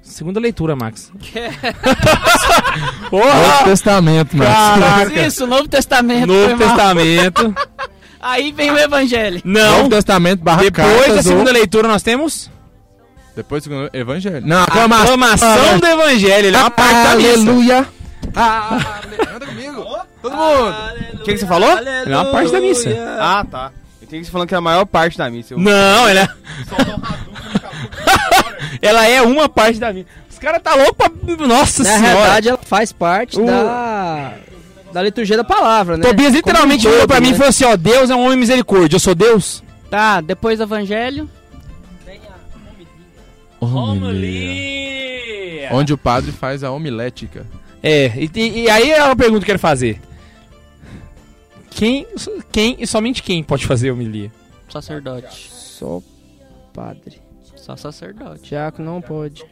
[0.02, 1.12] Segunda leitura, Max.
[1.20, 1.50] Que é...
[3.10, 3.64] Porra!
[3.66, 5.26] Testamento, Caraca!
[5.26, 6.28] Isso, Novo Testamento.
[6.28, 6.58] Novo.
[6.58, 7.56] Testamento.
[8.22, 9.42] Aí vem o evangelho.
[9.44, 9.78] Não.
[9.78, 12.50] Novo Testamento barra Depois cartas da segunda ou- leitura, nós temos
[13.36, 14.46] Depois do segundo Evangelho.
[14.46, 16.48] Não, a aclamação do evangelho.
[16.48, 17.30] Ele é uma parte da missa.
[17.34, 17.88] Aleluia!
[18.34, 19.86] Canta comigo!
[20.22, 20.76] Todo mundo!
[21.16, 21.78] O que, que você falou?
[21.80, 22.90] Ele é uma parte da missa.
[23.20, 23.72] Ah, tá.
[24.06, 25.56] Eu tenho que falando que é a maior parte da missa.
[25.56, 26.30] Eu- Não, ela é...
[28.82, 30.08] ela é uma parte da missa.
[30.30, 31.10] Os caras tá louco pra...
[31.48, 32.08] Nossa Na senhora.
[32.14, 34.34] realidade, ela faz parte O- da,
[34.94, 36.04] da liturgia da palavra, né?
[36.08, 37.38] Tobias literalmente virou pra todo, mim e né?
[37.38, 39.64] falou assim, ó, Deus é um homem misericórdia, eu sou Deus?
[39.90, 41.28] Tá, depois do evangelho.
[43.60, 45.70] Homilia.
[45.72, 47.46] Onde o padre faz a homilética.
[47.82, 50.00] É, e, e- e aí é uma pergunta que eu quero fazer.
[51.76, 52.08] Quem,
[52.52, 54.32] quem e somente quem pode fazer homilia?
[54.72, 55.52] Sacerdote.
[55.52, 56.02] Só
[56.74, 57.22] padre.
[57.56, 58.50] Só sacerdote.
[58.50, 59.44] Diácono não pode.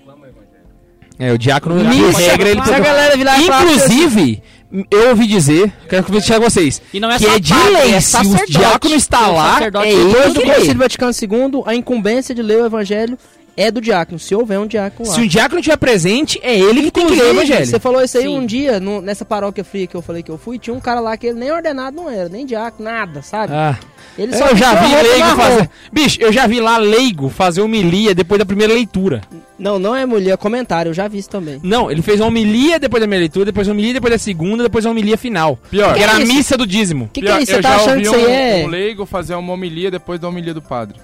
[1.20, 2.68] É, o diácono, Não, de pode regra, ele falar.
[2.68, 4.42] Se a galera virar Inclusive,
[4.90, 7.94] eu ouvi dizer, quero conversar com vocês, E não é que é de padre, lei,
[7.94, 10.56] é se o diácono está lá, é depois ele do lê.
[10.56, 13.18] Concílio Vaticano II, a incumbência de ler o evangelho
[13.56, 15.16] é do diácono, se houver um diácono lá.
[15.16, 17.66] Se um diácono estiver presente, é ele que tem que ler o evangelho.
[17.66, 18.38] Você falou isso aí Sim.
[18.38, 21.00] um dia, no- nessa paróquia fria que eu falei que eu fui, tinha um cara
[21.00, 23.54] lá que ele nem ordenado não era, nem diácono, nada, sabe?
[23.54, 23.78] Ah,
[24.18, 25.70] Ele eu já vi a leigo fazer...
[25.92, 29.22] Bicho, eu já vi lá leigo fazer homilia depois da primeira leitura.
[29.58, 31.60] Não, não é mulher, é comentário, eu já vi isso também.
[31.64, 34.64] Não, ele fez uma homilia depois da minha leitura, depois uma homilia depois da segunda,
[34.64, 35.58] depois uma homilia final.
[35.70, 35.94] Pior.
[35.96, 36.34] Que era a Que isso?
[36.34, 37.06] missa do dízimo.
[37.06, 37.52] O que, que é isso?
[37.52, 38.66] Você eu tá já achando ouvi que isso aí um, é...
[38.66, 41.00] um leigo fazer uma homilia depois da homilia do padre.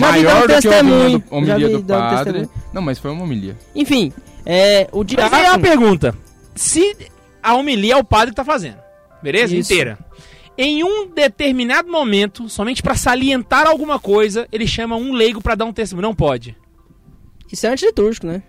[0.00, 2.48] Maior do que a testemunho, homilia do, já homilia vi do dando padre.
[2.72, 3.56] Não, mas foi uma homilia.
[3.74, 4.12] Enfim,
[4.44, 5.62] é, o Mas aí é uma diácono...
[5.62, 6.14] pergunta.
[6.54, 6.96] Se
[7.42, 8.78] a homilia é o padre que tá fazendo,
[9.22, 9.54] beleza?
[9.54, 9.72] Isso.
[9.72, 9.98] Inteira.
[10.56, 15.64] Em um determinado momento, somente pra salientar alguma coisa, ele chama um leigo pra dar
[15.64, 16.08] um testemunho.
[16.08, 16.56] Não pode.
[17.50, 18.42] Isso é antilitúrgico, né?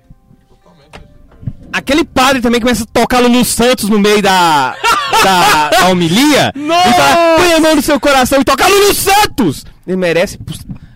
[1.71, 4.75] Aquele padre também começa a tocar Lulu Santos no meio da,
[5.23, 6.53] da, da homilia.
[6.55, 6.89] Nossa!
[6.89, 9.65] E fala, põe a mão no seu coração e toca Lulu Santos!
[9.87, 10.37] Ele merece.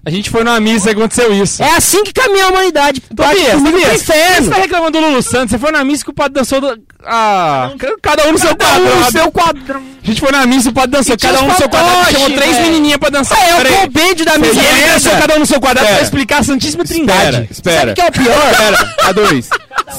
[0.08, 1.62] A gente foi numa missa e aconteceu isso.
[1.62, 3.02] É assim que caminha a humanidade.
[3.02, 5.50] Tobias, Tobias, você tá reclamando do Lulu Santos?
[5.52, 6.80] Você foi na missa que o padre dançou do...
[7.04, 7.72] Ah,
[8.02, 9.06] cada um no seu Cada um quadrado.
[9.06, 9.84] no seu quadrão.
[10.08, 10.74] A gente foi na missa e o
[11.14, 12.12] E tinha cada um no seu quadrado.
[12.14, 12.62] Chamou três velho.
[12.72, 13.38] menininhas pra dançar.
[13.38, 13.74] É, Peraí.
[13.74, 14.60] o compêndio da E missa.
[14.60, 15.22] ele é dançou essa.
[15.22, 16.04] cada um no seu quadrado pra Espera.
[16.06, 17.48] explicar a Santíssima Espera, Trindade.
[17.52, 17.78] espera.
[17.80, 18.52] Sabe o que é o pior?
[18.52, 19.50] Espera, a dois.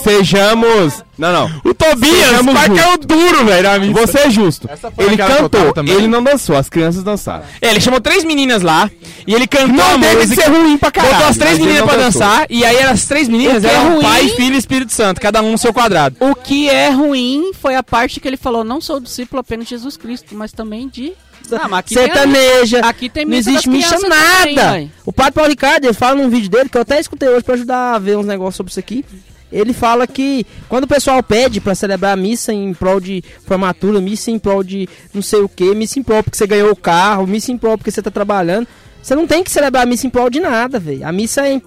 [0.03, 1.05] Sejamos.
[1.19, 1.61] Não, não.
[1.65, 2.79] O Tobias, Sejamos o justos.
[2.81, 3.93] caiu duro, velho.
[3.93, 4.69] Você é justo.
[4.95, 5.93] foi Ele cantou, também.
[5.95, 7.43] ele não dançou, as crianças dançaram.
[7.61, 8.89] É, ele chamou três meninas lá
[9.27, 10.43] e ele cantou Não deve música.
[10.45, 11.15] ser ruim pra caralho.
[11.15, 12.21] Botou as três meninas pra dançou.
[12.23, 14.03] dançar e aí as três meninas O é eram ruim?
[14.03, 16.15] Pai, Filho e Espírito Santo, cada um no seu quadrado.
[16.21, 19.71] O que é ruim foi a parte que ele falou, não sou discípulo apenas de
[19.71, 21.13] Jesus Cristo, mas também de...
[21.53, 22.81] Ah, mas aqui tem, Sertaneja.
[22.81, 24.73] aqui tem Não missa existe também, nada.
[24.73, 24.91] véi.
[25.07, 27.55] o Padre Paulo Ricardo, ele fala num vídeo dele, que eu até escutei hoje pra
[27.55, 29.05] ajudar a ver uns negócios sobre isso aqui.
[29.51, 33.99] ele fala que quando o pessoal pede pra celebrar a missa em prol de formatura,
[34.01, 36.77] missa em prol de não sei o que, missa em prol porque você ganhou o
[36.77, 38.69] carro, missa em prol porque você tá trabalhando,
[39.03, 41.07] você não tem que celebrar a missa em prol de nada, velho.
[41.07, 41.63] A missa é em-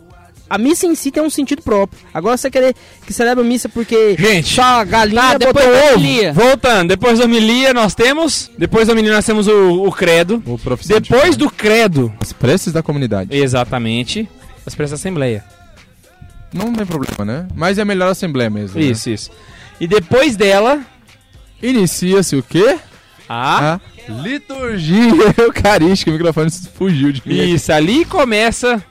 [0.53, 1.99] a missa em si tem um sentido próprio.
[2.13, 2.75] Agora você querer
[3.05, 5.95] que celebra a missa porque Gente, só a galinha Tá, depois botou da ovo.
[5.95, 6.33] homilia.
[6.33, 8.51] Voltando, depois da homilia nós temos.
[8.57, 10.43] Depois da homilia nós temos o, o credo.
[10.45, 12.13] O Depois do credo.
[12.21, 13.35] Os preços da comunidade.
[13.35, 14.27] Exatamente.
[14.65, 15.43] As preças da Assembleia.
[16.53, 17.47] Não tem problema, né?
[17.55, 18.79] Mas é melhor a Assembleia mesmo.
[18.79, 18.85] né?
[18.85, 19.31] Isso, isso.
[19.79, 20.81] E depois dela.
[21.63, 22.77] Inicia-se o quê?
[23.29, 23.75] A.
[23.75, 23.79] A
[24.23, 26.09] liturgia eucarística.
[26.11, 27.53] O microfone fugiu de mim.
[27.53, 28.83] Isso, ali começa.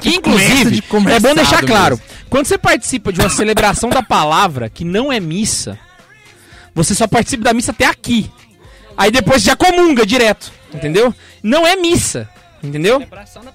[0.00, 2.26] Que inclusive, é bom deixar claro: mesmo.
[2.30, 5.78] quando você participa de uma celebração da palavra que não é missa,
[6.74, 8.30] você só participa da missa até aqui.
[8.96, 11.14] Aí depois já comunga direto, entendeu?
[11.42, 12.28] Não é missa,
[12.62, 13.02] entendeu?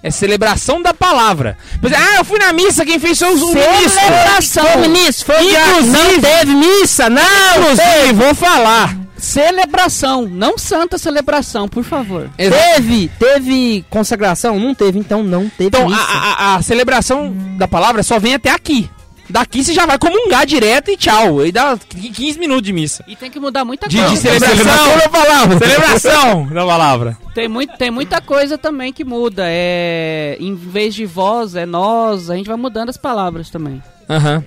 [0.04, 1.58] É celebração da palavra.
[1.84, 3.90] Exemplo, ah, eu fui na missa, quem fez foi o o ministro.
[3.90, 5.26] Celebração, ministro.
[5.34, 7.22] Foi Inclusive- não teve missa, não.
[7.60, 8.96] Inclusive, vou falar.
[9.18, 12.30] Celebração, não santa celebração, por favor.
[12.38, 14.60] Teve, teve consagração?
[14.60, 18.52] Não teve, então não teve Então, a, a- a celebração da palavra só vem até
[18.52, 18.90] aqui.
[19.30, 21.40] Daqui você já vai comungar direto e tchau.
[21.42, 23.04] Aí dá 15 minutos de missa.
[23.08, 24.14] E tem que mudar muita De, coisa.
[24.14, 25.58] de celebração da palavra.
[25.60, 27.18] Celebração da palavra.
[27.36, 29.44] Tem, muito, tem muita coisa também que muda.
[29.46, 32.30] É, em vez de vós, é nós.
[32.30, 33.84] A gente vai mudando as palavras também.
[34.10, 34.44] Aham.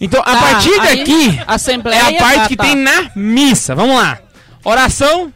[0.00, 1.98] Então, a Tá, partir daqui Assembleia.
[2.00, 2.64] é a parte ah, que tá.
[2.64, 3.74] tem na missa.
[3.74, 4.18] Vamos lá.
[4.64, 5.32] Oração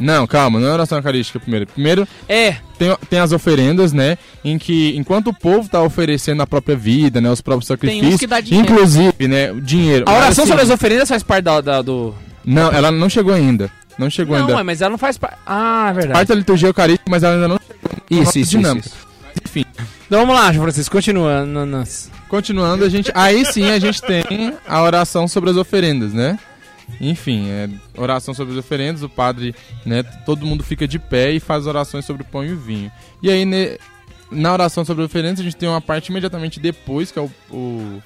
[0.00, 1.66] Não, calma, não é oração eucarística primeiro.
[1.66, 4.18] Primeiro é tem, tem as oferendas, né?
[4.44, 7.30] Em que enquanto o povo tá oferecendo a própria vida, né?
[7.30, 8.20] Os próprios Tem uns sacrifícios.
[8.20, 8.72] que dá dinheiro.
[8.72, 9.52] Inclusive, né?
[9.52, 10.04] O dinheiro.
[10.08, 12.14] a Mas, oração assim, sobre as oferendas faz parte da, da- do.
[12.44, 13.70] Não, ela não chegou ainda.
[13.98, 14.56] Não chegou Não, ainda.
[14.56, 15.36] ué, mas ela não faz parte.
[15.46, 16.12] Ah, é verdade.
[16.14, 18.86] Parte da liturgia eucarística, mas ela ainda não chegou Isso, isso, dinâmica.
[18.88, 18.96] isso,
[19.44, 19.64] Enfim,
[20.12, 21.46] Então vamos lá, Francisco, continua.
[21.46, 23.10] no- nas- continuando, a gente.
[23.14, 26.38] Aí sim a gente tem a oração sobre as oferendas, né?
[27.00, 27.66] Enfim, é
[27.96, 29.54] oração sobre as oferendas, o padre,
[29.86, 30.02] né?
[30.02, 32.92] Todo mundo fica de pé e faz orações sobre o pão e o vinho.
[33.22, 33.78] E aí, ne-
[34.30, 37.30] na oração sobre as oferendas, a gente tem uma parte imediatamente depois, que é o,
[37.50, 38.02] o,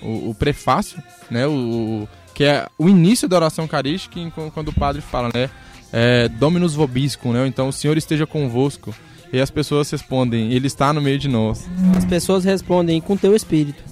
[0.00, 1.44] o- o prefácio, né?
[1.48, 2.06] O,
[2.36, 4.14] que é o início da oração eucarística,
[4.54, 5.50] quando o padre fala, né?
[5.92, 7.44] É, Dominus vobiscum, né?
[7.48, 8.94] Então, o Senhor esteja convosco.
[9.32, 11.66] E as pessoas respondem, Ele está no meio de nós.
[11.96, 13.82] As pessoas respondem com teu espírito.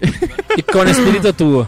[0.54, 1.66] E com a espírito tua.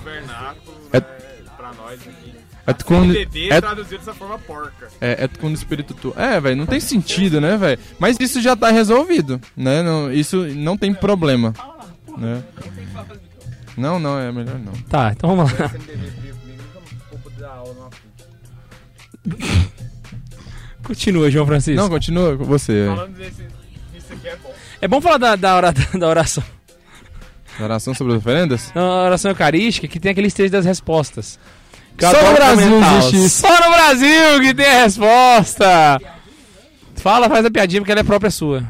[2.67, 3.03] É com,
[3.51, 4.89] é, traduzido dessa forma porca.
[4.99, 6.15] é, é com o espírito tu.
[6.17, 7.79] É, velho, não tem sentido, né, velho?
[7.99, 9.83] Mas isso já tá resolvido, né?
[9.83, 11.53] Não, isso não tem problema,
[12.17, 12.43] né?
[13.77, 14.73] Não, não, é melhor não.
[14.89, 15.71] Tá, então vamos lá.
[20.85, 21.81] Continua, João Francisco.
[21.81, 22.73] Não, continua com você.
[22.73, 23.15] velho.
[24.81, 26.45] É bom falar da, da, hora- da oração.
[27.61, 28.73] Oração sobre as oferendas?
[28.75, 31.39] Na oração eucarística que tem aqueles três das respostas.
[32.01, 33.41] Só no Brasil existe isso.
[33.41, 36.01] Só no Brasil que tem a resposta.
[36.97, 38.65] Fala, faz a piadinha porque ela é própria sua.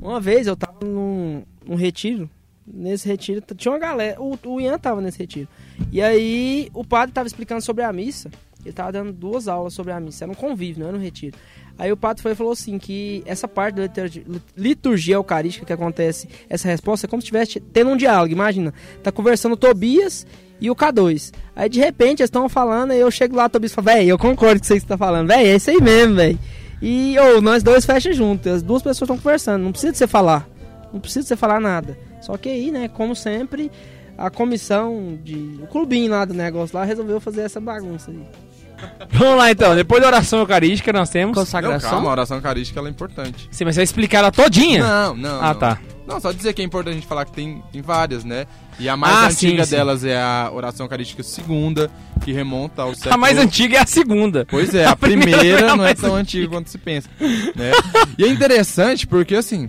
[0.00, 2.28] Uma vez eu tava num, num retiro.
[2.66, 4.20] Nesse retiro tinha uma galera.
[4.20, 5.48] O, o Ian tava nesse retiro.
[5.92, 8.30] E aí o padre tava explicando sobre a missa.
[8.68, 10.24] Ele tava dando duas aulas sobre a missa.
[10.24, 11.36] Era um convívio, não era um retiro.
[11.78, 14.24] Aí o padre foi e falou assim: que essa parte da liturgia,
[14.56, 18.32] liturgia eucarística que acontece, essa resposta, é como se estivesse tendo um diálogo.
[18.32, 20.26] Imagina, tá conversando o Tobias
[20.60, 21.32] e o K2.
[21.54, 24.18] Aí de repente eles estão falando, aí eu chego lá, o Tobias fala: véi, eu
[24.18, 26.38] concordo com o que você está falando, véi, é isso aí mesmo, véi.
[26.82, 30.06] E ou nós dois fecha junto, as duas pessoas estão conversando, não precisa de você
[30.06, 30.48] falar.
[30.92, 31.98] Não precisa de você falar nada.
[32.20, 33.70] Só que aí, né, como sempre,
[34.16, 35.60] a comissão de.
[35.62, 38.20] O clubinho lá do negócio lá resolveu fazer essa bagunça aí.
[39.10, 39.74] Vamos lá então.
[39.74, 41.36] Depois da oração eucarística nós temos.
[41.36, 41.90] Não, Consagração.
[41.90, 43.48] calma, a oração eucarística ela é importante.
[43.50, 44.82] Sim, mas você vai explicar ela todinha?
[44.82, 45.40] Não, não.
[45.40, 45.54] Ah, não.
[45.54, 45.78] tá.
[46.06, 48.46] Não, só dizer que é importante a gente falar que tem, tem várias, né?
[48.80, 49.76] E a mais Ah, antiga sim, sim.
[49.76, 51.90] delas é a oração eucarística segunda,
[52.24, 53.14] que remonta ao século...
[53.14, 54.46] A mais antiga é a segunda.
[54.48, 56.78] Pois é, a, A primeira primeira, não é a não é tão antiga quanto se
[56.78, 57.10] pensa.
[57.20, 57.72] Né?
[58.16, 59.68] E é interessante porque, assim.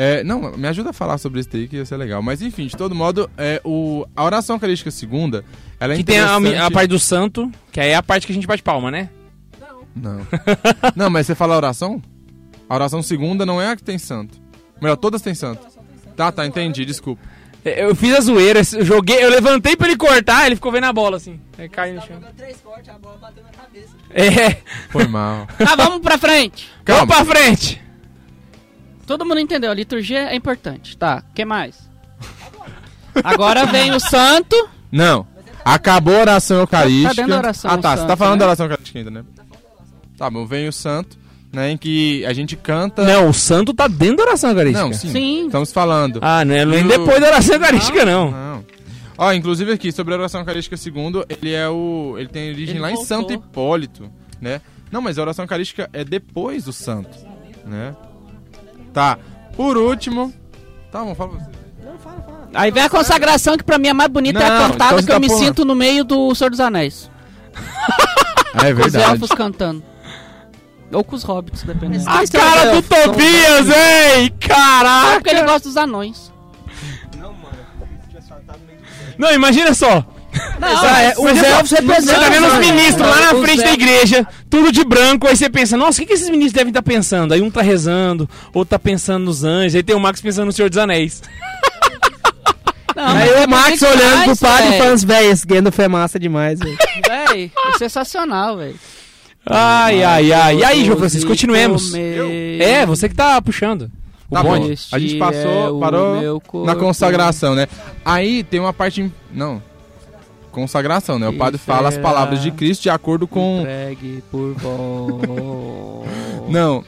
[0.00, 2.22] É, não, me ajuda a falar sobre isso aí que ia ser legal.
[2.22, 5.44] Mas enfim, de todo modo, é, o, a oração eucarística segunda,
[5.80, 8.32] ela é Que tem a, a parte do santo, que aí é a parte que
[8.32, 9.10] a gente bate palma, né?
[9.96, 10.24] Não.
[10.94, 12.00] não, mas você fala a oração?
[12.68, 14.40] A oração segunda não é a que tem santo.
[14.80, 15.66] Melhor, todas têm santo.
[16.14, 17.20] Tá, tá, entendi, desculpa.
[17.64, 20.84] É, Eu fiz a zoeira, eu joguei, eu levantei pra ele cortar, ele ficou vendo
[20.84, 21.40] a bola assim.
[21.58, 22.20] Aí caiu no chão.
[22.36, 23.96] três cortes, a bola bateu na cabeça.
[24.10, 25.48] É, Foi mal.
[25.58, 26.70] Ah, vamos pra frente.
[26.86, 27.87] vamos pra frente.
[29.08, 30.96] Todo mundo entendeu, a liturgia é importante.
[30.96, 31.88] Tá, o que mais?
[33.24, 34.68] Agora vem o santo.
[34.92, 35.26] Não.
[35.64, 37.08] Acabou a oração eucarística.
[37.08, 37.90] Tá dentro da oração, Ah, tá.
[37.96, 38.38] Você tá santo, falando né?
[38.38, 39.24] da oração eucarística ainda, né?
[40.16, 41.16] Tá bom, vem o santo.
[41.52, 43.02] né, em que a gente canta...
[43.04, 44.84] Não, o santo tá dentro da oração eucarística.
[44.84, 45.46] Não, sim, Sim.
[45.46, 46.18] estamos falando.
[46.22, 48.30] Ah, não é nem E o- depois da oração eucarística, não.
[48.30, 48.64] Não.
[49.16, 52.14] Ó, inclusive aqui, sobre a oração eucarística segundo, ele é o.
[52.18, 53.06] Ele tem origem Ele lá em voltou.
[53.16, 54.10] Santo Hipólito,
[54.40, 54.60] né?
[54.92, 57.16] Não, mas a oração eucarística é depois do santo,
[57.66, 57.96] né?
[58.98, 59.16] Tá.
[59.56, 60.32] Por último.
[60.90, 61.50] Tá, vamos falar pra você.
[62.54, 64.98] Aí vem a consagração que pra mim é mais bonita, é Não, a cantada então
[64.98, 65.38] você que eu tá me porra.
[65.38, 67.08] sinto no meio do Senhor dos Anéis.
[68.64, 69.84] É Com os elfos cantando.
[70.90, 72.02] Ou com os hobbits, dependendo.
[72.08, 74.32] A cara do Tobias, hein?
[74.32, 75.14] Ah, Caraca!
[75.16, 76.32] porque ele gosta dos anões.
[79.18, 80.04] Não, imagina só.
[80.58, 82.22] Não, Ah, é, os Imagina só, elfos Você representam.
[82.22, 85.76] tá vendo os ministros lá na frente da igreja, tudo de branco, aí você pensa,
[85.76, 87.32] nossa, o que, que esses ministros devem estar pensando?
[87.34, 90.52] Aí um tá rezando, outro tá pensando nos anjos, aí tem o Max pensando no
[90.52, 91.22] Senhor dos Anéis.
[92.96, 94.82] Não, Aí o Max é olhando pro padre e velho.
[94.82, 96.76] falando, véi, esse Gandalf é massa demais, velho.
[97.06, 98.74] Véi, é sensacional, velho.
[99.46, 100.56] Ai, ai, ai.
[100.58, 101.92] E aí, João Francisco, continuemos.
[101.94, 103.90] É, você que tá puxando.
[104.28, 104.68] O Tá bonde.
[104.74, 104.74] bom.
[104.92, 107.66] A gente é passou, o parou na consagração, né?
[108.04, 109.10] Aí tem uma parte.
[109.32, 109.62] Não.
[110.52, 111.28] Consagração, né?
[111.28, 113.60] O padre fala as palavras de Cristo de acordo com.
[113.60, 116.08] Entregue por vós.
[116.48, 116.84] Não,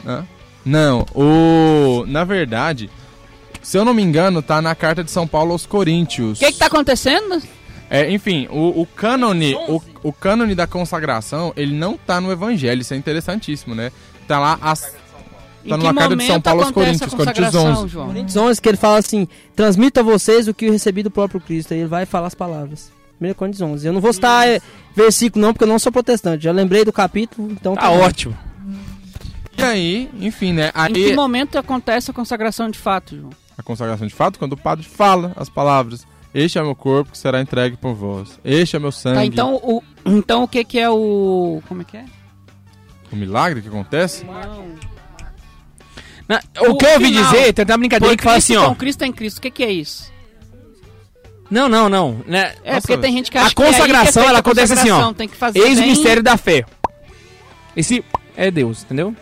[0.65, 1.07] não.
[1.15, 2.91] O na verdade,
[3.63, 6.39] se eu não me engano, tá na carta de São Paulo aos Coríntios.
[6.39, 7.43] O que que tá acontecendo?
[7.91, 12.81] É, enfim, o, o cânone, o, o cânone da consagração, ele não tá no Evangelho.
[12.81, 13.91] Isso é interessantíssimo, né?
[14.29, 14.95] Tá lá as,
[15.65, 17.89] Em tá numa carta de São Paulo aos acontece a Coríntios, Coríntios consagração, 11.
[17.93, 18.07] João?
[18.07, 19.27] Coríntios 11, que ele fala assim,
[19.57, 21.75] transmito a vocês o que eu recebi do próprio Cristo.
[21.75, 22.93] Aí ele vai falar as palavras.
[23.21, 23.87] 1 Coríntios 11.
[23.87, 24.61] Eu não vou citar é,
[24.95, 26.45] versículo não, porque eu não sou protestante.
[26.45, 28.01] Já lembrei do capítulo, então Tá bom.
[28.01, 28.37] ótimo.
[29.59, 30.73] E aí, enfim, né?
[30.89, 33.31] Em que Aí momento acontece a consagração de fato, João?
[33.59, 36.07] a consagração de fato, quando o padre fala as palavras.
[36.33, 38.39] Este é meu corpo que será entregue por vós.
[38.45, 39.17] Este é meu sangue.
[39.17, 41.61] Tá, então o, então o que que é o...
[41.69, 42.05] Como é que é?
[43.13, 44.25] O milagre que acontece?
[44.25, 44.75] Não.
[46.29, 47.25] Na- o O que eu ouvi final.
[47.25, 48.69] dizer, tem até uma brincadeira que fala assim, ó.
[48.69, 50.11] Com Cristo em Cristo, o que que é isso?
[51.51, 52.21] Não, não, não.
[52.27, 52.53] Né?
[52.65, 54.29] É, Nossa, porque tem gente que a acha que é aí que é consagração, feita
[54.29, 54.95] ela a acontece assim, ó.
[54.95, 56.65] consagração, Tem que fazer Eis o bem- mistério da fé.
[57.77, 58.05] Esse
[58.37, 59.15] é Deus, entendeu?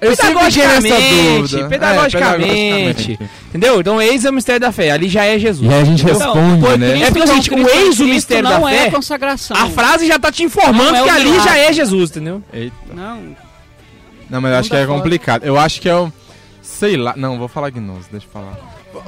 [0.00, 1.60] Eu Pedagogicamente, dúvida.
[1.60, 3.18] É, pedagogicamente.
[3.50, 3.80] Entendeu?
[3.80, 4.90] Então, eis é o mistério da fé.
[4.92, 5.70] Ali já é Jesus.
[5.70, 6.18] E aí a gente entendeu?
[6.18, 6.88] responde, Então, né?
[6.90, 9.56] Cristo É porque, com gente, o eis o mistério não da é fé, a consagração.
[9.56, 11.44] A frase já tá te informando Não é que o ali milagre.
[11.50, 12.42] já é Jesus, entendeu?
[12.50, 12.74] Eita.
[12.94, 13.36] Não,
[14.30, 15.44] Não, mas eu acho que Não é complicado.
[15.44, 16.10] Eu acho que é o.
[16.62, 17.12] Sei lá.
[17.14, 18.56] Não, vou falar gnose, deixa eu falar.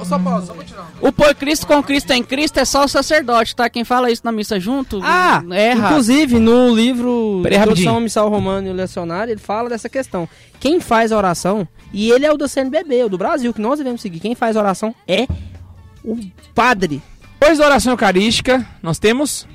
[0.05, 0.91] Só pausa, só continuar.
[1.01, 3.69] o por Cristo com Cristo em Cristo é só o sacerdote, tá?
[3.69, 5.91] Quem fala isso na missa junto Ah, é errado.
[5.91, 7.41] inclusive no livro.
[7.45, 10.27] Introdução ao Missal Romano e o Lecionário, ele fala dessa questão.
[10.59, 13.77] Quem faz a oração, e ele é o do CNBB, o do Brasil, que nós
[13.77, 14.19] devemos seguir.
[14.19, 15.27] Quem faz a oração é
[16.03, 16.17] o
[16.55, 17.01] padre.
[17.39, 19.45] Depois da oração eucarística, nós temos...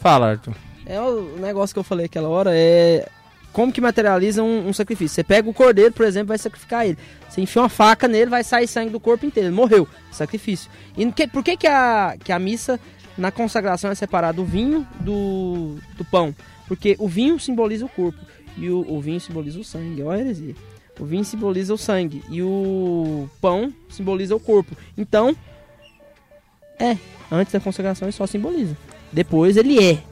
[0.00, 0.54] Fala, Arthur.
[0.86, 3.06] É o negócio que eu falei aquela hora, é
[3.54, 5.14] como que materializa um, um sacrifício.
[5.14, 6.98] Você pega o cordeiro, por exemplo, vai sacrificar ele.
[7.28, 9.48] Você enfia uma faca nele, vai sair sangue do corpo inteiro.
[9.48, 9.88] Ele morreu.
[10.12, 10.70] Sacrifício.
[10.98, 12.78] E que- por que, que, a, que a missa,
[13.16, 16.34] na consagração, é separada o vinho do, do pão?
[16.68, 18.18] Porque o vinho simboliza o corpo.
[18.58, 20.02] E o, o vinho simboliza o sangue.
[20.02, 20.54] Olha a heresia.
[20.98, 22.22] O vinho simboliza o sangue.
[22.28, 24.76] E o pão simboliza o corpo.
[24.98, 25.34] Então,
[26.78, 26.96] é.
[27.30, 28.76] Antes da consagração ele só simboliza.
[29.12, 30.02] Depois ele é.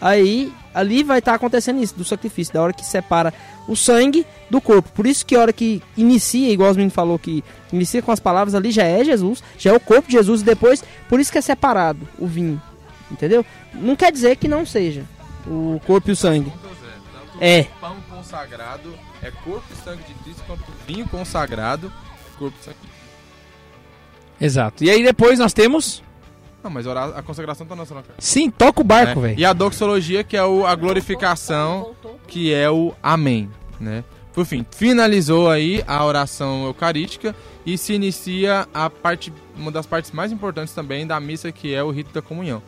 [0.00, 3.32] Aí, ali vai estar acontecendo isso, do sacrifício, da hora que separa
[3.66, 4.90] o sangue do corpo.
[4.92, 7.42] Por isso que a hora que inicia, igual os meninos falou que
[7.72, 10.44] inicia com as palavras ali, já é Jesus, já é o corpo de Jesus, e
[10.44, 12.60] depois, por isso que é separado o vinho.
[13.10, 13.44] Entendeu?
[13.72, 15.04] Não quer dizer que não seja
[15.46, 16.52] o corpo e o sangue.
[17.40, 17.60] É.
[17.60, 22.56] O pão consagrado é corpo e sangue de Cristo, quanto o vinho consagrado é corpo
[22.60, 22.78] e sangue.
[24.40, 24.84] Exato.
[24.84, 26.04] E aí depois nós temos...
[26.66, 28.06] Não, mas a consagração tá na nossa cara.
[28.18, 29.28] Sim, toca o barco, né?
[29.28, 29.40] velho.
[29.40, 31.94] E a doxologia, que é o, a glorificação,
[32.26, 33.48] que é o amém,
[33.78, 34.02] né?
[34.32, 40.10] Por fim, finalizou aí a oração eucarística e se inicia a parte, uma das partes
[40.10, 42.60] mais importantes também da missa, que é o rito da comunhão.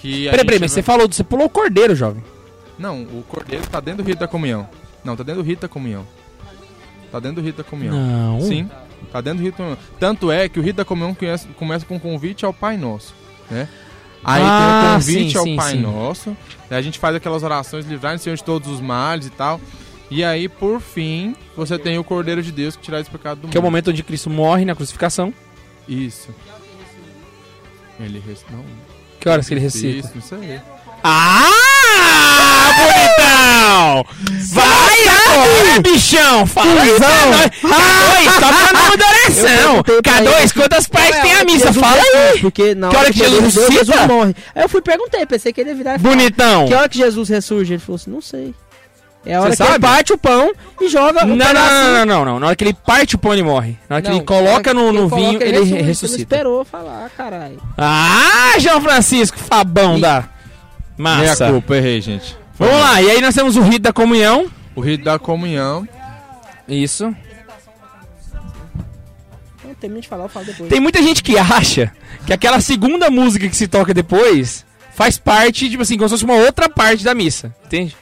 [0.00, 2.22] Que Peraí, peraí, mas você falou, você pulou o cordeiro, jovem.
[2.78, 4.68] Não, o cordeiro tá dentro do rito da comunhão.
[5.04, 6.06] Não, tá dentro do rito da comunhão.
[7.10, 7.96] Tá dentro do rito da comunhão.
[7.96, 8.40] Não.
[8.42, 8.70] Sim,
[9.10, 9.78] tá dentro do rito da comunhão.
[9.98, 13.12] Tanto é que o rito da comunhão começa, começa com o convite ao Pai Nosso,
[13.50, 13.68] né?
[14.22, 15.80] Aí Ah, tem o convite sim, ao sim, Pai sim.
[15.80, 16.36] Nosso.
[16.70, 19.60] Aí a gente faz aquelas orações, livrar Senhor de todos os males e tal.
[20.10, 23.42] E aí, por fim, você tem o Cordeiro de Deus que tirar esse pecado do
[23.44, 23.52] mundo.
[23.52, 25.32] Que é o momento onde Cristo morre na crucificação.
[25.88, 26.28] Isso.
[27.98, 28.44] Ele res...
[28.50, 28.64] não.
[29.20, 30.12] Que horas que ele recita?
[30.16, 30.60] Isso, aí.
[31.04, 32.72] Ah,
[33.70, 34.06] bonitão!
[34.52, 36.46] Vai agora, bichão!
[36.46, 37.50] Fala aí pra nós.
[37.50, 39.82] K2, toca o nome da oração!
[39.82, 40.52] perguntei pra K2, ele.
[40.52, 41.66] quantas partes tem a missa?
[41.66, 42.40] Jesus Fala aí!
[42.40, 44.34] Porque na Que hora que Jesus ressuscita, morre.
[44.54, 46.66] Aí eu fui perguntei, pensei que ele ia virar Bonitão!
[46.66, 47.74] Que hora que Jesus ressurge?
[47.74, 48.54] Ele falou assim, não sei.
[49.24, 52.24] É a hora que ele parte o pão e joga Não, não, não, não, não,
[52.24, 52.40] não.
[52.40, 53.76] Na hora que ele parte o pão, ele morre.
[53.86, 56.14] Na hora que Não, ele coloca no, ele no vinho, ele ressuscita.
[56.14, 57.60] Ele esperou falar, caralho.
[57.76, 60.24] Ah, João Francisco, Fabão da
[60.96, 61.50] Meia massa.
[61.50, 62.39] culpa, errei, gente.
[62.60, 64.50] Vamos lá, e aí nós temos o rito da comunhão.
[64.76, 65.88] O rito da comunhão.
[66.68, 67.06] Isso.
[69.64, 70.68] Não termina de falar, eu falo depois.
[70.68, 71.90] Tem muita gente que acha
[72.26, 76.24] que aquela segunda música que se toca depois faz parte, tipo assim, como se fosse
[76.26, 77.96] uma outra parte da missa, entende?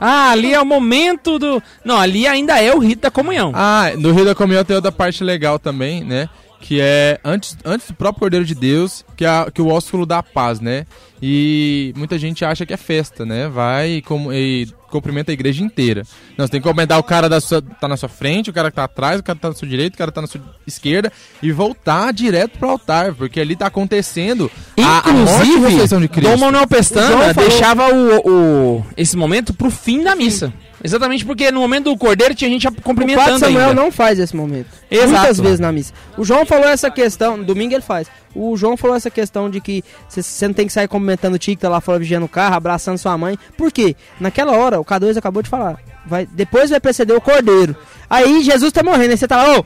[0.00, 1.62] Ah, ali é o momento do.
[1.84, 3.52] Não, ali ainda é o rito da comunhão.
[3.54, 6.28] Ah, no rito da comunhão tem outra parte legal também, né?
[6.60, 10.04] Que é antes, antes do próprio Cordeiro de Deus, que é, a- que o ósculo
[10.04, 10.86] da paz, né?
[11.22, 13.48] E muita gente acha que é festa, né?
[13.48, 16.02] Vai e, com- e cumprimenta a igreja inteira.
[16.36, 18.70] Não, você tem que cumprimentar o cara da sua, tá na sua frente, o cara
[18.70, 20.26] que tá atrás, o cara que tá na sua direita, o cara que tá na
[20.26, 21.12] sua esquerda
[21.42, 26.30] e voltar direto pro altar, porque ali tá acontecendo a, a morte ressurreição de Cristo.
[26.30, 28.30] Dom Manuel Pestana O João falou- deixava o,
[28.78, 30.52] o- esse momento pro fim da missa.
[30.82, 33.80] Exatamente porque no momento do cordeiro tinha gente O Padre cumprimentando Samuel ainda.
[33.82, 34.68] não faz esse momento.
[34.90, 35.10] Exato.
[35.10, 35.92] Muitas vezes na missa.
[36.16, 38.08] O João falou essa questão, no domingo ele faz.
[38.34, 41.54] O João falou essa questão de que você não tem que sair cumprimentando o tio
[41.54, 43.38] que tá lá fora vigiando o carro, abraçando sua mãe.
[43.56, 43.94] Por quê?
[44.18, 45.78] Naquela hora, o K2 acabou de falar.
[46.06, 47.76] Vai, depois vai preceder o cordeiro.
[48.08, 49.10] Aí Jesus tá morrendo.
[49.10, 49.64] Aí você tá lá, ô,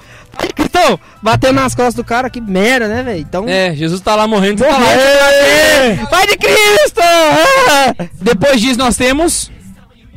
[0.55, 3.21] Cristão, batendo nas costas do cara, que merda, né, velho?
[3.21, 3.45] Então.
[3.49, 4.81] É, Jesus tá lá morrendo, você tá lá.
[4.81, 6.11] Morrendo.
[6.11, 7.01] Vai de Cristo!
[7.01, 7.95] Ah!
[8.21, 9.51] Depois disso nós temos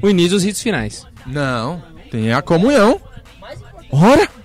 [0.01, 1.05] o início dos ritos finais.
[1.25, 2.99] Não, tem a comunhão.
[3.91, 4.36] Ora!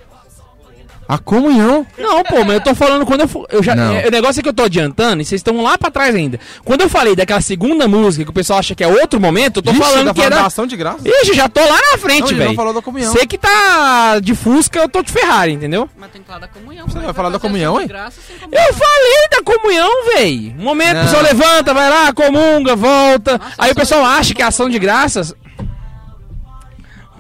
[1.13, 1.87] A comunhão.
[1.99, 3.75] Não, pô, mas eu tô falando quando eu, fu- eu já.
[3.75, 3.97] Não.
[3.97, 6.41] é, o negócio é que eu tô adiantando e vocês estão lá pra trás ainda.
[6.65, 9.63] Quando eu falei daquela segunda música que o pessoal acha que é outro momento, eu
[9.63, 10.47] tô Ixi, falando tá que era.
[10.47, 11.01] ação de graça.
[11.07, 12.55] Ixi, já tô lá na frente, velho.
[12.55, 13.13] falou da comunhão.
[13.13, 15.87] Você que tá de Fusca, eu tô de Ferrari, entendeu?
[15.99, 16.87] Mas tem que falar da comunhão.
[16.87, 17.89] Você como é vai que falar da comunhão, hein?
[17.91, 20.57] Eu falei da comunhão, véi.
[20.59, 23.39] Um momento, o pessoal levanta, vai lá, comunga, volta.
[23.59, 25.35] Aí o pessoal acha que é ação de graças.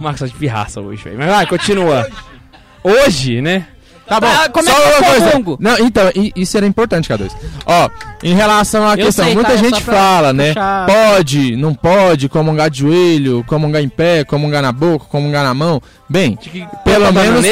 [0.00, 1.18] O Marcos tá de pirraça hoje, velho.
[1.18, 2.08] Mas vai, continua.
[2.82, 3.66] Hoje, né?
[4.06, 4.26] Tá bom.
[4.26, 5.56] Ah, como é só que uma coisa.
[5.60, 7.30] Não, então, isso era importante, K2.
[7.64, 7.88] Ó,
[8.22, 9.52] em relação à Eu questão, sei, muita?
[9.52, 10.48] É gente fala, né?
[10.48, 15.54] puxar- Pode, não pode, comungar de joelho, comungar em pé, comungar na boca, comungar na
[15.54, 15.80] mão.
[16.08, 16.36] Bem,
[16.84, 17.44] pelo da menos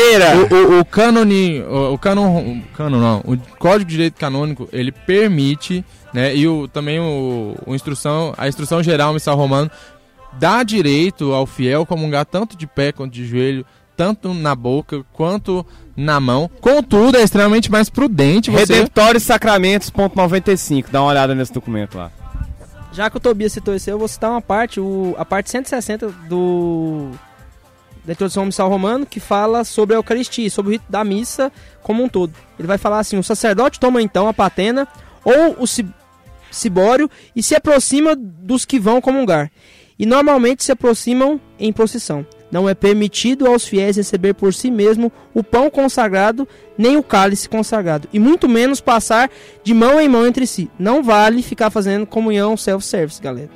[0.50, 4.68] o, o, o cânone, o, o canon, o canon não, o Código de Direito Canônico,
[4.72, 9.70] ele permite, né, e o, também o, o instrução, a instrução geral missal romano
[10.38, 13.64] dá direito ao fiel comungar tanto de pé quanto de joelho,
[14.00, 15.64] tanto na boca quanto
[15.94, 16.50] na mão.
[16.62, 18.72] Contudo, é extremamente mais prudente você...
[18.72, 20.86] Redemptórios Sacramentos.95.
[20.90, 22.10] Dá uma olhada nesse documento lá.
[22.94, 26.08] Já que o Tobias citou isso, eu vou citar uma parte, o, a parte 160
[26.30, 27.10] do
[28.02, 31.52] da introdução ao missal romano, que fala sobre a Eucaristia, sobre o rito da missa
[31.82, 32.32] como um todo.
[32.58, 34.88] Ele vai falar assim: o sacerdote toma então a patena
[35.22, 35.86] ou o ci-
[36.50, 39.52] cibório e se aproxima dos que vão comungar.
[39.98, 42.24] E normalmente se aproximam em procissão.
[42.50, 47.48] Não é permitido aos fiéis receber por si mesmo o pão consagrado, nem o cálice
[47.48, 49.30] consagrado, e muito menos passar
[49.62, 50.70] de mão em mão entre si.
[50.78, 53.50] Não vale ficar fazendo comunhão self-service, galera.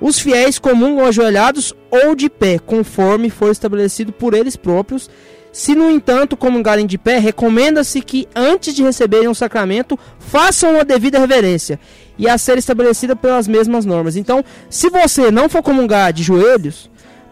[0.00, 5.10] Os fiéis comungam ajoelhados ou de pé, conforme for estabelecido por eles próprios.
[5.50, 10.84] Se, no entanto, comungarem de pé, recomenda-se que, antes de receberem o sacramento, façam a
[10.84, 11.80] devida reverência
[12.16, 14.14] e a ser estabelecida pelas mesmas normas.
[14.14, 16.88] Então, se você não for comungar de joelhos,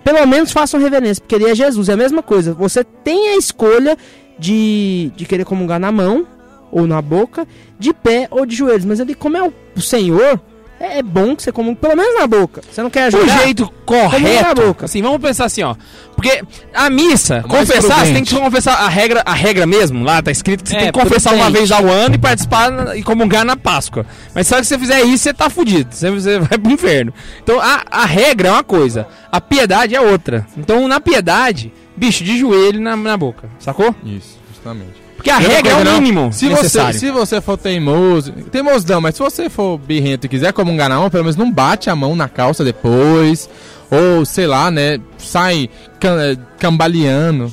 [0.06, 2.54] pelo menos façam reverência, porque ele é Jesus, é a mesma coisa.
[2.54, 3.98] Você tem a escolha
[4.38, 6.24] de, de querer comungar na mão
[6.70, 7.44] ou na boca,
[7.76, 10.40] de pé ou de joelhos, mas ele, como é o, Senhor,
[10.80, 12.60] é, é bom que você comungue pelo menos na boca.
[12.70, 13.42] Você não quer O ajoelhar?
[13.42, 14.54] jeito Como na correto.
[14.62, 14.84] boca.
[14.84, 15.74] Assim, vamos pensar assim, ó.
[16.14, 16.42] Porque
[16.74, 20.22] a missa, O mais confessar, você tem que confessar a regra, a regra mesmo, lá
[20.22, 21.58] tá escrito que você É, tem que confessar uma prudente.
[21.68, 24.06] vez ao ano e participar na- e comungar na Páscoa.
[24.34, 25.94] Mas só que se você fizer isso, você tá fudido.
[25.94, 27.12] Você, você vai pro inferno.
[27.42, 30.46] Então a, a regra é uma coisa, a piedade é outra.
[30.56, 33.94] Então na piedade, bicho, de joelho na, na boca, sacou?
[34.04, 35.06] Isso, justamente.
[35.16, 36.98] Porque a regra é o não, mínimo Se você, necessário.
[36.98, 40.98] se você for teimoso, teimoso não, mas se você for birrento e quiser comungar na
[40.98, 43.48] mão, pelo menos não bate a mão na calça depois,
[43.90, 45.70] ou sei lá, né, sai
[46.02, 47.52] eh, cambaleando.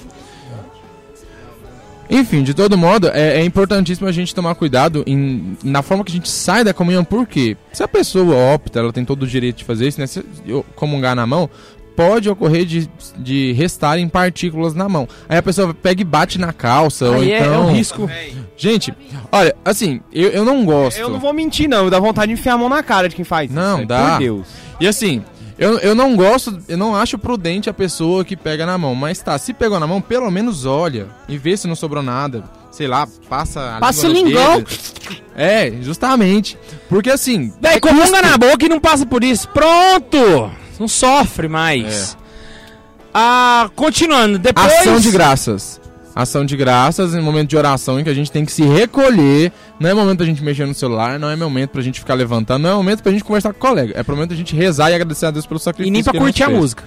[2.10, 6.11] Enfim, de todo modo, é, é importantíssimo a gente tomar cuidado em- na forma que
[6.11, 9.57] a gente sai da comunhão, porque se a pessoa opta, ela tem todo o direito
[9.60, 10.06] de fazer isso, né?
[10.06, 11.49] Se eu comungar na mão,
[11.95, 15.07] pode ocorrer de, de restarem partículas na mão.
[15.28, 17.53] Aí a pessoa pega e bate na calça, ou Aí é, então...
[17.53, 18.10] é um risco.
[18.57, 18.94] Gente,
[19.32, 20.98] olha, assim, eu, eu não gosto.
[20.99, 21.90] Eu não vou mentir, não.
[21.90, 23.60] Dá vontade de enfiar a mão na cara de quem faz isso.
[23.60, 23.88] Não, velho.
[23.88, 24.11] dá.
[24.11, 24.48] Por Deus.
[24.80, 25.24] E assim,
[25.57, 28.95] eu, eu não gosto, eu não acho prudente a pessoa que pega na mão.
[28.95, 32.44] Mas tá, se pegou na mão, pelo menos olha e vê se não sobrou nada.
[32.72, 34.64] Sei lá, passa a Passa o lingão.
[35.36, 36.57] É, justamente.
[36.90, 37.53] Porque assim.
[37.61, 39.48] Véi, é comunga na boca e não passa por isso.
[39.49, 40.62] Pronto!
[40.84, 42.18] Não sofre mais.
[43.14, 44.68] Ah, continuando, depois.
[44.81, 45.80] Ação de graças.
[46.14, 49.51] Ação de graças, em momento de oração em que a gente tem que se recolher.
[49.80, 52.64] Não é momento pra gente mexer no celular, não é momento pra gente ficar levantando,
[52.64, 53.93] não é momento pra gente conversar com o colega.
[53.97, 55.88] É pro momento a gente rezar e agradecer a Deus pelo sacrifício.
[55.89, 56.60] E nem pra curtir a fez.
[56.60, 56.84] música.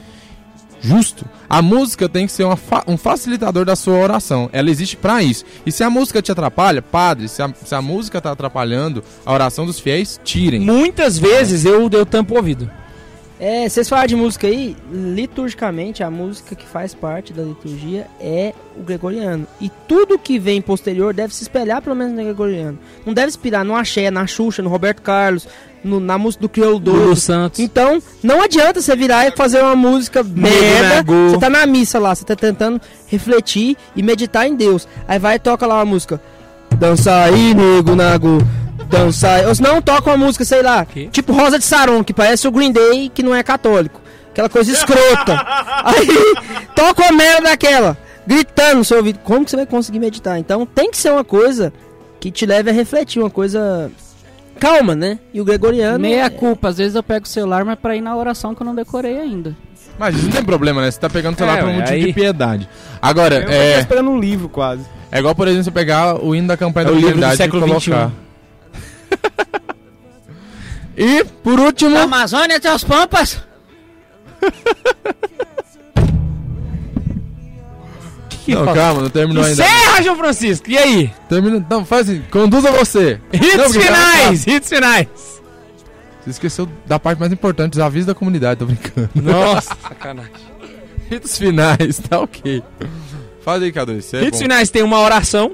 [0.80, 1.24] Justo.
[1.48, 4.50] A música tem que ser fa- um facilitador da sua oração.
[4.52, 5.42] Ela existe pra isso.
[5.64, 9.32] E se a música te atrapalha, padre, se a, se a música tá atrapalhando a
[9.32, 10.60] oração dos fiéis, tirem.
[10.60, 12.70] Muitas vezes eu, eu tampo o ouvido.
[13.38, 18.54] É, vocês falaram de música aí, liturgicamente a música que faz parte da liturgia é
[18.78, 19.46] o gregoriano.
[19.60, 22.78] E tudo que vem posterior deve se espelhar pelo menos no gregoriano.
[23.04, 25.46] Não deve inspirar no axé, na Xuxa, no Roberto Carlos,
[25.84, 27.14] no- na música do Crioulo Doido.
[27.16, 27.60] Santos.
[27.60, 31.04] Então, não adianta você virar e fazer uma música merda.
[31.28, 34.88] Você tá na missa lá, você tá tentando refletir e meditar em Deus.
[35.06, 36.18] Aí vai e toca lá uma música.
[36.78, 38.38] Dança aí, nego, nago.
[38.88, 39.46] Dança aí.
[39.46, 40.84] Ou se não, toca uma música, sei lá.
[40.84, 41.08] Que?
[41.08, 44.00] Tipo Rosa de Saron, que parece o Green Day, que não é católico.
[44.30, 45.32] Aquela coisa escrota.
[45.84, 46.06] aí
[46.74, 47.96] toca uma merda daquela.
[48.26, 49.18] Gritando no seu ouvido.
[49.24, 50.38] Como que você vai conseguir meditar?
[50.38, 51.72] Então tem que ser uma coisa
[52.20, 53.90] que te leve a refletir, uma coisa
[54.58, 55.18] calma, né?
[55.32, 55.98] E o gregoriano.
[55.98, 58.62] Meia é- culpa, às vezes eu pego o celular, mas pra ir na oração que
[58.62, 59.54] eu não decorei ainda.
[59.98, 60.90] Mas isso não tem problema, né?
[60.90, 62.68] Você tá pegando o celular É, por um motivo aí- de piedade.
[63.00, 64.82] Agora, Eu é, tô esperando um livro quase.
[65.10, 67.36] é igual, por exemplo, você pegar o hino da campanha É da o livro do
[67.36, 68.10] século colocar.
[70.96, 71.96] e, por último...
[71.98, 73.40] Amazônia até os Pampas!
[78.54, 79.64] Não, calma, não terminou ainda.
[79.64, 80.70] Encerra, João Francisco.
[80.70, 81.12] E aí?
[81.28, 83.20] Termina, não, faz assim, conduza você.
[83.32, 85.08] Hits Não, tá finais, hits finais.
[86.22, 89.10] Você esqueceu da parte mais importante, os avisos da comunidade, tô brincando.
[89.20, 90.32] Nossa, sacanagem.
[91.10, 92.62] Hits finais, tá ok.
[93.44, 94.00] Faz aí, K2.
[94.00, 94.38] Você é Hits bom.
[94.38, 95.52] finais tem uma oração.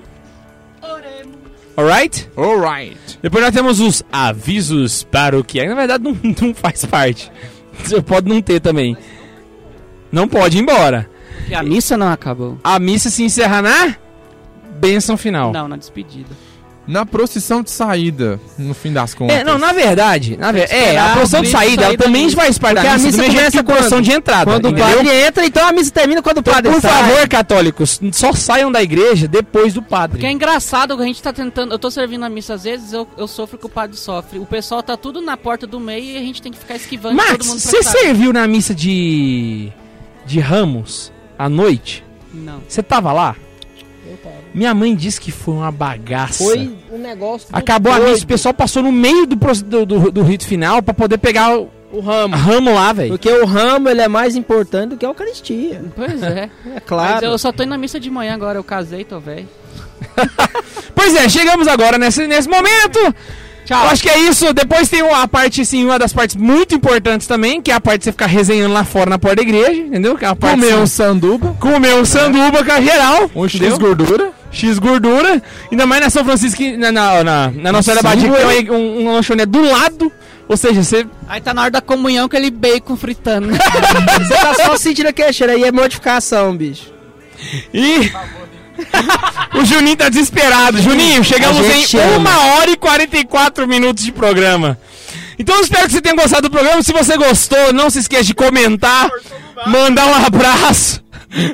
[1.77, 2.29] Alright?
[2.37, 3.19] Alright.
[3.23, 5.69] Depois nós temos os avisos paroquiais.
[5.69, 7.31] Na verdade, não, não faz parte.
[7.83, 8.97] Você pode não ter também.
[10.11, 11.09] Não pode ir embora.
[11.49, 12.59] E a missa não acabou.
[12.63, 13.97] A missa se encerra na
[14.79, 15.53] bênção final.
[15.53, 16.31] Não, na despedida.
[16.85, 19.37] Na procissão de saída, no fim das contas.
[19.37, 22.75] É, não, na verdade, na verdade, é, a procissão de saída, ela também faz parte
[22.75, 24.05] Porque da a missa, jeito começa a procissão quando?
[24.05, 26.81] de entrada, Quando o padre entra, então a missa termina quando o Então, padre por
[26.81, 26.91] sai.
[26.91, 30.17] favor, católicos, só saiam da igreja depois do padre.
[30.17, 31.73] Porque é engraçado que a gente tá tentando.
[31.73, 34.41] Eu tô servindo a missa às vezes, eu, eu sofro que o padre sofre.
[34.41, 37.15] O pessoal tá tudo na porta do meio e a gente tem que ficar esquivando
[37.15, 39.71] Max, todo mundo você serviu na missa de
[40.27, 42.05] de Ramos à noite?
[42.35, 42.61] Não.
[42.69, 43.37] Você tava lá?
[44.55, 46.43] Minha mãe disse que foi uma bagaça.
[46.45, 47.49] Foi um negócio.
[47.53, 48.11] Acabou a doido.
[48.13, 51.57] missa, o pessoal passou no meio do, do, do, do rito final pra poder pegar
[51.59, 52.35] o O ramo.
[52.37, 53.11] ramo lá, velho.
[53.11, 55.83] Porque o ramo ele é mais importante do que a Eucaristia.
[55.95, 56.51] Pois é.
[56.67, 57.27] É Mas claro.
[57.27, 59.49] eu só tô indo na missa de manhã agora, eu casei, tô velho.
[60.95, 62.99] Pois é, chegamos agora nesse, nesse momento.
[63.65, 63.85] Tchau.
[63.85, 64.53] Eu acho que é isso.
[64.53, 67.99] Depois tem a parte, sim, uma das partes muito importantes também, que é a parte
[68.01, 70.17] de você ficar resenhando lá fora na porta da igreja, entendeu?
[70.19, 73.31] Que é a parte Comer um sanduba, comer um sanduba com a geral.
[73.35, 73.79] um X entendeu?
[73.79, 74.31] gordura.
[74.51, 75.43] X gordura.
[75.71, 78.69] Ainda mais na São Francisco, na, na, na, na Nossa Senhora da Badia, que tem
[78.71, 80.13] uma- um, um lanchonete do lado.
[80.49, 81.07] Ou seja, você.
[81.29, 83.49] Aí tá na hora da comunhão aquele bacon fritando.
[83.55, 86.93] Você tá só sentindo aquele cheiro aí, é mortificação, bicho.
[87.73, 88.11] E.
[89.55, 90.81] o Juninho tá desesperado.
[90.81, 92.31] Juninho, chegamos em ama.
[92.31, 94.79] 1 hora e 44 minutos de programa.
[95.39, 96.83] Então eu espero que você tenha gostado do programa.
[96.83, 99.11] Se você gostou, não se esqueça de comentar,
[99.67, 101.03] mandar um abraço,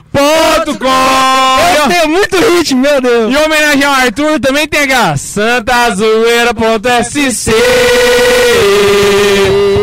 [1.77, 3.33] Eu tenho muito ritmo, meu Deus.
[3.33, 7.51] Em homenagem ao Arthur, também tem a santazoeira.sc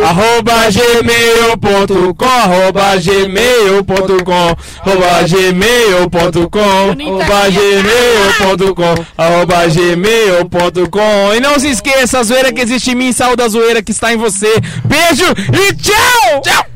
[0.05, 12.23] arroba gmail.com arroba gmail.com arroba gmail.com arroba gmail.com arroba gmail.com E não se esqueça, a
[12.23, 14.53] zoeira que existe em mim, saúde a zoeira que está em você.
[14.85, 16.41] Beijo e tchau!
[16.43, 16.67] Tchau!